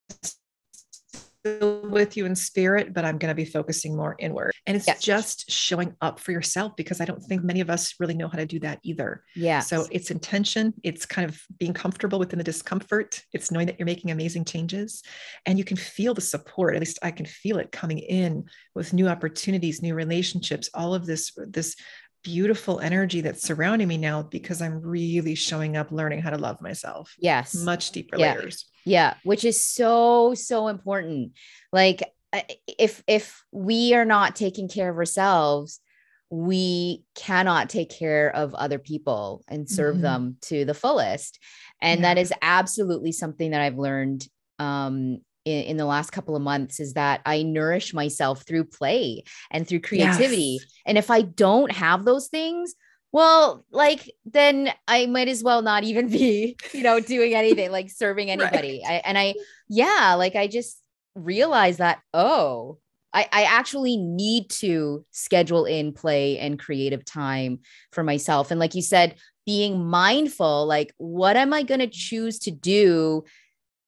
still 1.47 1.81
with 1.83 2.17
you 2.17 2.27
in 2.27 2.35
spirit, 2.35 2.93
but 2.93 3.05
I'm 3.05 3.19
going 3.19 3.31
to 3.31 3.35
be 3.35 3.45
focusing 3.45 3.97
more 3.97 4.17
inward. 4.19 4.53
And 4.67 4.77
it's 4.77 4.87
yes. 4.87 5.01
just 5.01 5.51
showing 5.51 5.95
up 6.01 6.19
for 6.19 6.33
yourself 6.33 6.75
because 6.77 7.01
I 7.01 7.05
don't 7.05 7.23
think 7.23 7.43
many 7.43 7.61
of 7.61 7.71
us 7.71 7.95
really 8.01 8.15
know 8.15 8.29
how 8.29 8.39
to 8.39 8.47
do 8.47 8.59
that 8.61 8.81
either. 8.83 9.23
Yeah. 9.35 9.61
So 9.61 9.87
it's 9.91 10.11
intention, 10.11 10.75
it's 10.83 11.07
kind 11.07 11.29
of 11.29 11.41
being 11.59 11.73
comfortable 11.73 12.19
within 12.19 12.39
the 12.39 12.45
discomfort, 12.45 13.23
it's 13.33 13.51
knowing 13.51 13.67
that 13.67 13.79
you're 13.79 13.87
making 13.87 14.11
amazing 14.11 14.45
changes 14.45 15.03
and 15.47 15.59
you 15.59 15.65
can 15.65 15.77
feel 15.77 16.15
the 16.15 16.21
support. 16.21 16.75
At 16.75 16.81
least 16.81 16.99
I 17.03 17.11
can 17.11 17.27
feel 17.27 17.59
it 17.59 17.73
coming 17.73 17.99
in 17.99 18.45
with 18.75 18.93
new 18.93 19.09
opportunities, 19.09 19.83
new 19.83 19.95
relationships, 19.95 20.69
all 20.75 20.95
of 20.95 21.07
this 21.07 21.33
this 21.49 21.77
beautiful 22.27 22.81
energy 22.81 23.21
that's 23.21 23.43
surrounding 23.43 23.87
me 23.87 23.97
now 23.97 24.23
because 24.23 24.61
I'm 24.61 24.81
really 24.81 25.37
showing 25.37 25.77
up, 25.77 25.93
learning 25.93 26.23
how 26.23 26.31
to 26.31 26.39
love 26.39 26.61
myself. 26.61 27.15
Yes. 27.21 27.55
Much 27.55 27.93
deeper 27.93 28.17
yeah. 28.19 28.35
layers. 28.35 28.67
Yeah. 28.85 29.15
Which 29.23 29.45
is 29.45 29.65
so, 29.65 30.35
so 30.35 30.67
important. 30.67 31.35
Like, 31.73 32.03
if 32.67 33.03
if 33.07 33.45
we 33.53 33.95
are 33.95 34.05
not 34.05 34.37
taking 34.37 34.69
care 34.69 34.91
of 34.91 34.97
ourselves 34.97 35.81
we 36.29 37.05
cannot 37.15 37.71
take 37.71 37.89
care 37.89 38.35
of 38.35 38.53
other 38.53 38.81
people 38.81 39.43
and 39.49 39.71
serve 39.71 39.95
mm-hmm. 39.95 40.03
them 40.03 40.37
to 40.43 40.65
the 40.67 40.75
fullest 40.75 41.39
and 41.81 42.01
yeah. 42.01 42.09
that 42.09 42.21
is 42.21 42.33
absolutely 42.43 43.13
something 43.13 43.53
that 43.53 43.63
i've 43.63 43.79
learned 43.79 44.27
um, 44.59 45.19
in, 45.47 45.63
in, 45.65 45.77
the 45.77 45.87
last 45.87 46.11
couple 46.11 46.37
of 46.37 46.43
months 46.43 46.81
is 46.81 46.95
that 46.95 47.23
I 47.25 47.43
nourish 47.43 47.95
myself 47.95 48.43
through 48.43 48.65
play 48.65 49.23
and 49.51 49.67
through 49.67 49.81
creativity. 49.81 50.59
Yes. 50.61 50.67
And 50.85 50.99
if 50.99 51.11
I 51.11 51.23
don't 51.23 51.71
have 51.73 52.05
those 52.05 52.27
things, 52.27 52.75
well, 53.13 53.65
like 53.71 54.11
then 54.25 54.73
I 54.89 55.07
might 55.07 55.29
as 55.29 55.43
well 55.43 55.63
not 55.63 55.85
even 55.85 56.09
be, 56.11 56.57
you 56.73 56.83
know, 56.83 57.01
doing 57.01 57.35
anything 57.35 57.71
like 57.71 57.91
serving 57.91 58.31
anybody. 58.31 58.83
right. 58.85 58.95
I, 58.97 59.03
and 59.05 59.17
I, 59.17 59.35
yeah, 59.69 60.15
like 60.19 60.35
I 60.35 60.49
just 60.49 60.79
realized 61.15 61.79
that, 61.79 62.01
oh, 62.13 62.79
I, 63.13 63.29
I 63.33 63.43
actually 63.45 63.97
need 63.97 64.51
to 64.51 65.07
schedule 65.13 65.65
in 65.65 65.93
play 65.93 66.39
and 66.39 66.59
creative 66.59 67.05
time 67.05 67.61
for 67.93 68.03
myself. 68.03 68.51
And 68.51 68.61
like 68.61 68.75
you 68.75 68.83
said, 68.83 69.15
being 69.47 69.87
mindful, 69.87 70.67
like, 70.67 70.93
what 70.99 71.37
am 71.37 71.55
I 71.55 71.63
going 71.63 71.81
to 71.81 71.87
choose 71.87 72.41
to 72.41 72.51
do 72.51 73.25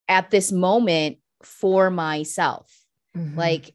at 0.09 0.31
this 0.31 0.53
moment 0.53 1.19
for 1.43 1.91
myself. 1.91 2.73
Mm-hmm. 3.17 3.39
Like, 3.39 3.75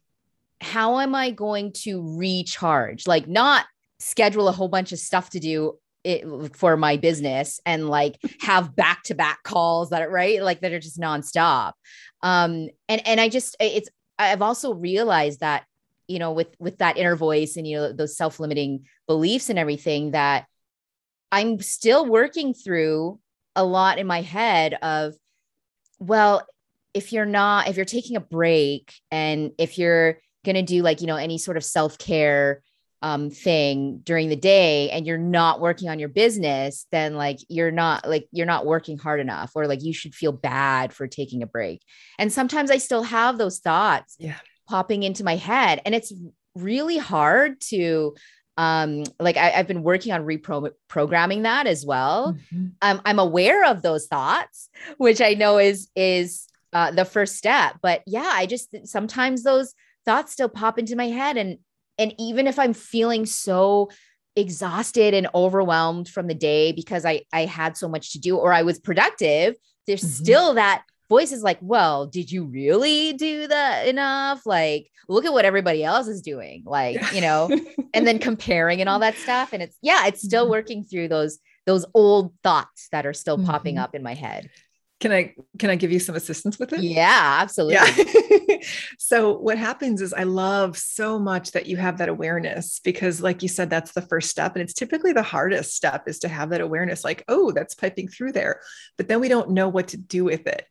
how 0.60 1.00
am 1.00 1.14
I 1.14 1.30
going 1.30 1.72
to 1.82 2.16
recharge? 2.18 3.06
Like, 3.06 3.28
not 3.28 3.66
schedule 3.98 4.48
a 4.48 4.52
whole 4.52 4.68
bunch 4.68 4.92
of 4.92 4.98
stuff 4.98 5.30
to 5.30 5.40
do 5.40 5.78
it 6.04 6.54
for 6.54 6.76
my 6.76 6.98
business 6.98 7.60
and 7.64 7.88
like 7.88 8.18
have 8.40 8.76
back 8.76 9.02
to 9.04 9.14
back 9.14 9.42
calls 9.42 9.90
that 9.90 10.02
are 10.02 10.10
right, 10.10 10.42
like 10.42 10.60
that 10.60 10.72
are 10.72 10.78
just 10.78 11.00
nonstop. 11.00 11.72
Um, 12.22 12.68
and 12.88 13.06
and 13.06 13.20
I 13.20 13.28
just 13.28 13.56
it's 13.58 13.88
I've 14.18 14.42
also 14.42 14.74
realized 14.74 15.40
that 15.40 15.64
you 16.06 16.18
know 16.18 16.32
with 16.32 16.54
with 16.58 16.78
that 16.78 16.98
inner 16.98 17.16
voice 17.16 17.56
and 17.56 17.66
you 17.66 17.76
know 17.76 17.92
those 17.92 18.16
self 18.16 18.38
limiting 18.38 18.84
beliefs 19.06 19.48
and 19.48 19.58
everything 19.58 20.12
that 20.12 20.46
I'm 21.32 21.60
still 21.60 22.06
working 22.06 22.54
through 22.54 23.18
a 23.56 23.64
lot 23.64 23.98
in 23.98 24.06
my 24.06 24.20
head 24.20 24.74
of 24.82 25.14
well 25.98 26.46
if 26.94 27.12
you're 27.12 27.26
not 27.26 27.68
if 27.68 27.76
you're 27.76 27.84
taking 27.84 28.16
a 28.16 28.20
break 28.20 28.94
and 29.10 29.50
if 29.58 29.76
you're 29.78 30.18
going 30.44 30.54
to 30.54 30.62
do 30.62 30.82
like 30.82 31.00
you 31.00 31.06
know 31.06 31.16
any 31.16 31.38
sort 31.38 31.56
of 31.56 31.64
self-care 31.64 32.62
um, 33.02 33.28
thing 33.28 34.00
during 34.02 34.30
the 34.30 34.36
day 34.36 34.88
and 34.88 35.06
you're 35.06 35.18
not 35.18 35.60
working 35.60 35.90
on 35.90 35.98
your 35.98 36.08
business 36.08 36.86
then 36.90 37.16
like 37.16 37.38
you're 37.50 37.70
not 37.70 38.08
like 38.08 38.26
you're 38.32 38.46
not 38.46 38.64
working 38.64 38.96
hard 38.96 39.20
enough 39.20 39.52
or 39.54 39.66
like 39.66 39.82
you 39.82 39.92
should 39.92 40.14
feel 40.14 40.32
bad 40.32 40.90
for 40.90 41.06
taking 41.06 41.42
a 41.42 41.46
break 41.46 41.82
and 42.18 42.32
sometimes 42.32 42.70
i 42.70 42.78
still 42.78 43.02
have 43.02 43.36
those 43.36 43.58
thoughts 43.58 44.16
yeah. 44.18 44.36
popping 44.70 45.02
into 45.02 45.22
my 45.22 45.36
head 45.36 45.82
and 45.84 45.94
it's 45.94 46.14
really 46.54 46.96
hard 46.96 47.60
to 47.60 48.14
um 48.56 49.04
like 49.20 49.36
I, 49.36 49.50
have 49.50 49.66
been 49.66 49.82
working 49.82 50.12
on 50.12 50.24
reprogramming 50.24 51.42
that 51.42 51.66
as 51.66 51.84
well 51.84 52.32
mm-hmm. 52.32 52.68
um, 52.80 53.02
i'm 53.04 53.18
aware 53.18 53.66
of 53.66 53.82
those 53.82 54.06
thoughts 54.06 54.70
which 54.96 55.20
i 55.20 55.34
know 55.34 55.58
is 55.58 55.90
is 55.94 56.46
uh, 56.74 56.90
the 56.90 57.04
first 57.04 57.36
step. 57.36 57.76
But 57.80 58.02
yeah, 58.06 58.30
I 58.32 58.46
just 58.46 58.74
sometimes 58.86 59.42
those 59.42 59.72
thoughts 60.04 60.32
still 60.32 60.48
pop 60.48 60.78
into 60.78 60.96
my 60.96 61.06
head, 61.06 61.36
and 61.36 61.58
and 61.98 62.14
even 62.18 62.46
if 62.46 62.58
I'm 62.58 62.74
feeling 62.74 63.24
so 63.24 63.90
exhausted 64.36 65.14
and 65.14 65.28
overwhelmed 65.34 66.08
from 66.08 66.26
the 66.26 66.34
day 66.34 66.72
because 66.72 67.04
I 67.04 67.22
I 67.32 67.46
had 67.46 67.76
so 67.76 67.88
much 67.88 68.12
to 68.12 68.18
do 68.18 68.36
or 68.36 68.52
I 68.52 68.62
was 68.62 68.78
productive, 68.78 69.54
there's 69.86 70.02
mm-hmm. 70.02 70.24
still 70.24 70.54
that 70.54 70.84
voice 71.08 71.32
is 71.32 71.42
like, 71.42 71.58
well, 71.60 72.06
did 72.06 72.32
you 72.32 72.44
really 72.44 73.12
do 73.12 73.46
that 73.46 73.86
enough? 73.86 74.44
Like, 74.46 74.90
look 75.08 75.24
at 75.24 75.32
what 75.32 75.44
everybody 75.44 75.84
else 75.84 76.08
is 76.08 76.22
doing, 76.22 76.62
like, 76.66 77.12
you 77.12 77.20
know, 77.20 77.50
and 77.94 78.06
then 78.06 78.18
comparing 78.18 78.80
and 78.80 78.88
all 78.88 78.98
that 79.00 79.16
stuff. 79.16 79.52
And 79.52 79.62
it's 79.62 79.76
yeah, 79.82 80.06
it's 80.06 80.22
still 80.22 80.44
mm-hmm. 80.44 80.52
working 80.52 80.84
through 80.84 81.08
those 81.08 81.38
those 81.66 81.86
old 81.94 82.34
thoughts 82.42 82.88
that 82.92 83.06
are 83.06 83.14
still 83.14 83.36
mm-hmm. 83.36 83.46
popping 83.46 83.78
up 83.78 83.94
in 83.94 84.02
my 84.02 84.14
head. 84.14 84.50
Can 85.04 85.12
I 85.12 85.34
can 85.58 85.68
I 85.68 85.76
give 85.76 85.92
you 85.92 86.00
some 86.00 86.14
assistance 86.14 86.58
with 86.58 86.72
it? 86.72 86.80
Yeah, 86.80 87.36
absolutely. 87.42 87.74
Yeah. 87.74 88.56
so 88.98 89.36
what 89.36 89.58
happens 89.58 90.00
is 90.00 90.14
I 90.14 90.22
love 90.22 90.78
so 90.78 91.18
much 91.18 91.50
that 91.50 91.66
you 91.66 91.76
have 91.76 91.98
that 91.98 92.08
awareness 92.08 92.80
because 92.82 93.20
like 93.20 93.42
you 93.42 93.48
said 93.50 93.68
that's 93.68 93.92
the 93.92 94.00
first 94.00 94.30
step 94.30 94.56
and 94.56 94.62
it's 94.62 94.72
typically 94.72 95.12
the 95.12 95.22
hardest 95.22 95.76
step 95.76 96.08
is 96.08 96.20
to 96.20 96.28
have 96.28 96.48
that 96.48 96.62
awareness 96.62 97.04
like 97.04 97.22
oh 97.28 97.52
that's 97.52 97.74
piping 97.74 98.08
through 98.08 98.32
there 98.32 98.62
but 98.96 99.06
then 99.06 99.20
we 99.20 99.28
don't 99.28 99.50
know 99.50 99.68
what 99.68 99.88
to 99.88 99.98
do 99.98 100.24
with 100.24 100.46
it. 100.46 100.64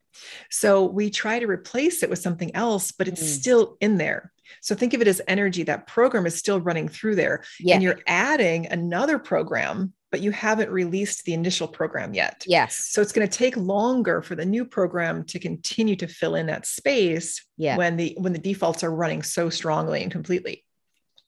So 0.50 0.84
we 0.84 1.12
try 1.12 1.38
to 1.38 1.46
replace 1.46 2.02
it 2.02 2.10
with 2.10 2.18
something 2.18 2.56
else 2.56 2.92
but 2.92 3.08
it's 3.08 3.22
mm. 3.22 3.40
still 3.40 3.78
in 3.82 4.00
there. 4.00 4.32
So 4.62 4.74
think 4.74 4.96
of 4.96 5.02
it 5.02 5.08
as 5.08 5.22
energy 5.28 5.62
that 5.66 5.86
program 5.86 6.26
is 6.26 6.40
still 6.40 6.60
running 6.60 6.88
through 6.88 7.18
there 7.18 7.44
yeah. 7.60 7.76
and 7.76 7.84
you're 7.84 8.00
adding 8.08 8.66
another 8.66 9.20
program 9.20 9.94
but 10.14 10.22
you 10.22 10.30
haven't 10.30 10.70
released 10.70 11.26
the 11.26 11.34
initial 11.34 11.68
program 11.68 12.14
yet. 12.14 12.44
Yes. 12.46 12.76
So 12.76 13.02
it's 13.02 13.12
going 13.12 13.28
to 13.28 13.38
take 13.38 13.58
longer 13.58 14.22
for 14.22 14.36
the 14.36 14.46
new 14.46 14.64
program 14.64 15.24
to 15.24 15.40
continue 15.40 15.96
to 15.96 16.08
fill 16.08 16.36
in 16.36 16.46
that 16.46 16.68
space 16.68 17.44
yeah. 17.58 17.78
when 17.78 17.98
the 17.98 18.16
when 18.20 18.32
the 18.32 18.38
defaults 18.38 18.84
are 18.84 18.94
running 18.94 19.24
so 19.24 19.50
strongly 19.50 20.04
and 20.04 20.12
completely. 20.12 20.66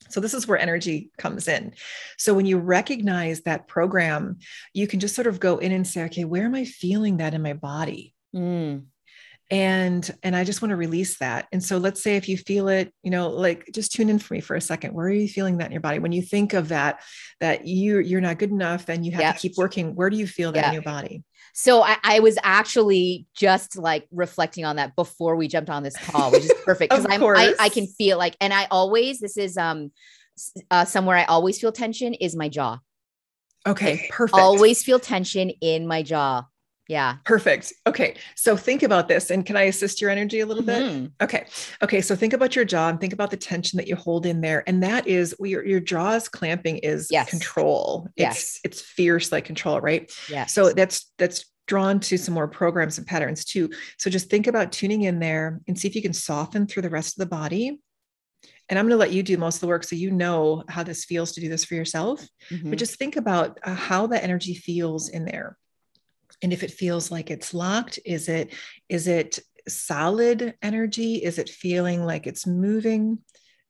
So 0.09 0.19
this 0.19 0.35
is 0.35 0.47
where 0.47 0.59
energy 0.59 1.09
comes 1.17 1.47
in. 1.47 1.73
So 2.19 2.35
when 2.35 2.45
you 2.45 2.59
recognize 2.59 3.41
that 3.41 3.67
program, 3.67 4.37
you 4.71 4.85
can 4.85 4.99
just 4.99 5.15
sort 5.15 5.25
of 5.25 5.39
go 5.39 5.57
in 5.57 5.71
and 5.71 5.87
say, 5.87 6.03
okay, 6.03 6.23
where 6.23 6.45
am 6.45 6.53
I 6.53 6.65
feeling 6.65 7.17
that 7.17 7.33
in 7.33 7.41
my 7.41 7.53
body? 7.53 8.13
Mm 8.35 8.83
and 9.51 10.09
and 10.23 10.35
i 10.35 10.43
just 10.43 10.61
want 10.61 10.71
to 10.71 10.75
release 10.75 11.19
that. 11.19 11.47
And 11.51 11.63
so 11.63 11.77
let's 11.77 12.01
say 12.01 12.15
if 12.15 12.27
you 12.27 12.37
feel 12.37 12.67
it 12.67 12.93
you 13.03 13.11
know 13.11 13.29
like 13.29 13.69
just 13.73 13.91
tune 13.91 14.09
in 14.09 14.19
for 14.19 14.33
me 14.33 14.41
for 14.41 14.55
a 14.55 14.61
second. 14.61 14.93
Where 14.93 15.07
are 15.07 15.11
you 15.11 15.27
feeling 15.27 15.57
that 15.57 15.65
in 15.65 15.71
your 15.71 15.81
body? 15.81 15.99
When 15.99 16.11
you 16.11 16.21
think 16.21 16.53
of 16.53 16.69
that 16.69 17.01
that 17.39 17.67
you 17.67 17.99
you're 17.99 18.21
not 18.21 18.39
good 18.39 18.49
enough 18.49 18.89
and 18.89 19.05
you 19.05 19.11
have 19.13 19.21
yep. 19.21 19.35
to 19.35 19.41
keep 19.41 19.57
working. 19.57 19.95
Where 19.95 20.09
do 20.09 20.17
you 20.17 20.27
feel 20.27 20.51
that 20.53 20.59
yep. 20.59 20.67
in 20.67 20.73
your 20.73 20.83
body? 20.83 21.23
So 21.57 21.81
I, 21.81 21.95
I, 22.03 22.19
was 22.19 22.37
actually 22.43 23.27
just 23.33 23.77
like 23.77 24.07
reflecting 24.11 24.65
on 24.65 24.75
that 24.75 24.93
before 24.95 25.37
we 25.37 25.47
jumped 25.47 25.69
on 25.69 25.83
this 25.83 25.95
call 25.95 26.31
which 26.31 26.43
is 26.43 26.53
perfect 26.65 26.91
because 26.91 27.05
i'm 27.09 27.23
I, 27.23 27.53
I 27.59 27.69
can 27.69 27.87
feel 27.87 28.17
like 28.17 28.35
and 28.41 28.53
i 28.53 28.67
always 28.69 29.19
this 29.19 29.37
is 29.37 29.57
um 29.57 29.91
uh, 30.69 30.83
somewhere 30.83 31.17
i 31.17 31.23
always 31.23 31.59
feel 31.59 31.71
tension 31.71 32.13
is 32.13 32.35
my 32.35 32.49
jaw. 32.49 32.79
Okay 33.65 34.07
perfect. 34.11 34.37
always 34.37 34.83
feel 34.83 34.99
tension 34.99 35.49
in 35.61 35.87
my 35.87 36.03
jaw 36.03 36.43
yeah. 36.87 37.17
Perfect. 37.25 37.73
Okay. 37.87 38.15
So 38.35 38.55
think 38.55 38.83
about 38.83 39.07
this. 39.07 39.31
And 39.31 39.45
can 39.45 39.57
I 39.57 39.63
assist 39.63 40.01
your 40.01 40.11
energy 40.11 40.41
a 40.41 40.45
little 40.45 40.63
mm-hmm. 40.63 41.03
bit? 41.03 41.11
Okay. 41.21 41.45
Okay. 41.81 42.01
So 42.01 42.15
think 42.15 42.33
about 42.33 42.55
your 42.55 42.65
jaw 42.65 42.89
and 42.89 43.01
think 43.01 43.13
about 43.13 43.31
the 43.31 43.37
tension 43.37 43.77
that 43.77 43.87
you 43.87 43.95
hold 43.95 44.25
in 44.25 44.41
there. 44.41 44.63
And 44.67 44.83
that 44.83 45.07
is 45.07 45.35
your, 45.39 45.65
your 45.65 45.79
jaw's 45.79 46.29
clamping 46.29 46.77
is 46.77 47.07
yes. 47.09 47.29
control. 47.29 48.07
It's 48.15 48.21
yes. 48.35 48.59
it's 48.63 48.81
fierce 48.81 49.31
like 49.31 49.45
control, 49.45 49.81
right? 49.81 50.11
Yeah. 50.29 50.45
So 50.45 50.73
that's 50.73 51.11
that's 51.17 51.45
drawn 51.67 51.99
to 51.99 52.17
some 52.17 52.35
more 52.35 52.47
programs 52.47 52.99
and 52.99 53.07
patterns 53.07 53.43
too. 53.43 53.71
So 53.97 54.11
just 54.11 54.29
think 54.29 54.45
about 54.45 54.71
tuning 54.71 55.03
in 55.03 55.19
there 55.19 55.61
and 55.67 55.77
see 55.77 55.87
if 55.87 55.95
you 55.95 56.01
can 56.01 56.13
soften 56.13 56.67
through 56.67 56.83
the 56.83 56.89
rest 56.89 57.15
of 57.15 57.19
the 57.19 57.35
body. 57.35 57.81
And 58.69 58.79
I'm 58.79 58.85
going 58.85 58.91
to 58.91 58.97
let 58.97 59.11
you 59.11 59.23
do 59.23 59.37
most 59.37 59.55
of 59.55 59.61
the 59.61 59.67
work 59.67 59.83
so 59.83 59.95
you 59.95 60.11
know 60.11 60.63
how 60.69 60.83
this 60.83 61.05
feels 61.05 61.31
to 61.33 61.41
do 61.41 61.49
this 61.49 61.65
for 61.65 61.75
yourself. 61.75 62.27
Mm-hmm. 62.49 62.69
But 62.69 62.79
just 62.79 62.97
think 62.97 63.15
about 63.15 63.59
uh, 63.63 63.73
how 63.73 64.07
the 64.07 64.23
energy 64.23 64.53
feels 64.55 65.09
in 65.09 65.25
there. 65.25 65.57
And 66.41 66.53
if 66.53 66.63
it 66.63 66.71
feels 66.71 67.11
like 67.11 67.31
it's 67.31 67.53
locked, 67.53 67.99
is 68.05 68.29
it 68.29 68.53
is 68.89 69.07
it 69.07 69.39
solid 69.67 70.55
energy? 70.61 71.15
Is 71.15 71.37
it 71.39 71.49
feeling 71.49 72.05
like 72.05 72.27
it's 72.27 72.45
moving 72.45 73.19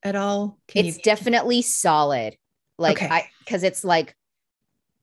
at 0.04 0.16
all? 0.16 0.60
Can 0.68 0.86
it's 0.86 0.98
you- 0.98 1.04
definitely 1.04 1.62
solid. 1.62 2.36
Like 2.78 2.98
okay. 2.98 3.08
I 3.08 3.30
because 3.40 3.64
it's 3.64 3.84
like 3.84 4.16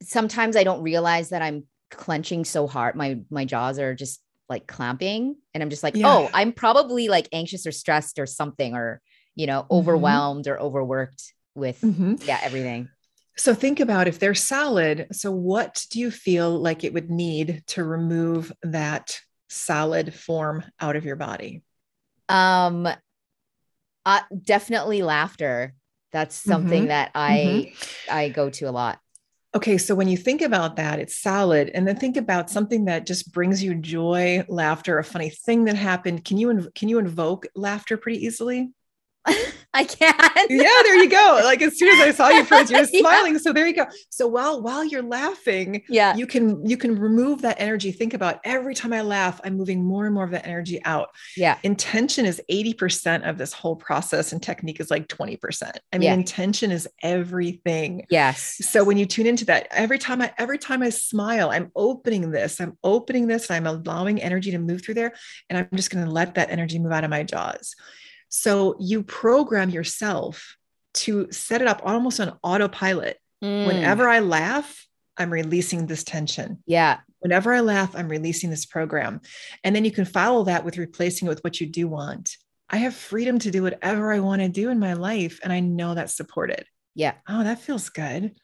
sometimes 0.02 0.56
I 0.56 0.64
don't 0.64 0.82
realize 0.82 1.30
that 1.30 1.42
I'm 1.42 1.64
clenching 1.90 2.44
so 2.44 2.66
hard. 2.66 2.96
My 2.96 3.20
my 3.30 3.44
jaws 3.44 3.78
are 3.78 3.94
just 3.94 4.20
like 4.48 4.66
clamping 4.66 5.36
and 5.54 5.62
I'm 5.62 5.70
just 5.70 5.82
like, 5.82 5.96
yeah. 5.96 6.06
oh, 6.06 6.30
I'm 6.34 6.52
probably 6.52 7.08
like 7.08 7.28
anxious 7.32 7.66
or 7.66 7.72
stressed 7.72 8.18
or 8.18 8.26
something 8.26 8.74
or 8.74 9.00
you 9.34 9.46
know, 9.46 9.62
mm-hmm. 9.62 9.74
overwhelmed 9.74 10.44
mm-hmm. 10.44 10.52
or 10.52 10.60
overworked 10.60 11.32
with 11.54 11.80
mm-hmm. 11.80 12.16
yeah, 12.24 12.38
everything. 12.42 12.88
So 13.36 13.54
think 13.54 13.80
about 13.80 14.08
if 14.08 14.18
they're 14.18 14.34
solid, 14.34 15.08
so 15.12 15.30
what 15.30 15.86
do 15.90 16.00
you 16.00 16.10
feel 16.10 16.58
like 16.58 16.84
it 16.84 16.92
would 16.92 17.10
need 17.10 17.62
to 17.68 17.82
remove 17.82 18.52
that 18.62 19.18
solid 19.48 20.14
form 20.14 20.64
out 20.80 20.96
of 20.96 21.04
your 21.04 21.16
body? 21.16 21.62
Um 22.28 22.88
uh, 24.04 24.20
definitely 24.42 25.02
laughter. 25.02 25.74
That's 26.10 26.34
something 26.34 26.82
mm-hmm. 26.82 26.88
that 26.88 27.10
I 27.14 27.72
mm-hmm. 27.72 28.14
I 28.14 28.28
go 28.28 28.50
to 28.50 28.64
a 28.66 28.70
lot. 28.70 28.98
Okay, 29.54 29.76
so 29.76 29.94
when 29.94 30.08
you 30.08 30.16
think 30.16 30.40
about 30.40 30.76
that, 30.76 30.98
it's 30.98 31.16
solid. 31.16 31.70
And 31.74 31.86
then 31.86 31.96
think 31.96 32.16
about 32.16 32.48
something 32.48 32.86
that 32.86 33.06
just 33.06 33.32
brings 33.32 33.62
you 33.62 33.74
joy, 33.74 34.44
laughter, 34.48 34.98
a 34.98 35.04
funny 35.04 35.28
thing 35.28 35.64
that 35.64 35.76
happened. 35.76 36.24
Can 36.24 36.38
you 36.38 36.70
can 36.74 36.88
you 36.88 36.98
invoke 36.98 37.46
laughter 37.54 37.96
pretty 37.96 38.24
easily? 38.24 38.72
I 39.74 39.84
can. 39.84 40.14
yeah, 40.50 40.68
there 40.82 40.96
you 40.96 41.08
go. 41.08 41.40
Like 41.44 41.62
as 41.62 41.78
soon 41.78 41.88
as 41.98 42.00
I 42.00 42.10
saw 42.10 42.28
you 42.28 42.44
first, 42.44 42.70
you're 42.70 42.84
smiling. 43.00 43.32
yeah. 43.32 43.38
So 43.38 43.54
there 43.54 43.66
you 43.66 43.74
go. 43.74 43.86
So 44.10 44.26
while 44.26 44.60
while 44.60 44.84
you're 44.84 45.02
laughing, 45.02 45.82
yeah, 45.88 46.14
you 46.14 46.26
can 46.26 46.64
you 46.66 46.76
can 46.76 46.94
remove 46.94 47.40
that 47.42 47.56
energy. 47.58 47.90
Think 47.90 48.12
about 48.12 48.40
every 48.44 48.74
time 48.74 48.92
I 48.92 49.00
laugh, 49.00 49.40
I'm 49.44 49.56
moving 49.56 49.82
more 49.82 50.04
and 50.04 50.14
more 50.14 50.24
of 50.24 50.30
that 50.32 50.46
energy 50.46 50.84
out. 50.84 51.08
Yeah. 51.38 51.56
Intention 51.62 52.26
is 52.26 52.42
80% 52.50 53.26
of 53.26 53.38
this 53.38 53.54
whole 53.54 53.76
process, 53.76 54.32
and 54.32 54.42
technique 54.42 54.78
is 54.78 54.90
like 54.90 55.08
20%. 55.08 55.38
I 55.92 55.98
mean, 55.98 56.02
yeah. 56.02 56.14
intention 56.14 56.70
is 56.70 56.86
everything. 57.02 58.04
Yes. 58.10 58.58
So 58.60 58.84
when 58.84 58.98
you 58.98 59.06
tune 59.06 59.26
into 59.26 59.46
that, 59.46 59.68
every 59.70 59.98
time 59.98 60.20
I 60.20 60.34
every 60.36 60.58
time 60.58 60.82
I 60.82 60.90
smile, 60.90 61.48
I'm 61.50 61.72
opening 61.74 62.30
this, 62.30 62.60
I'm 62.60 62.76
opening 62.84 63.26
this, 63.26 63.50
I'm 63.50 63.66
allowing 63.66 64.20
energy 64.20 64.50
to 64.50 64.58
move 64.58 64.84
through 64.84 64.94
there. 64.94 65.14
And 65.48 65.58
I'm 65.58 65.68
just 65.74 65.90
going 65.90 66.04
to 66.04 66.10
let 66.10 66.34
that 66.34 66.50
energy 66.50 66.78
move 66.78 66.92
out 66.92 67.04
of 67.04 67.10
my 67.10 67.22
jaws. 67.22 67.74
So 68.34 68.76
you 68.80 69.02
program 69.02 69.68
yourself 69.68 70.56
to 70.94 71.30
set 71.30 71.60
it 71.60 71.68
up 71.68 71.82
almost 71.84 72.18
on 72.18 72.38
autopilot. 72.42 73.18
Mm. 73.44 73.66
Whenever 73.66 74.08
I 74.08 74.20
laugh, 74.20 74.86
I'm 75.18 75.30
releasing 75.30 75.86
this 75.86 76.02
tension. 76.02 76.62
Yeah. 76.64 77.00
Whenever 77.18 77.52
I 77.52 77.60
laugh, 77.60 77.94
I'm 77.94 78.08
releasing 78.08 78.48
this 78.48 78.64
program. 78.64 79.20
And 79.62 79.76
then 79.76 79.84
you 79.84 79.90
can 79.90 80.06
follow 80.06 80.44
that 80.44 80.64
with 80.64 80.78
replacing 80.78 81.26
it 81.26 81.28
with 81.28 81.44
what 81.44 81.60
you 81.60 81.66
do 81.66 81.86
want. 81.88 82.38
I 82.70 82.78
have 82.78 82.94
freedom 82.94 83.38
to 83.40 83.50
do 83.50 83.64
whatever 83.64 84.10
I 84.10 84.20
want 84.20 84.40
to 84.40 84.48
do 84.48 84.70
in 84.70 84.78
my 84.78 84.94
life. 84.94 85.38
And 85.44 85.52
I 85.52 85.60
know 85.60 85.94
that's 85.94 86.16
supported. 86.16 86.64
Yeah. 86.94 87.12
Oh, 87.28 87.44
that 87.44 87.60
feels 87.60 87.90
good. 87.90 88.34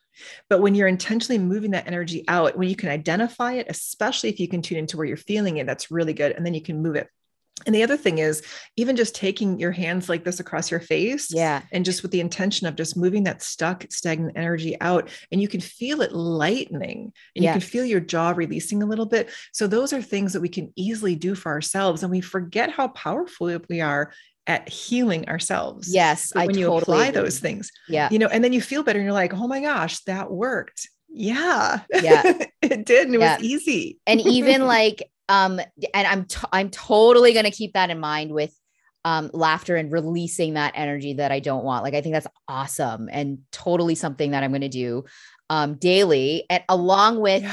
But 0.51 0.61
when 0.61 0.75
you're 0.75 0.87
intentionally 0.87 1.39
moving 1.39 1.71
that 1.71 1.87
energy 1.87 2.25
out, 2.29 2.59
when 2.59 2.69
you 2.69 2.77
can 2.77 2.91
identify 2.91 3.55
it, 3.55 3.69
especially 3.71 4.29
if 4.29 4.39
you 4.39 4.49
can 4.49 4.61
tune 4.61 4.77
into 4.77 4.99
where 4.99 5.07
you're 5.07 5.17
feeling 5.17 5.57
it, 5.57 5.67
that's 5.67 5.91
really 5.91 6.13
good. 6.13 6.33
And 6.33 6.45
then 6.45 6.53
you 6.53 6.61
can 6.61 6.83
move 6.83 6.97
it 6.97 7.09
and 7.67 7.75
the 7.75 7.83
other 7.83 7.97
thing 7.97 8.19
is 8.19 8.43
even 8.77 8.97
just 8.97 9.15
taking 9.15 9.59
your 9.59 9.73
hands 9.73 10.09
like 10.09 10.25
this 10.25 10.41
across 10.41 10.71
your 10.71 10.81
face. 10.81 11.33
Yeah. 11.33 11.63
And 11.73 11.85
just 11.85 12.03
with 12.03 12.13
the 12.13 12.21
intention 12.21 12.67
of 12.67 12.77
just 12.77 12.97
moving 12.97 13.25
that 13.25 13.43
stuck, 13.43 13.87
stagnant 13.91 14.37
energy 14.37 14.77
out. 14.81 15.09
And 15.33 15.41
you 15.41 15.49
can 15.49 15.61
feel 15.61 16.01
it 16.01 16.13
lightening 16.13 17.13
and 17.35 17.45
yeah. 17.45 17.55
you 17.55 17.61
can 17.61 17.69
feel 17.69 17.85
your 17.85 18.01
jaw 18.01 18.31
releasing 18.31 18.83
a 18.83 18.87
little 18.87 19.07
bit. 19.07 19.31
So 19.53 19.67
those 19.67 19.93
are 19.93 20.03
things 20.03 20.33
that 20.33 20.41
we 20.41 20.49
can 20.49 20.73
easily 20.77 21.15
do 21.15 21.35
for 21.35 21.51
ourselves. 21.51 22.03
And 22.03 22.11
we 22.11 22.21
forget 22.21 22.71
how 22.71 22.89
powerful 22.89 23.59
we 23.69 23.81
are 23.81 24.13
at 24.47 24.69
healing 24.69 25.29
ourselves. 25.29 25.93
Yes. 25.93 26.33
But 26.33 26.47
when 26.47 26.57
I 26.57 26.59
you 26.61 26.67
totally 26.67 26.83
apply 26.83 27.07
agree. 27.09 27.23
those 27.23 27.39
things. 27.39 27.71
Yeah. 27.89 28.09
You 28.11 28.19
know, 28.19 28.29
and 28.29 28.43
then 28.43 28.53
you 28.53 28.63
feel 28.63 28.83
better 28.83 28.99
and 28.99 29.05
you're 29.05 29.13
like, 29.13 29.35
oh 29.35 29.47
my 29.47 29.61
gosh, 29.61 30.01
that 30.05 30.31
worked. 30.31 30.89
Yeah. 31.09 31.81
Yeah. 31.93 32.23
it 32.63 32.85
did. 32.87 33.07
And 33.07 33.15
it 33.15 33.21
yeah. 33.21 33.37
was 33.37 33.45
easy. 33.45 33.99
and 34.07 34.21
even 34.21 34.67
like 34.67 35.11
um 35.29 35.61
and 35.95 36.07
i'm 36.07 36.25
t- 36.25 36.49
i'm 36.53 36.71
totally 36.71 37.33
going 37.33 37.45
to 37.45 37.51
keep 37.51 37.75
that 37.75 37.91
in 37.91 38.01
mind 38.01 38.33
with 38.33 38.55
um 39.05 39.31
laughter 39.33 39.77
and 39.77 39.93
releasing 39.93 40.55
that 40.55 40.73
energy 40.75 41.15
that 41.15 41.33
i 41.33 41.41
don't 41.41 41.65
want. 41.65 41.85
Like 41.85 41.95
i 41.95 42.01
think 42.01 42.15
that's 42.15 42.27
awesome 42.47 43.09
and 43.11 43.39
totally 43.53 43.95
something 43.95 44.33
that 44.33 44.43
i'm 44.43 44.51
going 44.51 44.63
to 44.63 44.69
do 44.69 45.05
um 45.51 45.75
daily. 45.75 46.45
And 46.51 46.63
along 46.69 47.21
with 47.21 47.45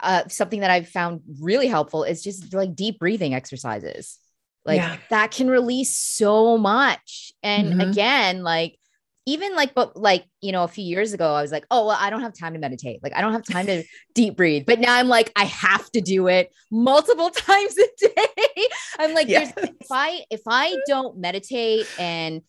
uh 0.00 0.28
something 0.28 0.60
that 0.60 0.70
i've 0.70 0.88
found 0.88 1.22
really 1.40 1.68
helpful 1.68 2.04
is 2.04 2.22
just 2.22 2.52
like 2.54 2.74
deep 2.74 2.98
breathing 2.98 3.34
exercises. 3.34 4.18
Like 4.64 4.80
yeah. 4.80 4.96
that 5.10 5.30
can 5.30 5.48
release 5.48 5.98
so 5.98 6.56
much. 6.56 7.32
And 7.42 7.68
mm-hmm. 7.68 7.90
again 7.90 8.42
like 8.42 8.78
even 9.26 9.54
like 9.54 9.74
but 9.74 9.96
like 9.96 10.24
you 10.40 10.52
know 10.52 10.64
a 10.64 10.68
few 10.68 10.84
years 10.84 11.12
ago 11.12 11.32
i 11.34 11.40
was 11.40 11.50
like 11.50 11.64
oh 11.70 11.86
well 11.86 11.96
i 11.98 12.10
don't 12.10 12.20
have 12.20 12.34
time 12.36 12.52
to 12.52 12.58
meditate. 12.58 13.02
Like 13.02 13.14
i 13.14 13.20
don't 13.20 13.32
have 13.32 13.44
time 13.44 13.66
to 13.66 13.84
deep 14.14 14.36
breathe. 14.36 14.64
But 14.66 14.80
now 14.80 14.94
i'm 14.94 15.08
like 15.08 15.32
i 15.36 15.44
have 15.44 15.90
to 15.92 16.00
do 16.00 16.28
it 16.28 16.52
multiple 16.70 17.30
times 17.34 17.76
a 17.78 18.08
day. 18.08 18.66
I'm 18.98 19.14
like 19.14 19.28
yes. 19.28 19.52
if 19.56 19.86
i 19.90 20.20
if 20.30 20.42
i 20.46 20.76
don't 20.86 21.18
meditate 21.18 21.86
and 21.98 22.42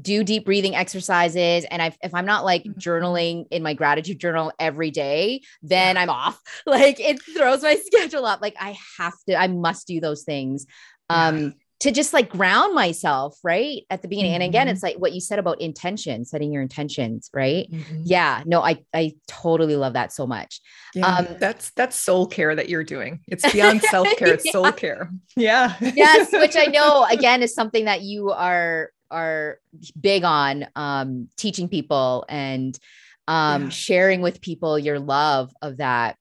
do 0.00 0.24
deep 0.24 0.46
breathing 0.46 0.74
exercises 0.74 1.66
and 1.70 1.82
I, 1.82 1.94
if 2.02 2.14
i'm 2.14 2.24
not 2.24 2.46
like 2.46 2.62
mm-hmm. 2.62 2.78
journaling 2.78 3.44
in 3.50 3.62
my 3.62 3.74
gratitude 3.74 4.18
journal 4.18 4.50
every 4.58 4.90
day 4.90 5.42
then 5.62 5.96
i'm 5.98 6.10
off. 6.10 6.40
Like 6.66 6.98
it 6.98 7.20
throws 7.22 7.62
my 7.62 7.76
schedule 7.76 8.24
up 8.24 8.40
like 8.40 8.54
i 8.58 8.76
have 8.98 9.14
to 9.28 9.36
i 9.36 9.48
must 9.48 9.86
do 9.86 10.00
those 10.00 10.22
things. 10.22 10.66
Um 11.10 11.54
to 11.82 11.90
just 11.90 12.12
like 12.12 12.28
ground 12.28 12.74
myself 12.74 13.36
right 13.42 13.82
at 13.90 14.02
the 14.02 14.08
beginning 14.08 14.30
mm-hmm. 14.30 14.42
and 14.42 14.50
again 14.50 14.66
mm-hmm. 14.66 14.72
it's 14.72 14.84
like 14.84 14.96
what 14.96 15.12
you 15.12 15.20
said 15.20 15.40
about 15.40 15.60
intention 15.60 16.24
setting 16.24 16.52
your 16.52 16.62
intentions 16.62 17.28
right 17.34 17.68
mm-hmm. 17.70 18.02
yeah 18.04 18.42
no 18.46 18.62
i 18.62 18.78
i 18.94 19.12
totally 19.26 19.74
love 19.74 19.94
that 19.94 20.12
so 20.12 20.24
much 20.24 20.60
yeah, 20.94 21.06
um 21.06 21.26
that's 21.40 21.70
that's 21.70 21.96
soul 21.96 22.26
care 22.26 22.54
that 22.54 22.68
you're 22.68 22.84
doing 22.84 23.20
it's 23.26 23.50
beyond 23.52 23.82
self-care 23.82 24.34
it's 24.34 24.50
soul 24.52 24.70
care 24.70 25.10
yeah 25.36 25.74
yes 25.80 26.30
which 26.32 26.56
i 26.56 26.66
know 26.66 27.04
again 27.10 27.42
is 27.42 27.52
something 27.52 27.86
that 27.86 28.00
you 28.02 28.30
are 28.30 28.90
are 29.10 29.58
big 30.00 30.22
on 30.22 30.66
um 30.76 31.28
teaching 31.36 31.68
people 31.68 32.24
and 32.28 32.78
um 33.26 33.64
yeah. 33.64 33.68
sharing 33.70 34.20
with 34.20 34.40
people 34.40 34.78
your 34.78 35.00
love 35.00 35.52
of 35.60 35.78
that 35.78 36.16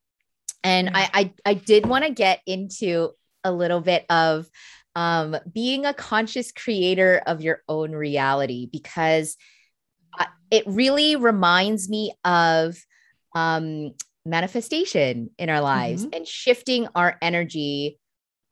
and 0.64 0.90
I, 0.94 1.10
I 1.14 1.34
i 1.46 1.54
did 1.54 1.86
want 1.86 2.04
to 2.04 2.12
get 2.12 2.42
into 2.48 3.12
a 3.44 3.52
little 3.52 3.82
bit 3.82 4.06
of 4.10 4.48
um, 4.96 5.38
being 5.52 5.86
a 5.86 5.94
conscious 5.94 6.52
creator 6.52 7.22
of 7.26 7.42
your 7.42 7.64
own 7.68 7.92
reality 7.92 8.68
because 8.72 9.38
it 10.52 10.64
really 10.68 11.16
reminds 11.16 11.90
me 11.90 12.14
of 12.26 12.78
um, 13.34 13.92
manifestation 14.26 15.30
in 15.40 15.50
our 15.50 15.62
lives 15.62 16.04
mm-hmm. 16.04 16.14
and 16.14 16.28
shifting 16.28 16.88
our 16.94 17.18
energy 17.22 17.98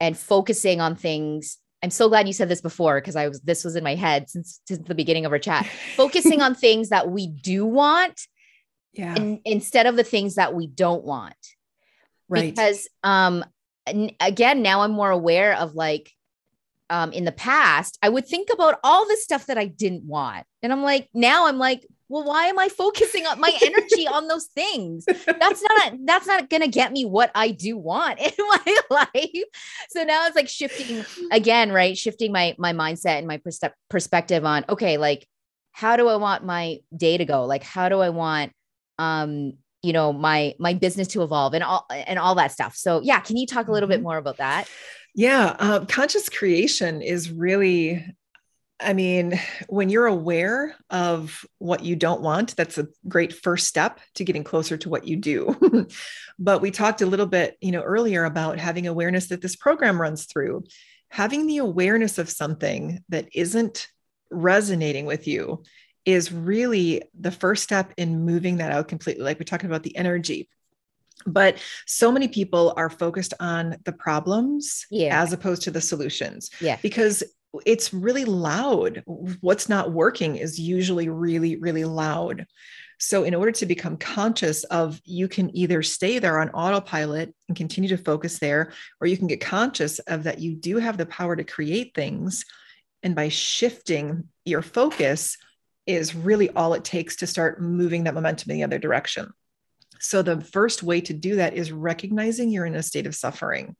and 0.00 0.16
focusing 0.16 0.80
on 0.80 0.96
things 0.96 1.58
I'm 1.82 1.90
so 1.90 2.08
glad 2.08 2.26
you 2.26 2.34
said 2.34 2.50
this 2.50 2.60
before 2.60 3.00
because 3.00 3.16
I 3.16 3.28
was 3.28 3.40
this 3.40 3.64
was 3.64 3.74
in 3.74 3.82
my 3.82 3.94
head 3.94 4.28
since, 4.28 4.60
since 4.68 4.86
the 4.86 4.94
beginning 4.94 5.24
of 5.24 5.32
our 5.32 5.38
chat. 5.38 5.66
Focusing 5.96 6.42
on 6.42 6.54
things 6.54 6.90
that 6.90 7.10
we 7.10 7.26
do 7.26 7.64
want, 7.64 8.20
yeah, 8.92 9.14
and, 9.14 9.40
instead 9.46 9.86
of 9.86 9.96
the 9.96 10.04
things 10.04 10.34
that 10.34 10.52
we 10.52 10.66
don't 10.66 11.04
want, 11.04 11.34
right? 12.28 12.54
Because 12.54 12.86
um, 13.02 13.46
again, 13.86 14.60
now 14.60 14.82
I'm 14.82 14.90
more 14.90 15.10
aware 15.10 15.56
of 15.56 15.74
like 15.74 16.12
um, 16.90 17.12
in 17.12 17.24
the 17.24 17.32
past, 17.32 17.98
I 18.02 18.08
would 18.08 18.26
think 18.26 18.48
about 18.52 18.80
all 18.82 19.06
the 19.06 19.16
stuff 19.16 19.46
that 19.46 19.56
I 19.56 19.66
didn't 19.66 20.04
want. 20.04 20.44
And 20.62 20.72
I'm 20.72 20.82
like, 20.82 21.08
now 21.14 21.46
I'm 21.46 21.56
like, 21.56 21.86
well, 22.08 22.24
why 22.24 22.46
am 22.46 22.58
I 22.58 22.68
focusing 22.76 23.26
on 23.26 23.40
my 23.40 23.56
energy 23.62 24.06
on 24.06 24.28
those 24.28 24.46
things? 24.46 25.06
That's 25.06 25.62
not 25.62 25.92
that's 26.04 26.26
not 26.26 26.50
gonna 26.50 26.68
get 26.68 26.92
me 26.92 27.06
what 27.06 27.30
I 27.34 27.52
do 27.52 27.78
want 27.78 28.18
in 28.20 28.32
my 28.38 28.76
life. 28.90 29.44
So 29.88 30.02
now 30.02 30.26
it's 30.26 30.36
like 30.36 30.48
shifting 30.48 31.04
again, 31.30 31.72
right? 31.72 31.96
Shifting 31.96 32.32
my 32.32 32.54
my 32.58 32.72
mindset 32.72 33.18
and 33.18 33.26
my 33.26 33.38
pers- 33.38 33.60
perspective 33.88 34.44
on 34.44 34.64
okay, 34.68 34.98
like 34.98 35.26
how 35.72 35.96
do 35.96 36.08
I 36.08 36.16
want 36.16 36.44
my 36.44 36.80
day 36.94 37.16
to 37.16 37.24
go? 37.24 37.46
Like 37.46 37.62
how 37.62 37.88
do 37.88 38.00
I 38.00 38.10
want 38.10 38.52
um 38.98 39.54
you 39.82 39.94
know 39.94 40.12
my 40.12 40.54
my 40.58 40.74
business 40.74 41.08
to 41.08 41.22
evolve 41.22 41.54
and 41.54 41.64
all 41.64 41.86
and 41.90 42.18
all 42.18 42.34
that 42.34 42.52
stuff. 42.52 42.74
So 42.74 43.00
yeah, 43.02 43.20
can 43.20 43.36
you 43.36 43.46
talk 43.46 43.68
a 43.68 43.72
little 43.72 43.88
mm-hmm. 43.88 43.98
bit 43.98 44.02
more 44.02 44.18
about 44.18 44.38
that? 44.38 44.68
Yeah, 45.14 45.56
uh, 45.58 45.84
conscious 45.86 46.28
creation 46.28 47.02
is 47.02 47.30
really, 47.30 48.04
I 48.78 48.92
mean, 48.92 49.40
when 49.68 49.88
you're 49.88 50.06
aware 50.06 50.76
of 50.88 51.44
what 51.58 51.84
you 51.84 51.96
don't 51.96 52.22
want, 52.22 52.56
that's 52.56 52.78
a 52.78 52.88
great 53.08 53.32
first 53.32 53.66
step 53.66 54.00
to 54.14 54.24
getting 54.24 54.44
closer 54.44 54.76
to 54.78 54.88
what 54.88 55.06
you 55.06 55.16
do. 55.16 55.88
but 56.38 56.62
we 56.62 56.70
talked 56.70 57.02
a 57.02 57.06
little 57.06 57.26
bit, 57.26 57.56
you 57.60 57.72
know, 57.72 57.82
earlier 57.82 58.24
about 58.24 58.58
having 58.58 58.86
awareness 58.86 59.28
that 59.28 59.42
this 59.42 59.56
program 59.56 60.00
runs 60.00 60.26
through. 60.26 60.64
Having 61.08 61.48
the 61.48 61.58
awareness 61.58 62.18
of 62.18 62.30
something 62.30 63.02
that 63.08 63.28
isn't 63.34 63.88
resonating 64.30 65.06
with 65.06 65.26
you 65.26 65.64
is 66.04 66.32
really 66.32 67.02
the 67.18 67.32
first 67.32 67.64
step 67.64 67.92
in 67.96 68.24
moving 68.24 68.58
that 68.58 68.72
out 68.72 68.88
completely. 68.88 69.24
Like 69.24 69.38
we're 69.38 69.44
talking 69.44 69.68
about 69.68 69.82
the 69.82 69.96
energy 69.96 70.48
but 71.26 71.58
so 71.86 72.10
many 72.10 72.28
people 72.28 72.72
are 72.76 72.90
focused 72.90 73.34
on 73.40 73.76
the 73.84 73.92
problems 73.92 74.86
Yeah. 74.90 75.22
as 75.22 75.32
opposed 75.32 75.62
to 75.62 75.70
the 75.70 75.80
solutions 75.80 76.50
Yeah. 76.60 76.78
because 76.82 77.22
it's 77.66 77.92
really 77.92 78.24
loud. 78.24 79.02
What's 79.40 79.68
not 79.68 79.92
working 79.92 80.36
is 80.36 80.58
usually 80.58 81.08
really, 81.08 81.56
really 81.56 81.84
loud. 81.84 82.46
So, 83.02 83.24
in 83.24 83.34
order 83.34 83.50
to 83.52 83.66
become 83.66 83.96
conscious 83.96 84.62
of, 84.64 85.00
you 85.04 85.26
can 85.26 85.56
either 85.56 85.82
stay 85.82 86.18
there 86.18 86.38
on 86.38 86.50
autopilot 86.50 87.34
and 87.48 87.56
continue 87.56 87.88
to 87.88 87.96
focus 87.96 88.38
there, 88.38 88.72
or 89.00 89.06
you 89.06 89.16
can 89.16 89.26
get 89.26 89.40
conscious 89.40 89.98
of 90.00 90.24
that 90.24 90.38
you 90.38 90.54
do 90.54 90.76
have 90.76 90.98
the 90.98 91.06
power 91.06 91.34
to 91.34 91.42
create 91.42 91.92
things. 91.94 92.44
And 93.02 93.14
by 93.14 93.30
shifting 93.30 94.28
your 94.44 94.62
focus, 94.62 95.36
is 95.86 96.14
really 96.14 96.50
all 96.50 96.74
it 96.74 96.84
takes 96.84 97.16
to 97.16 97.26
start 97.26 97.60
moving 97.60 98.04
that 98.04 98.14
momentum 98.14 98.50
in 98.50 98.58
the 98.58 98.64
other 98.64 98.78
direction. 98.78 99.32
So, 100.00 100.22
the 100.22 100.40
first 100.40 100.82
way 100.82 101.00
to 101.02 101.12
do 101.12 101.36
that 101.36 101.54
is 101.54 101.72
recognizing 101.72 102.50
you're 102.50 102.66
in 102.66 102.74
a 102.74 102.82
state 102.82 103.06
of 103.06 103.14
suffering 103.14 103.76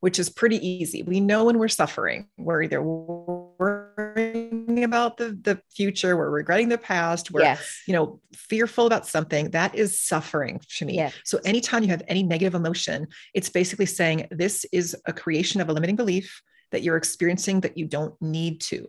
which 0.00 0.18
is 0.18 0.28
pretty 0.28 0.66
easy. 0.66 1.02
We 1.02 1.20
know 1.20 1.44
when 1.44 1.58
we're 1.58 1.68
suffering, 1.68 2.28
we're 2.36 2.62
either 2.62 2.82
worrying 2.82 4.84
about 4.84 5.16
the, 5.16 5.38
the 5.42 5.60
future, 5.74 6.16
we're 6.16 6.30
regretting 6.30 6.68
the 6.68 6.78
past, 6.78 7.30
we're 7.30 7.42
yes. 7.42 7.82
you 7.86 7.94
know 7.94 8.20
fearful 8.34 8.86
about 8.86 9.06
something. 9.06 9.50
That 9.50 9.74
is 9.74 10.00
suffering 10.00 10.60
to 10.76 10.84
me. 10.84 10.96
Yeah. 10.96 11.10
So 11.24 11.38
anytime 11.44 11.82
you 11.82 11.88
have 11.88 12.02
any 12.08 12.22
negative 12.22 12.54
emotion, 12.54 13.08
it's 13.34 13.48
basically 13.48 13.86
saying 13.86 14.28
this 14.30 14.66
is 14.72 14.96
a 15.06 15.12
creation 15.12 15.60
of 15.60 15.68
a 15.68 15.72
limiting 15.72 15.96
belief 15.96 16.42
that 16.72 16.82
you're 16.82 16.96
experiencing 16.96 17.60
that 17.60 17.78
you 17.78 17.86
don't 17.86 18.20
need 18.20 18.60
to. 18.60 18.88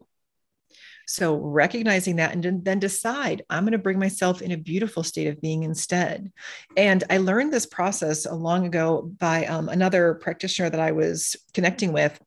So 1.07 1.35
recognizing 1.35 2.17
that 2.17 2.33
and 2.33 2.63
then 2.65 2.79
decide, 2.79 3.43
I'm 3.49 3.63
going 3.63 3.71
to 3.71 3.77
bring 3.77 3.97
myself 3.97 4.41
in 4.41 4.51
a 4.51 4.57
beautiful 4.57 5.03
state 5.03 5.27
of 5.27 5.41
being 5.41 5.63
instead. 5.63 6.31
And 6.75 7.03
I 7.09 7.17
learned 7.17 7.53
this 7.53 7.65
process 7.65 8.25
a 8.25 8.35
long 8.35 8.65
ago 8.65 9.09
by 9.17 9.45
um, 9.45 9.69
another 9.69 10.15
practitioner 10.15 10.69
that 10.69 10.79
I 10.81 10.91
was 10.91 11.37
connecting 11.53 11.93
with. 11.93 12.19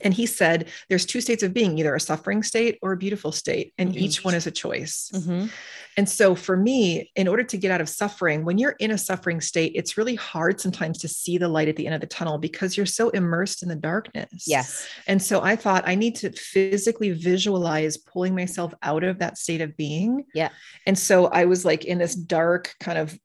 And 0.00 0.14
he 0.14 0.26
said, 0.26 0.68
there's 0.88 1.04
two 1.04 1.20
states 1.20 1.42
of 1.42 1.52
being, 1.52 1.78
either 1.78 1.94
a 1.94 2.00
suffering 2.00 2.42
state 2.42 2.78
or 2.82 2.92
a 2.92 2.96
beautiful 2.96 3.30
state, 3.30 3.74
and 3.78 3.92
Mhm. 3.92 3.96
each 3.96 4.24
one 4.24 4.34
is 4.34 4.46
a 4.46 4.50
choice. 4.50 5.10
Mhm. 5.14 5.50
And 5.98 6.08
so 6.08 6.34
for 6.34 6.56
me, 6.56 7.10
in 7.14 7.28
order 7.28 7.42
to 7.42 7.56
get 7.58 7.70
out 7.70 7.82
of 7.82 7.88
suffering, 7.88 8.44
when 8.46 8.56
you're 8.56 8.76
in 8.78 8.90
a 8.90 8.96
suffering 8.98 9.42
state, 9.42 9.72
it's 9.74 9.98
really 9.98 10.14
hard 10.14 10.58
sometimes 10.60 10.96
to 10.98 11.08
see 11.08 11.36
the 11.36 11.48
light 11.48 11.68
at 11.68 11.76
the 11.76 11.84
end 11.86 11.94
of 11.94 12.00
the 12.00 12.06
tunnel 12.06 12.38
because 12.38 12.76
you're 12.76 12.86
so 12.86 13.10
immersed 13.10 13.62
in 13.62 13.68
the 13.68 13.76
darkness. 13.76 14.44
Yes. 14.46 14.86
And 15.06 15.20
so 15.20 15.42
I 15.42 15.54
thought 15.54 15.86
I 15.86 15.94
need 15.94 16.16
to 16.16 16.32
physically 16.32 17.10
visualize 17.10 17.98
pulling 17.98 18.34
myself 18.34 18.72
out 18.82 19.04
of 19.04 19.18
that 19.18 19.36
state 19.36 19.60
of 19.60 19.76
being. 19.76 20.24
Yeah. 20.34 20.48
And 20.86 20.98
so 20.98 21.26
I 21.26 21.44
was 21.44 21.66
like 21.66 21.84
in 21.84 21.98
this 21.98 22.14
dark 22.14 22.74
kind 22.80 22.96
of 22.96 23.18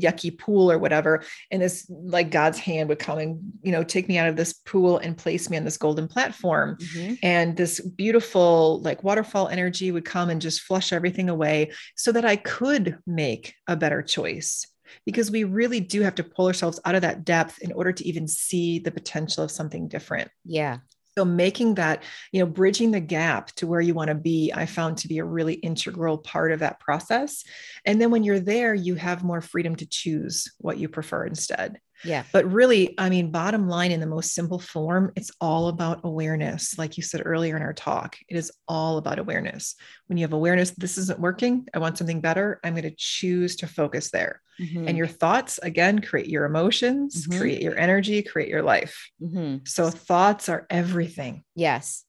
yucky 0.00 0.36
pool 0.36 0.72
or 0.72 0.78
whatever. 0.78 1.22
And 1.50 1.60
this 1.60 1.86
like 1.90 2.30
God's 2.30 2.58
hand 2.58 2.88
would 2.88 2.98
come 2.98 3.18
and, 3.18 3.52
you 3.62 3.72
know, 3.72 3.84
take 3.84 4.08
me 4.08 4.16
out 4.16 4.28
of 4.28 4.36
this 4.36 4.54
pool 4.54 4.96
and 4.98 5.16
place 5.16 5.50
me 5.50 5.58
on 5.58 5.64
this 5.64 5.73
golden 5.76 6.08
platform 6.08 6.76
Mhm. 6.80 7.18
and 7.22 7.56
this 7.56 7.80
beautiful 7.80 8.80
like 8.82 9.02
waterfall 9.04 9.48
energy 9.48 9.90
would 9.92 10.04
come 10.04 10.30
and 10.30 10.40
just 10.40 10.60
flush 10.62 10.92
everything 10.92 11.28
away 11.28 11.72
so 11.96 12.12
that 12.12 12.24
I 12.24 12.36
could 12.36 12.98
make 13.06 13.54
a 13.66 13.76
better 13.76 14.02
choice 14.02 14.66
because 15.06 15.30
we 15.30 15.44
really 15.44 15.80
do 15.80 16.02
have 16.02 16.14
to 16.16 16.24
pull 16.24 16.46
ourselves 16.46 16.78
out 16.84 16.94
of 16.94 17.02
that 17.02 17.24
depth 17.24 17.58
in 17.62 17.72
order 17.72 17.92
to 17.92 18.06
even 18.06 18.28
see 18.28 18.78
the 18.78 18.90
potential 18.90 19.42
of 19.42 19.50
something 19.50 19.88
different 19.88 20.30
Yeah. 20.44 20.78
so 21.16 21.24
making 21.24 21.74
that 21.76 22.02
you 22.32 22.40
know 22.40 22.46
bridging 22.46 22.90
the 22.90 23.00
gap 23.00 23.52
to 23.52 23.66
where 23.66 23.80
you 23.80 23.94
want 23.94 24.08
to 24.08 24.14
be 24.14 24.52
i 24.54 24.66
found 24.66 24.98
to 24.98 25.08
be 25.08 25.18
a 25.18 25.24
really 25.24 25.54
integral 25.54 26.18
part 26.18 26.50
of 26.52 26.58
that 26.60 26.80
process 26.80 27.44
and 27.86 28.00
then 28.00 28.10
when 28.10 28.24
you're 28.24 28.40
there 28.40 28.74
you 28.74 28.94
have 28.96 29.24
more 29.24 29.40
freedom 29.40 29.74
to 29.76 29.86
choose 29.86 30.52
what 30.58 30.76
you 30.78 30.88
prefer 30.88 31.24
instead 31.24 31.78
Yeah. 32.02 32.24
but 32.32 32.44
really, 32.50 32.94
I 32.98 33.08
mean, 33.08 33.30
bottom 33.30 33.68
line, 33.68 33.92
in 33.92 34.00
the 34.00 34.06
most 34.06 34.34
simple 34.34 34.58
form, 34.58 35.12
it's 35.16 35.30
all 35.40 35.68
about 35.68 36.00
awareness. 36.04 36.76
Like 36.78 36.96
you 36.96 37.02
said 37.02 37.22
earlier 37.24 37.56
in 37.56 37.62
our 37.62 37.72
talk, 37.72 38.16
it 38.28 38.36
is 38.36 38.50
all 38.66 38.98
about 38.98 39.18
awareness. 39.18 39.76
When 40.06 40.18
you 40.18 40.24
have 40.24 40.32
awareness, 40.32 40.70
this 40.70 40.98
isn't 40.98 41.20
working, 41.20 41.66
I 41.72 41.78
want 41.78 41.98
something 41.98 42.20
better, 42.20 42.60
I'm 42.64 42.74
going 42.74 42.82
to 42.84 42.94
choose 42.96 43.56
to 43.56 43.66
focus 43.66 44.10
there. 44.10 44.40
Mhm. 44.60 44.88
And 44.88 44.96
your 44.98 45.06
thoughts, 45.06 45.58
again, 45.62 46.00
create 46.00 46.28
your 46.28 46.44
emotions, 46.44 47.26
Mhm. 47.26 47.38
create 47.38 47.62
your 47.62 47.78
energy, 47.78 48.22
create 48.22 48.48
your 48.48 48.62
life. 48.62 49.10
Mhm. 49.22 49.66
So 49.66 49.90
thoughts 49.90 50.48
are 50.48 50.66
everything. 50.70 51.44
Yes. 51.54 52.04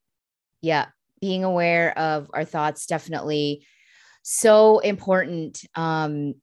Yeah. 0.61 0.87
Being 1.21 1.43
aware 1.43 1.97
of 1.97 2.29
our 2.33 2.45
thoughts 2.45 2.85
definitely 2.85 3.65
so 4.23 4.79
important. 4.79 5.63
Um 5.75 6.35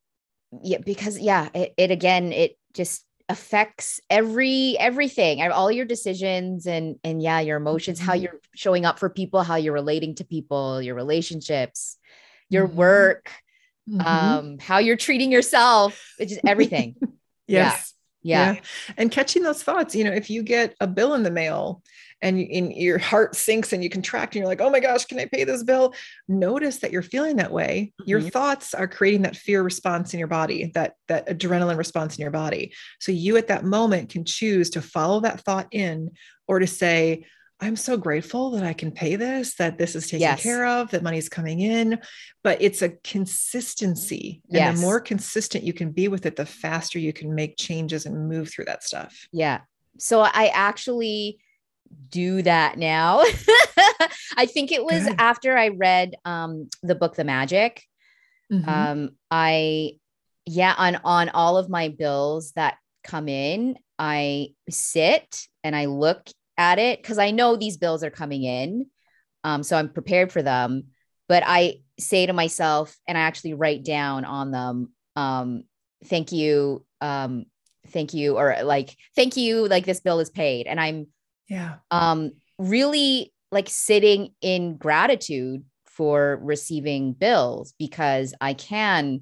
yeah, 0.62 0.78
because 0.84 1.18
yeah, 1.18 1.48
it, 1.54 1.72
it 1.78 1.90
again, 1.90 2.32
it 2.32 2.58
just 2.74 3.04
affects 3.32 4.00
every 4.10 4.76
everything 4.78 5.40
all 5.52 5.70
your 5.72 5.84
decisions 5.86 6.66
and 6.66 6.96
and 7.02 7.22
yeah 7.22 7.40
your 7.40 7.56
emotions 7.56 7.98
how 7.98 8.14
Mhm. 8.14 8.22
you're 8.22 8.40
showing 8.54 8.84
up 8.84 8.98
for 8.98 9.08
people 9.08 9.42
how 9.42 9.56
you're 9.56 9.72
relating 9.72 10.14
to 10.16 10.24
people 10.24 10.82
your 10.82 10.94
relationships 10.94 11.96
your 12.48 12.68
Mhm. 12.68 12.74
work 12.74 13.32
Mhm. 13.88 14.06
um 14.06 14.58
how 14.58 14.78
you're 14.78 14.96
treating 14.96 15.32
yourself 15.32 16.14
it's 16.18 16.32
just 16.32 16.46
everything 16.46 16.94
yeah. 17.48 17.72
yes. 17.72 17.94
yeah 18.22 18.54
And 18.96 19.10
catching 19.10 19.42
those 19.42 19.62
thoughts, 19.62 19.96
you 19.96 20.04
know, 20.04 20.12
if 20.12 20.30
you 20.30 20.42
get 20.42 20.76
a 20.80 20.86
bill 20.86 21.14
in 21.14 21.22
the 21.24 21.30
mail 21.30 21.82
and, 22.22 22.38
and 22.38 22.72
your 22.72 22.98
heart 22.98 23.34
sinks 23.34 23.72
and 23.72 23.82
you 23.82 23.90
contract 23.90 24.34
and 24.34 24.40
you're 24.40 24.48
like, 24.48 24.60
oh 24.60 24.70
my 24.70 24.80
gosh, 24.80 25.04
can 25.04 25.18
I 25.18 25.26
pay 25.26 25.42
this 25.44 25.64
bill? 25.64 25.92
Notice 26.28 26.78
that 26.78 26.92
you're 26.92 27.02
feeling 27.02 27.36
that 27.36 27.52
way. 27.52 27.92
Your 28.06 28.20
Mhm. 28.20 28.32
thoughts 28.32 28.74
are 28.74 28.86
creating 28.86 29.22
that 29.22 29.36
fear 29.36 29.62
response 29.62 30.14
in 30.14 30.18
your 30.20 30.28
body, 30.28 30.70
that, 30.74 30.94
that 31.08 31.26
adrenaline 31.28 31.76
response 31.76 32.16
in 32.16 32.22
your 32.22 32.30
body. 32.30 32.72
So 33.00 33.10
you 33.10 33.36
at 33.36 33.48
that 33.48 33.64
moment 33.64 34.08
can 34.10 34.24
choose 34.24 34.70
to 34.70 34.80
follow 34.82 35.20
that 35.20 35.44
thought 35.44 35.66
in 35.72 36.12
or 36.46 36.60
to 36.60 36.66
say, 36.66 37.26
I'm 37.60 37.76
so 37.76 37.96
grateful 37.96 38.52
that 38.52 38.64
I 38.64 38.72
can 38.72 38.90
pay 38.90 39.14
this, 39.14 39.54
that 39.56 39.78
this 39.78 39.94
is 39.94 40.06
taken 40.06 40.20
Yes. 40.20 40.42
care 40.42 40.66
of, 40.66 40.90
that 40.90 41.02
money's 41.04 41.28
coming 41.28 41.60
in. 41.60 42.00
But 42.42 42.60
it's 42.60 42.82
a 42.82 42.90
consistency. 43.04 44.40
And 44.48 44.54
Yes. 44.56 44.76
the 44.76 44.80
more 44.80 45.00
consistent 45.00 45.64
you 45.64 45.72
can 45.72 45.90
be 45.90 46.08
with 46.08 46.26
it, 46.26 46.36
the 46.36 46.46
faster 46.46 46.98
you 46.98 47.12
can 47.12 47.34
make 47.34 47.56
changes 47.56 48.06
and 48.06 48.28
move 48.28 48.48
through 48.50 48.64
that 48.66 48.82
stuff. 48.82 49.26
Yeah. 49.32 49.60
So 49.98 50.20
I 50.20 50.50
actually 50.54 51.38
do 52.08 52.42
that 52.42 52.78
now. 52.78 53.20
I 54.36 54.46
think 54.46 54.72
it 54.72 54.84
was 54.84 55.04
Good. 55.04 55.16
after 55.18 55.56
I 55.56 55.68
read 55.68 56.14
um 56.24 56.68
the 56.82 56.94
book 56.94 57.14
The 57.14 57.24
Magic. 57.24 57.82
Mhm. 58.52 58.68
Um 58.68 59.10
I 59.30 59.92
yeah, 60.46 60.74
on 60.76 60.96
on 61.04 61.28
all 61.30 61.56
of 61.56 61.68
my 61.68 61.88
bills 61.88 62.52
that 62.52 62.76
come 63.04 63.28
in, 63.28 63.76
I 63.98 64.48
sit 64.68 65.46
and 65.64 65.74
I 65.74 65.86
look 65.86 66.28
at 66.58 66.78
it 66.78 67.02
cuz 67.02 67.18
I 67.18 67.30
know 67.30 67.56
these 67.56 67.76
bills 67.76 68.02
are 68.04 68.10
coming 68.10 68.44
in. 68.44 68.86
Um 69.44 69.62
so 69.62 69.76
I'm 69.76 69.88
prepared 69.88 70.32
for 70.32 70.42
them, 70.42 70.88
but 71.28 71.42
I 71.46 71.80
say 71.98 72.26
to 72.26 72.32
myself 72.32 72.96
and 73.06 73.16
I 73.16 73.22
actually 73.22 73.54
write 73.54 73.84
down 73.84 74.24
on 74.24 74.50
them 74.50 74.92
um 75.16 75.64
thank 76.06 76.32
you 76.32 76.84
um 77.00 77.44
thank 77.88 78.14
you 78.14 78.36
or 78.38 78.56
like 78.62 78.96
thank 79.14 79.36
you 79.36 79.68
like 79.68 79.84
this 79.84 80.00
bill 80.00 80.20
is 80.20 80.30
paid 80.30 80.66
and 80.66 80.80
i'm 80.80 81.06
yeah. 81.48 81.76
um 81.90 82.32
really 82.58 83.32
like 83.50 83.68
sitting 83.68 84.32
in 84.40 84.76
gratitude 84.76 85.64
for 85.86 86.38
receiving 86.42 87.12
bills 87.12 87.74
because 87.78 88.34
i 88.40 88.54
can 88.54 89.20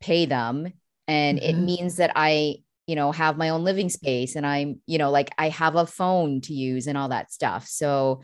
pay 0.00 0.26
them 0.26 0.72
and 1.06 1.38
it 1.38 1.54
Mhm. 1.56 1.64
means 1.64 1.96
that 1.96 2.12
i 2.16 2.56
you 2.86 2.96
know 2.96 3.12
have 3.12 3.36
my 3.36 3.50
own 3.50 3.62
living 3.62 3.88
space 3.88 4.34
and 4.36 4.44
i'm 4.46 4.80
you 4.86 4.98
know 4.98 5.10
like 5.10 5.30
i 5.38 5.48
have 5.48 5.76
a 5.76 5.86
phone 5.86 6.40
to 6.42 6.52
use 6.54 6.86
and 6.88 6.98
all 6.98 7.08
that 7.10 7.30
stuff 7.32 7.66
so 7.68 8.22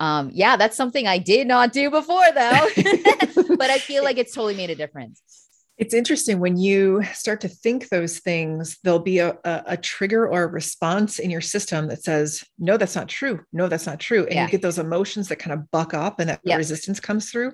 um 0.00 0.30
yeah 0.32 0.56
that's 0.56 0.76
something 0.76 1.06
i 1.06 1.18
did 1.18 1.46
not 1.46 1.72
do 1.72 1.90
before 1.90 2.24
though 2.34 2.68
but 3.56 3.70
i 3.70 3.78
feel 3.78 4.02
like 4.04 4.16
it's 4.18 4.34
totally 4.34 4.54
made 4.54 4.70
a 4.70 4.74
difference 4.74 5.20
It's 5.78 5.92
interesting 5.92 6.40
when 6.40 6.56
you 6.56 7.02
start 7.12 7.42
to 7.42 7.48
think 7.48 7.88
those 7.90 8.18
things, 8.18 8.78
there'll 8.82 8.98
be 8.98 9.18
a, 9.18 9.36
a, 9.44 9.62
a 9.66 9.76
trigger 9.76 10.26
or 10.26 10.44
a 10.44 10.46
response 10.46 11.18
in 11.18 11.28
your 11.30 11.42
system 11.42 11.88
that 11.88 12.02
says, 12.02 12.42
No, 12.58 12.78
that's 12.78 12.96
not 12.96 13.08
true. 13.08 13.40
No, 13.52 13.68
that's 13.68 13.84
not 13.86 14.00
true. 14.00 14.24
And 14.24 14.34
Yeah. 14.34 14.44
you 14.46 14.50
get 14.50 14.62
those 14.62 14.78
emotions 14.78 15.28
that 15.28 15.36
kind 15.36 15.52
of 15.52 15.70
buck 15.70 15.92
up 15.92 16.18
and 16.18 16.30
that 16.30 16.40
Yeah. 16.44 16.56
resistance 16.56 16.98
comes 16.98 17.30
through. 17.30 17.52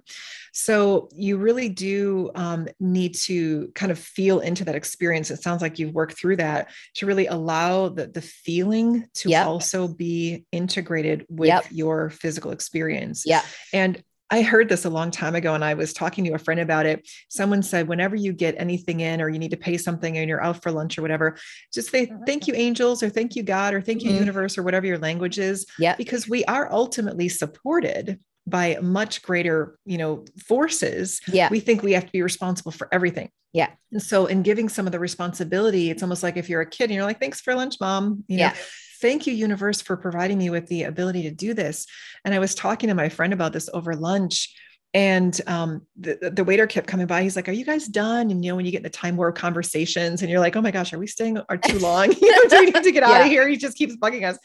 So 0.53 1.09
you 1.16 1.37
really 1.39 1.68
do 1.68 2.31
um, 2.37 2.68
need 2.79 3.14
to 3.25 3.73
kind 3.75 3.91
of 3.91 3.99
feel 3.99 4.39
into 4.41 4.64
that 4.66 4.77
experience. 4.77 5.31
It 5.33 5.43
sounds 5.43 5.61
like 5.62 5.79
you've 5.81 5.95
worked 5.95 6.16
through 6.16 6.37
that 6.37 6.70
to 6.97 7.07
really 7.07 7.27
allow 7.27 7.89
the, 7.89 8.07
the 8.07 8.23
feeling 8.23 9.07
to 9.14 9.31
Yep. 9.31 9.47
also 9.47 9.89
be 9.89 10.45
integrated 10.53 11.27
with 11.29 11.49
Yep. 11.49 11.64
your 11.70 12.11
physical 12.11 12.53
experience. 12.53 13.25
yeah 13.27 13.43
And 13.73 14.03
I 14.33 14.41
heard 14.41 14.70
this 14.70 14.87
a 14.87 14.91
long 14.91 15.11
time 15.11 15.35
ago, 15.35 15.55
and 15.55 15.62
I 15.62 15.74
was 15.74 15.93
talking 15.93 16.24
to 16.24 16.33
a 16.33 16.39
friend 16.39 16.59
about 16.59 16.87
it. 16.87 17.07
Someone 17.28 17.62
said, 17.62 17.87
whenever 17.87 18.16
you 18.16 18.33
get 18.33 18.55
anything 18.57 19.01
in, 19.01 19.20
or 19.20 19.28
you 19.28 19.39
need 19.39 19.51
to 19.51 19.59
pay 19.59 19.76
something, 19.76 20.16
and 20.16 20.26
you're 20.26 20.43
out 20.43 20.62
for 20.62 20.72
lunch 20.72 20.99
or 20.99 21.03
whatever, 21.03 21.37
just 21.72 21.91
say 21.91 22.11
thank 22.26 22.49
you, 22.49 22.55
angels, 22.55 23.03
or 23.03 23.11
thank 23.11 23.37
you, 23.37 23.43
God, 23.43 23.74
or 23.74 23.83
thank 23.83 24.03
you, 24.03 24.11
Mhm. 24.11 24.20
universe, 24.20 24.57
or 24.57 24.62
whatever 24.62 24.87
your 24.87 24.99
language 24.99 25.39
is, 25.39 25.66
yeah 25.78 25.95
because 25.97 26.26
we 26.26 26.43
are 26.47 26.72
ultimately 26.72 27.28
supported 27.28 28.18
by 28.47 28.78
much 28.80 29.22
greater, 29.22 29.76
you 29.85 29.99
know, 29.99 30.24
forces. 30.47 31.20
Yeah. 31.30 31.49
We 31.51 31.61
think 31.61 31.83
we 31.83 31.93
have 31.93 32.07
to 32.07 32.12
be 32.12 32.22
responsible 32.22 32.72
for 32.72 32.89
everything. 32.91 33.28
Yeah. 33.53 33.68
And 33.93 34.03
so 34.03 34.24
in 34.26 34.43
giving 34.43 34.68
some 34.70 34.87
of 34.87 34.93
the 34.93 34.99
responsibility, 34.99 35.91
it's 35.91 36.03
almost 36.03 36.22
like 36.22 36.39
if 36.39 36.49
you're 36.49 36.62
a 36.62 36.68
kid 36.68 36.85
and 36.85 36.95
you're 36.95 37.05
like, 37.05 37.20
thanks 37.20 37.41
for 37.43 37.55
lunch, 37.55 37.76
mom. 37.80 38.24
You 38.28 38.39
know, 38.39 38.45
Yeah. 38.45 38.55
Thank 39.03 39.26
you, 39.26 39.34
universe, 39.34 39.82
for 39.82 39.96
providing 39.96 40.38
me 40.38 40.48
with 40.48 40.68
the 40.68 40.84
ability 40.84 41.22
to 41.24 41.30
do 41.30 41.53
this. 41.53 41.86
And 42.24 42.32
I 42.32 42.38
was 42.38 42.55
talking 42.55 42.88
to 42.88 42.94
my 42.94 43.09
friend 43.09 43.32
about 43.32 43.53
this 43.53 43.68
over 43.74 43.94
lunch. 43.94 44.48
And 44.95 45.40
um, 45.47 45.86
the, 45.97 46.30
the 46.34 46.45
waiter 46.45 46.66
kept 46.66 46.86
coming 46.86 47.07
by. 47.07 47.22
He's 47.22 47.34
like, 47.34 47.49
"Are 47.49 47.53
you 47.53 47.64
guys 47.64 47.88
done?" 47.88 48.30
And 48.30 48.45
you 48.45 48.51
know, 48.53 48.57
when 48.57 48.66
you 48.66 48.70
get 48.72 48.78
in 48.78 48.82
the 48.82 48.90
time 48.90 49.16
war 49.16 49.32
conversations, 49.32 50.20
and 50.20 50.30
you're 50.30 50.38
like, 50.40 50.55
"Oh 50.55 50.61
my 50.61 50.70
gosh, 50.70 50.93
are 50.93 50.99
we 50.99 51.07
staying 51.07 51.38
are 51.49 51.57
too 51.57 51.78
long? 51.78 52.12
you 52.20 52.30
know, 52.30 52.49
do 52.51 52.59
we 52.61 52.66
need 52.66 52.82
to 52.84 52.93
get 52.93 53.03
out 53.09 53.22
of 53.22 53.26
here?" 53.28 53.49
He 53.49 53.57
just 53.57 53.78
keeps 53.78 53.97
bugging 53.97 54.28
us. 54.28 54.38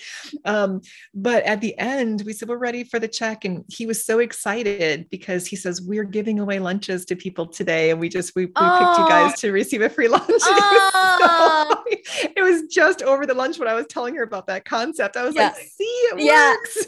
Um, 0.46 0.80
but 1.14 1.44
at 1.44 1.60
the 1.60 1.78
end, 1.78 2.24
we 2.26 2.32
said, 2.32 2.48
"We're 2.48 2.58
ready 2.58 2.86
for 2.86 2.98
the 2.98 3.10
check," 3.10 3.44
and 3.44 3.66
he 3.68 3.86
was 3.86 4.06
so 4.06 4.20
excited 4.20 5.10
because 5.10 5.46
he 5.46 5.58
says, 5.58 5.82
"We're 5.82 6.06
giving 6.06 6.40
away 6.40 6.60
lunches 6.60 7.04
to 7.08 7.18
people 7.18 7.48
today, 7.48 7.92
and 7.92 8.00
we 8.00 8.08
just 8.08 8.34
we, 8.34 8.46
we 8.46 8.52
picked 8.54 8.58
you 8.98 9.04
Oh. 9.04 9.08
guys 9.10 9.38
to 9.42 9.52
receive 9.52 9.82
a 9.82 9.90
free 9.90 10.08
lunch." 10.08 10.30
And 10.30 10.32
it, 10.40 10.46
was 10.46 10.92
Oh. 10.94 11.84
so, 11.90 12.30
it 12.38 12.42
was 12.42 12.62
just 12.74 13.02
over 13.02 13.26
the 13.26 13.34
lunch 13.34 13.60
when 13.60 13.68
I 13.68 13.74
was 13.74 13.86
telling 13.88 14.16
her 14.16 14.24
about 14.24 14.48
that 14.48 14.64
concept. 14.64 15.18
I 15.18 15.26
was 15.26 15.36
Yeah. 15.36 15.48
like, 15.50 15.56
"See, 15.58 15.84
it 15.84 16.20
Yeah. 16.22 16.52
works." 16.52 16.86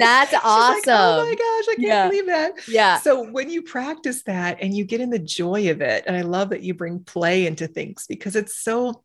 That's 0.00 0.34
awesome. 0.42 0.74
like, 0.74 0.84
oh 0.88 1.24
my 1.24 1.34
gosh, 1.34 1.72
I 1.72 1.74
can't 1.76 1.80
Yeah. 1.82 2.08
believe 2.08 2.26
that. 2.26 2.52
yeah. 2.68 2.95
So 3.02 3.30
when 3.30 3.50
you 3.50 3.62
practice 3.62 4.22
that 4.24 4.58
and 4.60 4.74
you 4.76 4.84
get 4.84 5.00
in 5.00 5.10
the 5.10 5.18
joy 5.18 5.70
of 5.70 5.80
it, 5.80 6.04
and 6.06 6.16
I 6.16 6.22
love 6.22 6.50
that 6.50 6.62
you 6.62 6.74
bring 6.74 7.00
play 7.00 7.46
into 7.46 7.66
things 7.66 8.06
because 8.08 8.36
it's 8.36 8.58
so 8.58 9.02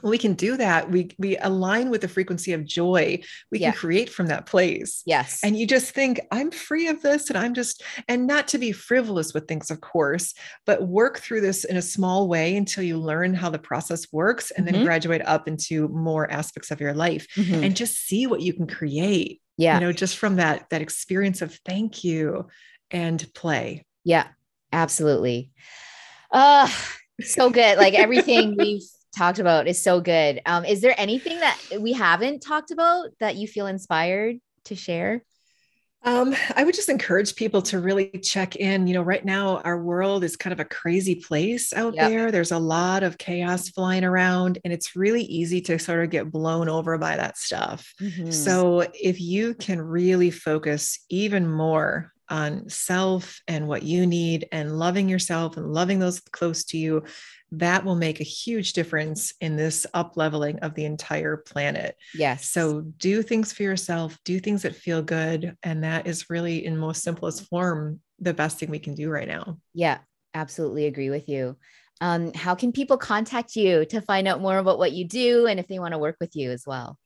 when 0.00 0.10
we 0.10 0.16
can 0.18 0.32
do 0.32 0.56
that, 0.56 0.90
we 0.90 1.10
we 1.18 1.36
align 1.36 1.90
with 1.90 2.00
the 2.00 2.08
frequency 2.08 2.52
of 2.54 2.64
joy. 2.64 3.20
We 3.52 3.58
Yeah. 3.58 3.70
can 3.72 3.78
create 3.78 4.08
from 4.08 4.26
that 4.28 4.46
place. 4.46 5.02
Yes. 5.04 5.40
And 5.44 5.54
you 5.56 5.66
just 5.66 5.90
think, 5.92 6.18
I'm 6.32 6.50
free 6.50 6.88
of 6.88 7.02
this, 7.02 7.28
and 7.28 7.36
I'm 7.38 7.52
just, 7.52 7.82
and 8.08 8.26
not 8.26 8.48
to 8.48 8.58
be 8.58 8.72
frivolous 8.72 9.34
with 9.34 9.46
things, 9.46 9.70
of 9.70 9.82
course, 9.82 10.32
but 10.64 10.88
work 10.88 11.18
through 11.20 11.42
this 11.42 11.64
in 11.64 11.76
a 11.76 11.82
small 11.82 12.26
way 12.26 12.56
until 12.56 12.82
you 12.84 12.96
learn 12.98 13.34
how 13.34 13.50
the 13.50 13.58
process 13.58 14.06
works 14.10 14.50
and 14.50 14.66
Mhm. 14.66 14.72
then 14.72 14.82
graduate 14.82 15.22
up 15.26 15.46
into 15.46 15.88
more 15.88 16.28
aspects 16.30 16.70
of 16.70 16.80
your 16.80 16.94
life 16.94 17.26
Mhm. 17.36 17.62
and 17.62 17.76
just 17.76 17.94
see 18.06 18.26
what 18.26 18.40
you 18.40 18.54
can 18.54 18.66
create 18.66 19.40
yeah. 19.58 19.74
you 19.74 19.80
know 19.80 19.92
just 19.92 20.16
from 20.16 20.36
that 20.36 20.66
that 20.70 20.80
experience 20.80 21.42
of 21.42 21.54
thank 21.66 22.02
you 22.02 22.48
and 22.92 23.26
play 23.34 23.84
Yeah, 24.04 24.28
absolutely. 24.72 25.50
Uh 26.30 26.68
so 27.22 27.50
good. 27.50 27.78
Like 27.78 27.94
everything 27.94 28.56
we've 28.58 28.82
talked 29.16 29.38
about 29.38 29.68
is 29.68 29.82
so 29.82 30.00
good. 30.00 30.40
Um, 30.46 30.64
is 30.64 30.80
there 30.80 30.94
anything 30.98 31.40
that 31.40 31.60
we 31.80 31.92
haven't 31.92 32.40
talked 32.40 32.70
about 32.72 33.10
that 33.20 33.36
you 33.36 33.46
feel 33.46 33.66
inspired 33.66 34.38
to 34.64 34.74
share? 34.74 35.22
um, 36.04 36.34
i 36.56 36.64
would 36.64 36.74
just 36.74 36.88
encourage 36.88 37.36
people 37.36 37.62
to 37.62 37.78
really 37.78 38.08
check 38.22 38.56
in 38.56 38.86
you 38.86 38.94
know 38.94 39.02
right 39.02 39.24
now 39.24 39.58
our 39.58 39.80
world 39.80 40.24
is 40.24 40.36
kind 40.36 40.52
of 40.52 40.58
a 40.60 40.64
crazy 40.64 41.14
place 41.16 41.72
out 41.72 41.94
Yep. 41.94 42.10
there 42.10 42.30
there's 42.32 42.50
a 42.52 42.58
lot 42.58 43.02
of 43.02 43.18
chaos 43.18 43.68
flying 43.68 44.04
around 44.04 44.58
and 44.64 44.72
it's 44.72 44.96
really 44.96 45.22
easy 45.22 45.60
to 45.60 45.78
sort 45.78 46.02
of 46.02 46.10
get 46.10 46.30
blown 46.32 46.68
over 46.68 46.98
by 46.98 47.16
that 47.16 47.38
stuff 47.38 47.94
Mhm. 48.00 48.32
So, 48.32 48.80
if 48.94 49.20
you 49.20 49.54
can 49.54 49.80
really 49.80 50.30
focus 50.30 50.98
even 51.08 51.48
more 51.50 52.12
on 52.32 52.68
self 52.68 53.40
and 53.46 53.68
what 53.68 53.82
you 53.82 54.06
need 54.06 54.48
and 54.50 54.78
loving 54.78 55.08
yourself 55.08 55.58
and 55.58 55.72
loving 55.72 55.98
those 55.98 56.18
close 56.18 56.64
to 56.64 56.78
you, 56.78 57.04
that 57.52 57.84
will 57.84 57.94
make 57.94 58.18
a 58.20 58.24
huge 58.24 58.72
difference 58.72 59.34
in 59.42 59.56
this 59.56 59.86
up 59.92 60.16
leveling 60.16 60.58
of 60.60 60.74
the 60.74 60.86
entire 60.86 61.36
planet. 61.36 61.94
yes. 62.14 62.48
So, 62.48 62.80
do 62.80 63.22
things 63.22 63.52
for 63.52 63.62
yourself, 63.62 64.18
do 64.24 64.40
things 64.40 64.62
that 64.62 64.74
feel 64.74 65.02
good. 65.02 65.56
And 65.62 65.84
that 65.84 66.06
is 66.06 66.30
really, 66.30 66.64
in 66.64 66.78
most 66.78 67.02
simplest 67.02 67.48
form, 67.48 68.00
the 68.18 68.32
best 68.32 68.58
thing 68.58 68.70
we 68.70 68.78
can 68.78 68.94
do 68.94 69.10
right 69.10 69.28
now. 69.28 69.58
yeah, 69.74 69.98
absolutely 70.32 70.86
agree 70.86 71.10
with 71.10 71.28
you. 71.28 71.56
Um, 72.00 72.32
how 72.32 72.54
can 72.54 72.72
people 72.72 72.96
contact 72.96 73.54
you 73.54 73.84
to 73.86 74.00
find 74.00 74.26
out 74.26 74.40
more 74.40 74.58
about 74.58 74.78
what 74.78 74.92
you 74.92 75.06
do 75.06 75.46
and 75.46 75.60
if 75.60 75.68
they 75.68 75.78
want 75.78 75.92
to 75.92 75.98
work 75.98 76.16
with 76.20 76.34
you 76.34 76.50
as 76.50 76.64
well? 76.66 76.98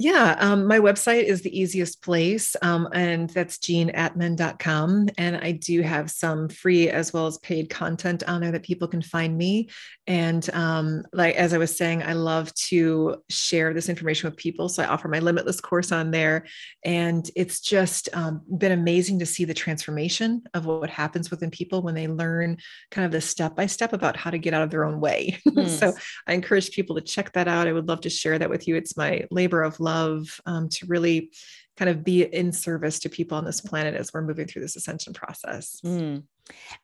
Yeah, 0.00 0.36
um, 0.38 0.68
my 0.68 0.78
website 0.78 1.24
is 1.24 1.42
the 1.42 1.58
easiest 1.58 2.02
place, 2.02 2.54
um, 2.62 2.88
and 2.92 3.28
that's 3.30 3.58
jeanatman.com. 3.58 5.08
And 5.18 5.36
I 5.38 5.50
do 5.50 5.82
have 5.82 6.08
some 6.08 6.48
free 6.48 6.88
as 6.88 7.12
well 7.12 7.26
as 7.26 7.38
paid 7.38 7.68
content 7.68 8.22
on 8.28 8.40
there 8.40 8.52
that 8.52 8.62
people 8.62 8.86
can 8.86 9.02
find 9.02 9.36
me. 9.36 9.70
And 10.06 10.48
um, 10.52 11.02
like 11.12 11.34
as 11.34 11.52
I 11.52 11.58
was 11.58 11.76
saying, 11.76 12.04
I 12.04 12.12
love 12.12 12.54
to 12.68 13.16
share 13.28 13.74
this 13.74 13.88
information 13.88 14.30
with 14.30 14.36
people. 14.36 14.68
So 14.68 14.84
I 14.84 14.86
offer 14.86 15.08
my 15.08 15.18
Limitless 15.18 15.60
course 15.60 15.90
on 15.90 16.12
there. 16.12 16.46
And 16.84 17.28
it's 17.34 17.60
just 17.60 18.08
um, 18.12 18.42
been 18.56 18.72
amazing 18.72 19.18
to 19.18 19.26
see 19.26 19.44
the 19.44 19.52
transformation 19.52 20.44
of 20.54 20.64
what 20.64 20.90
happens 20.90 21.28
within 21.28 21.50
people 21.50 21.82
when 21.82 21.96
they 21.96 22.06
learn 22.06 22.58
kind 22.92 23.04
of 23.04 23.10
the 23.10 23.20
step 23.20 23.56
by 23.56 23.66
step 23.66 23.92
about 23.92 24.16
how 24.16 24.30
to 24.30 24.38
get 24.38 24.54
out 24.54 24.62
of 24.62 24.70
their 24.70 24.84
own 24.84 25.00
way. 25.00 25.40
so 25.66 25.92
I 26.28 26.34
encourage 26.34 26.70
people 26.70 26.94
to 26.94 27.02
check 27.02 27.32
that 27.32 27.48
out. 27.48 27.66
I 27.66 27.72
would 27.72 27.88
love 27.88 28.02
to 28.02 28.10
share 28.10 28.38
that 28.38 28.48
with 28.48 28.68
you. 28.68 28.76
It's 28.76 28.96
my 28.96 29.26
labor 29.32 29.62
of 29.62 29.80
love 29.80 29.87
um, 30.46 30.68
to 30.68 30.86
really 30.86 31.30
kind 31.76 31.88
of 31.88 32.02
be 32.04 32.22
in 32.22 32.52
service 32.52 32.98
to 33.00 33.08
people 33.08 33.38
on 33.38 33.44
this 33.44 33.60
planet 33.60 33.94
as 33.94 34.12
we're 34.12 34.22
moving 34.22 34.46
through 34.46 34.62
this 34.62 34.74
ascension 34.76 35.12
process. 35.12 35.80
Mm. 35.84 36.24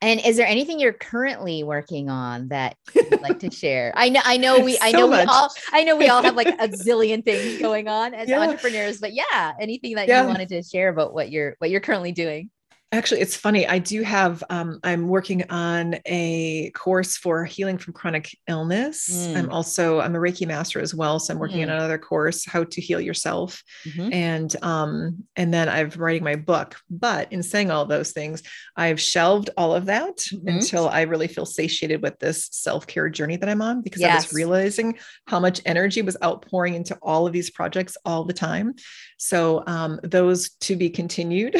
And 0.00 0.20
is 0.24 0.36
there 0.36 0.46
anything 0.46 0.78
you're 0.78 0.92
currently 0.92 1.64
working 1.64 2.08
on 2.10 2.48
that 2.48 2.76
you'd 2.94 3.20
like 3.22 3.40
to 3.40 3.50
share? 3.50 3.92
I 3.96 4.08
know, 4.10 4.20
I 4.24 4.36
know 4.36 4.60
we, 4.60 4.78
I 4.82 4.92
So 4.92 4.98
know 4.98 5.08
we 5.08 5.18
all, 5.22 5.48
I 5.72 5.84
know 5.84 5.96
we 5.96 6.08
all 6.08 6.22
have 6.22 6.36
like 6.36 6.48
a 6.48 6.68
zillion 6.86 7.24
things 7.24 7.60
going 7.60 7.88
on 7.88 8.14
as 8.14 8.28
Yeah. 8.28 8.40
entrepreneurs, 8.40 8.98
but 9.00 9.14
yeah, 9.14 9.52
anything 9.58 9.96
that 9.96 10.06
Yeah. 10.06 10.22
you 10.22 10.28
wanted 10.28 10.48
to 10.50 10.62
share 10.62 10.90
about 10.90 11.12
what 11.12 11.30
you're, 11.32 11.56
what 11.58 11.70
you're 11.70 11.80
currently 11.80 12.12
doing. 12.12 12.50
Actually, 12.94 13.20
it's 13.22 13.34
funny. 13.34 13.66
I 13.66 13.78
do 13.80 14.02
have, 14.02 14.44
um, 14.50 14.78
I'm 14.84 15.08
working 15.08 15.50
on 15.50 15.96
a 16.06 16.70
course 16.70 17.16
for 17.16 17.44
healing 17.44 17.76
from 17.76 17.92
chronic 17.92 18.36
illness. 18.48 19.10
Mm. 19.10 19.36
I'm 19.36 19.50
also, 19.50 20.00
I'm 20.00 20.14
a 20.14 20.18
Reiki 20.20 20.46
master 20.46 20.80
as 20.80 20.94
well. 20.94 21.18
So 21.18 21.32
I'm 21.34 21.40
working 21.40 21.58
Mm. 21.58 21.64
on 21.64 21.68
another 21.70 21.98
course, 21.98 22.46
how 22.46 22.62
to 22.64 22.80
heal 22.80 23.00
yourself. 23.00 23.62
Mhm. 23.86 24.14
and 24.14 24.56
um 24.62 25.24
and 25.36 25.52
then 25.52 25.68
i'm 25.68 25.90
writing 25.96 26.22
my 26.24 26.36
book 26.36 26.76
but 26.90 27.30
in 27.32 27.42
saying 27.42 27.70
all 27.70 27.84
those 27.84 28.12
things 28.12 28.42
i've 28.76 29.00
shelved 29.00 29.50
all 29.56 29.74
of 29.74 29.86
that 29.86 30.16
Mhm. 30.32 30.54
until 30.54 30.88
i 30.88 31.02
really 31.02 31.26
feel 31.28 31.44
satiated 31.46 32.00
with 32.02 32.18
this 32.18 32.48
self-care 32.52 33.08
journey 33.10 33.36
that 33.36 33.48
i'm 33.48 33.60
on 33.62 33.82
because 33.82 34.02
i 34.02 34.14
was 34.14 34.32
realizing 34.32 34.98
how 35.26 35.38
much 35.40 35.60
energy 35.66 36.00
was 36.02 36.16
outpouring 36.22 36.74
into 36.74 36.94
all 37.02 37.26
of 37.26 37.32
these 37.32 37.50
projects 37.50 37.96
all 38.04 38.24
the 38.24 38.32
time 38.32 38.74
so 39.18 39.62
um 39.66 40.00
those 40.02 40.50
to 40.60 40.76
be 40.76 40.88
continued 40.90 41.54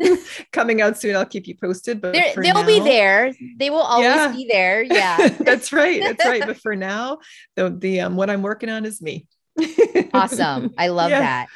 coming 0.52 0.71
out 0.80 0.98
soon 0.98 1.14
i'll 1.16 1.26
keep 1.26 1.46
you 1.46 1.54
posted 1.56 2.00
but 2.00 2.12
they'll 2.14 2.64
be 2.66 2.80
there. 2.80 3.32
They 3.58 3.70
will 3.70 3.78
always 3.80 4.06
Yeah. 4.06 4.32
be 4.32 4.46
there. 4.48 4.82
Yeah. 4.90 5.28
that's 5.40 5.72
right 5.72 6.02
that's 6.06 6.24
right 6.24 6.44
but 6.46 6.56
for 6.60 6.74
now 6.74 7.18
the 7.56 7.70
the 7.70 8.00
um 8.00 8.16
what 8.16 8.30
i'm 8.30 8.42
working 8.42 8.70
on 8.70 8.84
is 8.84 9.02
me 9.02 9.26
awesome. 10.14 10.72
I 10.78 10.88
love 10.88 11.10
Yeah. 11.10 11.20
that. 11.20 11.48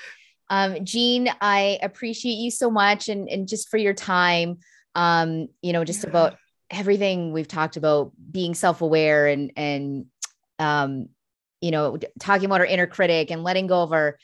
Um, 0.50 0.84
Jean, 0.84 1.28
I 1.40 1.78
appreciate 1.82 2.34
you 2.34 2.50
so 2.50 2.70
much 2.70 3.08
and, 3.08 3.28
and 3.28 3.48
just 3.48 3.68
for 3.70 3.78
your 3.78 3.94
time. 3.94 4.58
Um, 4.94 5.48
you 5.62 5.72
know, 5.72 5.82
just 5.84 6.04
Yeah. 6.04 6.10
about 6.10 6.36
everything 6.70 7.32
we've 7.32 7.48
talked 7.48 7.76
about 7.76 8.12
being 8.30 8.54
self-aware 8.54 9.28
and 9.28 9.50
and 9.56 10.06
um, 10.58 11.08
you 11.60 11.70
know, 11.70 11.98
talking 12.20 12.44
about 12.46 12.60
our 12.60 12.66
inner 12.66 12.86
critic 12.86 13.30
and 13.30 13.42
letting 13.42 13.66
go 13.66 13.82
of 13.82 13.92
our 13.92 14.18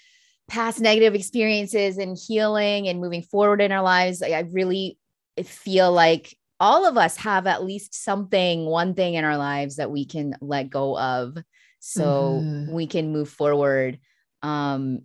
past 0.53 0.81
negative 0.81 1.15
experiences 1.15 1.97
and 1.97 2.17
healing 2.17 2.87
and 2.87 3.01
moving 3.01 3.23
forward 3.23 3.63
in 3.63 3.73
our 3.73 3.83
lives. 3.83 4.23
I, 4.23 4.33
I 4.33 4.41
really 4.41 4.99
feel 5.43 5.91
like 5.91 6.37
all 6.61 6.87
of 6.87 6.99
us 6.99 7.17
have 7.17 7.47
at 7.47 7.65
least 7.65 7.95
something, 7.95 8.67
one 8.67 8.95
thing 8.95 9.15
in 9.15 9.25
our 9.25 9.39
lives 9.39 9.77
that 9.77 9.91
we 9.91 10.05
can 10.05 10.37
let 10.41 10.71
go 10.71 10.97
of 10.99 11.37
so 11.81 12.43
Mhm. 12.45 12.69
we 12.69 12.87
can 12.87 13.13
move 13.13 13.29
forward 13.29 13.99
um 14.43 15.03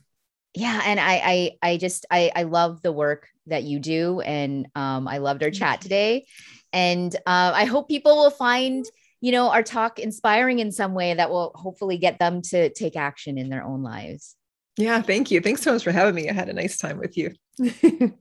yeah 0.53 0.79
and 0.85 0.99
i 0.99 1.21
i 1.63 1.71
i 1.71 1.77
just 1.77 2.05
i 2.11 2.31
i 2.35 2.43
love 2.43 2.83
the 2.83 2.91
work 2.91 3.27
that 3.47 3.63
you 3.63 3.79
do 3.79 4.21
and 4.21 4.67
um 4.75 5.07
i 5.07 5.17
loved 5.17 5.41
our 5.41 5.49
chat 5.49 5.81
today 5.81 6.25
and 6.71 7.15
uh, 7.25 7.51
i 7.55 7.65
hope 7.65 7.87
people 7.87 8.15
will 8.15 8.29
find 8.29 8.85
you 9.21 9.31
know 9.31 9.49
our 9.49 9.63
talk 9.63 9.97
inspiring 9.97 10.59
in 10.59 10.71
some 10.71 10.93
way 10.93 11.15
that 11.15 11.31
will 11.31 11.51
hopefully 11.55 11.97
get 11.97 12.19
them 12.19 12.43
to 12.43 12.69
take 12.69 12.95
action 12.95 13.39
in 13.39 13.49
their 13.49 13.63
own 13.63 13.81
lives 13.81 14.35
Yeah, 14.77 15.01
thank 15.01 15.31
you. 15.31 15.41
Thanks 15.41 15.61
so 15.61 15.73
much 15.73 15.83
for 15.83 15.91
having 15.91 16.15
me. 16.15 16.29
I 16.29 16.33
had 16.33 16.49
a 16.49 16.53
nice 16.53 16.77
time 16.77 16.99
with 16.99 17.17
you. 17.17 17.33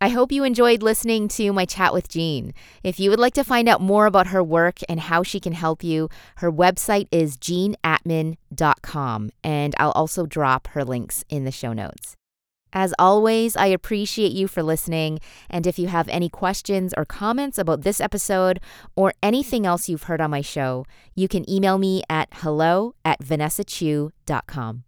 I 0.00 0.08
hope 0.08 0.32
you 0.32 0.42
enjoyed 0.42 0.82
listening 0.82 1.28
to 1.28 1.52
my 1.52 1.64
chat 1.64 1.92
with 1.92 2.08
Jean. 2.08 2.54
If 2.82 2.98
you 2.98 3.08
would 3.10 3.20
like 3.20 3.34
to 3.34 3.44
find 3.44 3.68
out 3.68 3.80
more 3.80 4.06
about 4.06 4.26
her 4.28 4.42
work 4.42 4.80
and 4.88 4.98
how 4.98 5.22
she 5.22 5.38
can 5.38 5.52
help 5.52 5.84
you, 5.84 6.08
her 6.38 6.50
website 6.50 7.06
is 7.12 7.36
jeanatman.com, 7.36 9.30
and 9.44 9.74
I'll 9.78 9.92
also 9.92 10.26
drop 10.26 10.66
her 10.68 10.84
links 10.84 11.24
in 11.28 11.44
the 11.44 11.52
show 11.52 11.72
notes. 11.72 12.16
As 12.72 12.92
always, 12.98 13.54
I 13.54 13.66
appreciate 13.66 14.32
you 14.32 14.48
for 14.48 14.64
listening, 14.64 15.20
and 15.48 15.68
if 15.68 15.78
you 15.78 15.86
have 15.86 16.08
any 16.08 16.28
questions 16.28 16.92
or 16.96 17.04
comments 17.04 17.56
about 17.56 17.82
this 17.82 18.00
episode 18.00 18.58
or 18.96 19.12
anything 19.22 19.66
else 19.66 19.88
you've 19.88 20.04
heard 20.04 20.20
on 20.20 20.32
my 20.32 20.40
show, 20.40 20.84
you 21.14 21.28
can 21.28 21.48
email 21.48 21.78
me 21.78 22.02
at 22.10 22.28
hello 22.32 22.96
at 23.04 23.20
vanessachew.com. 23.20 24.82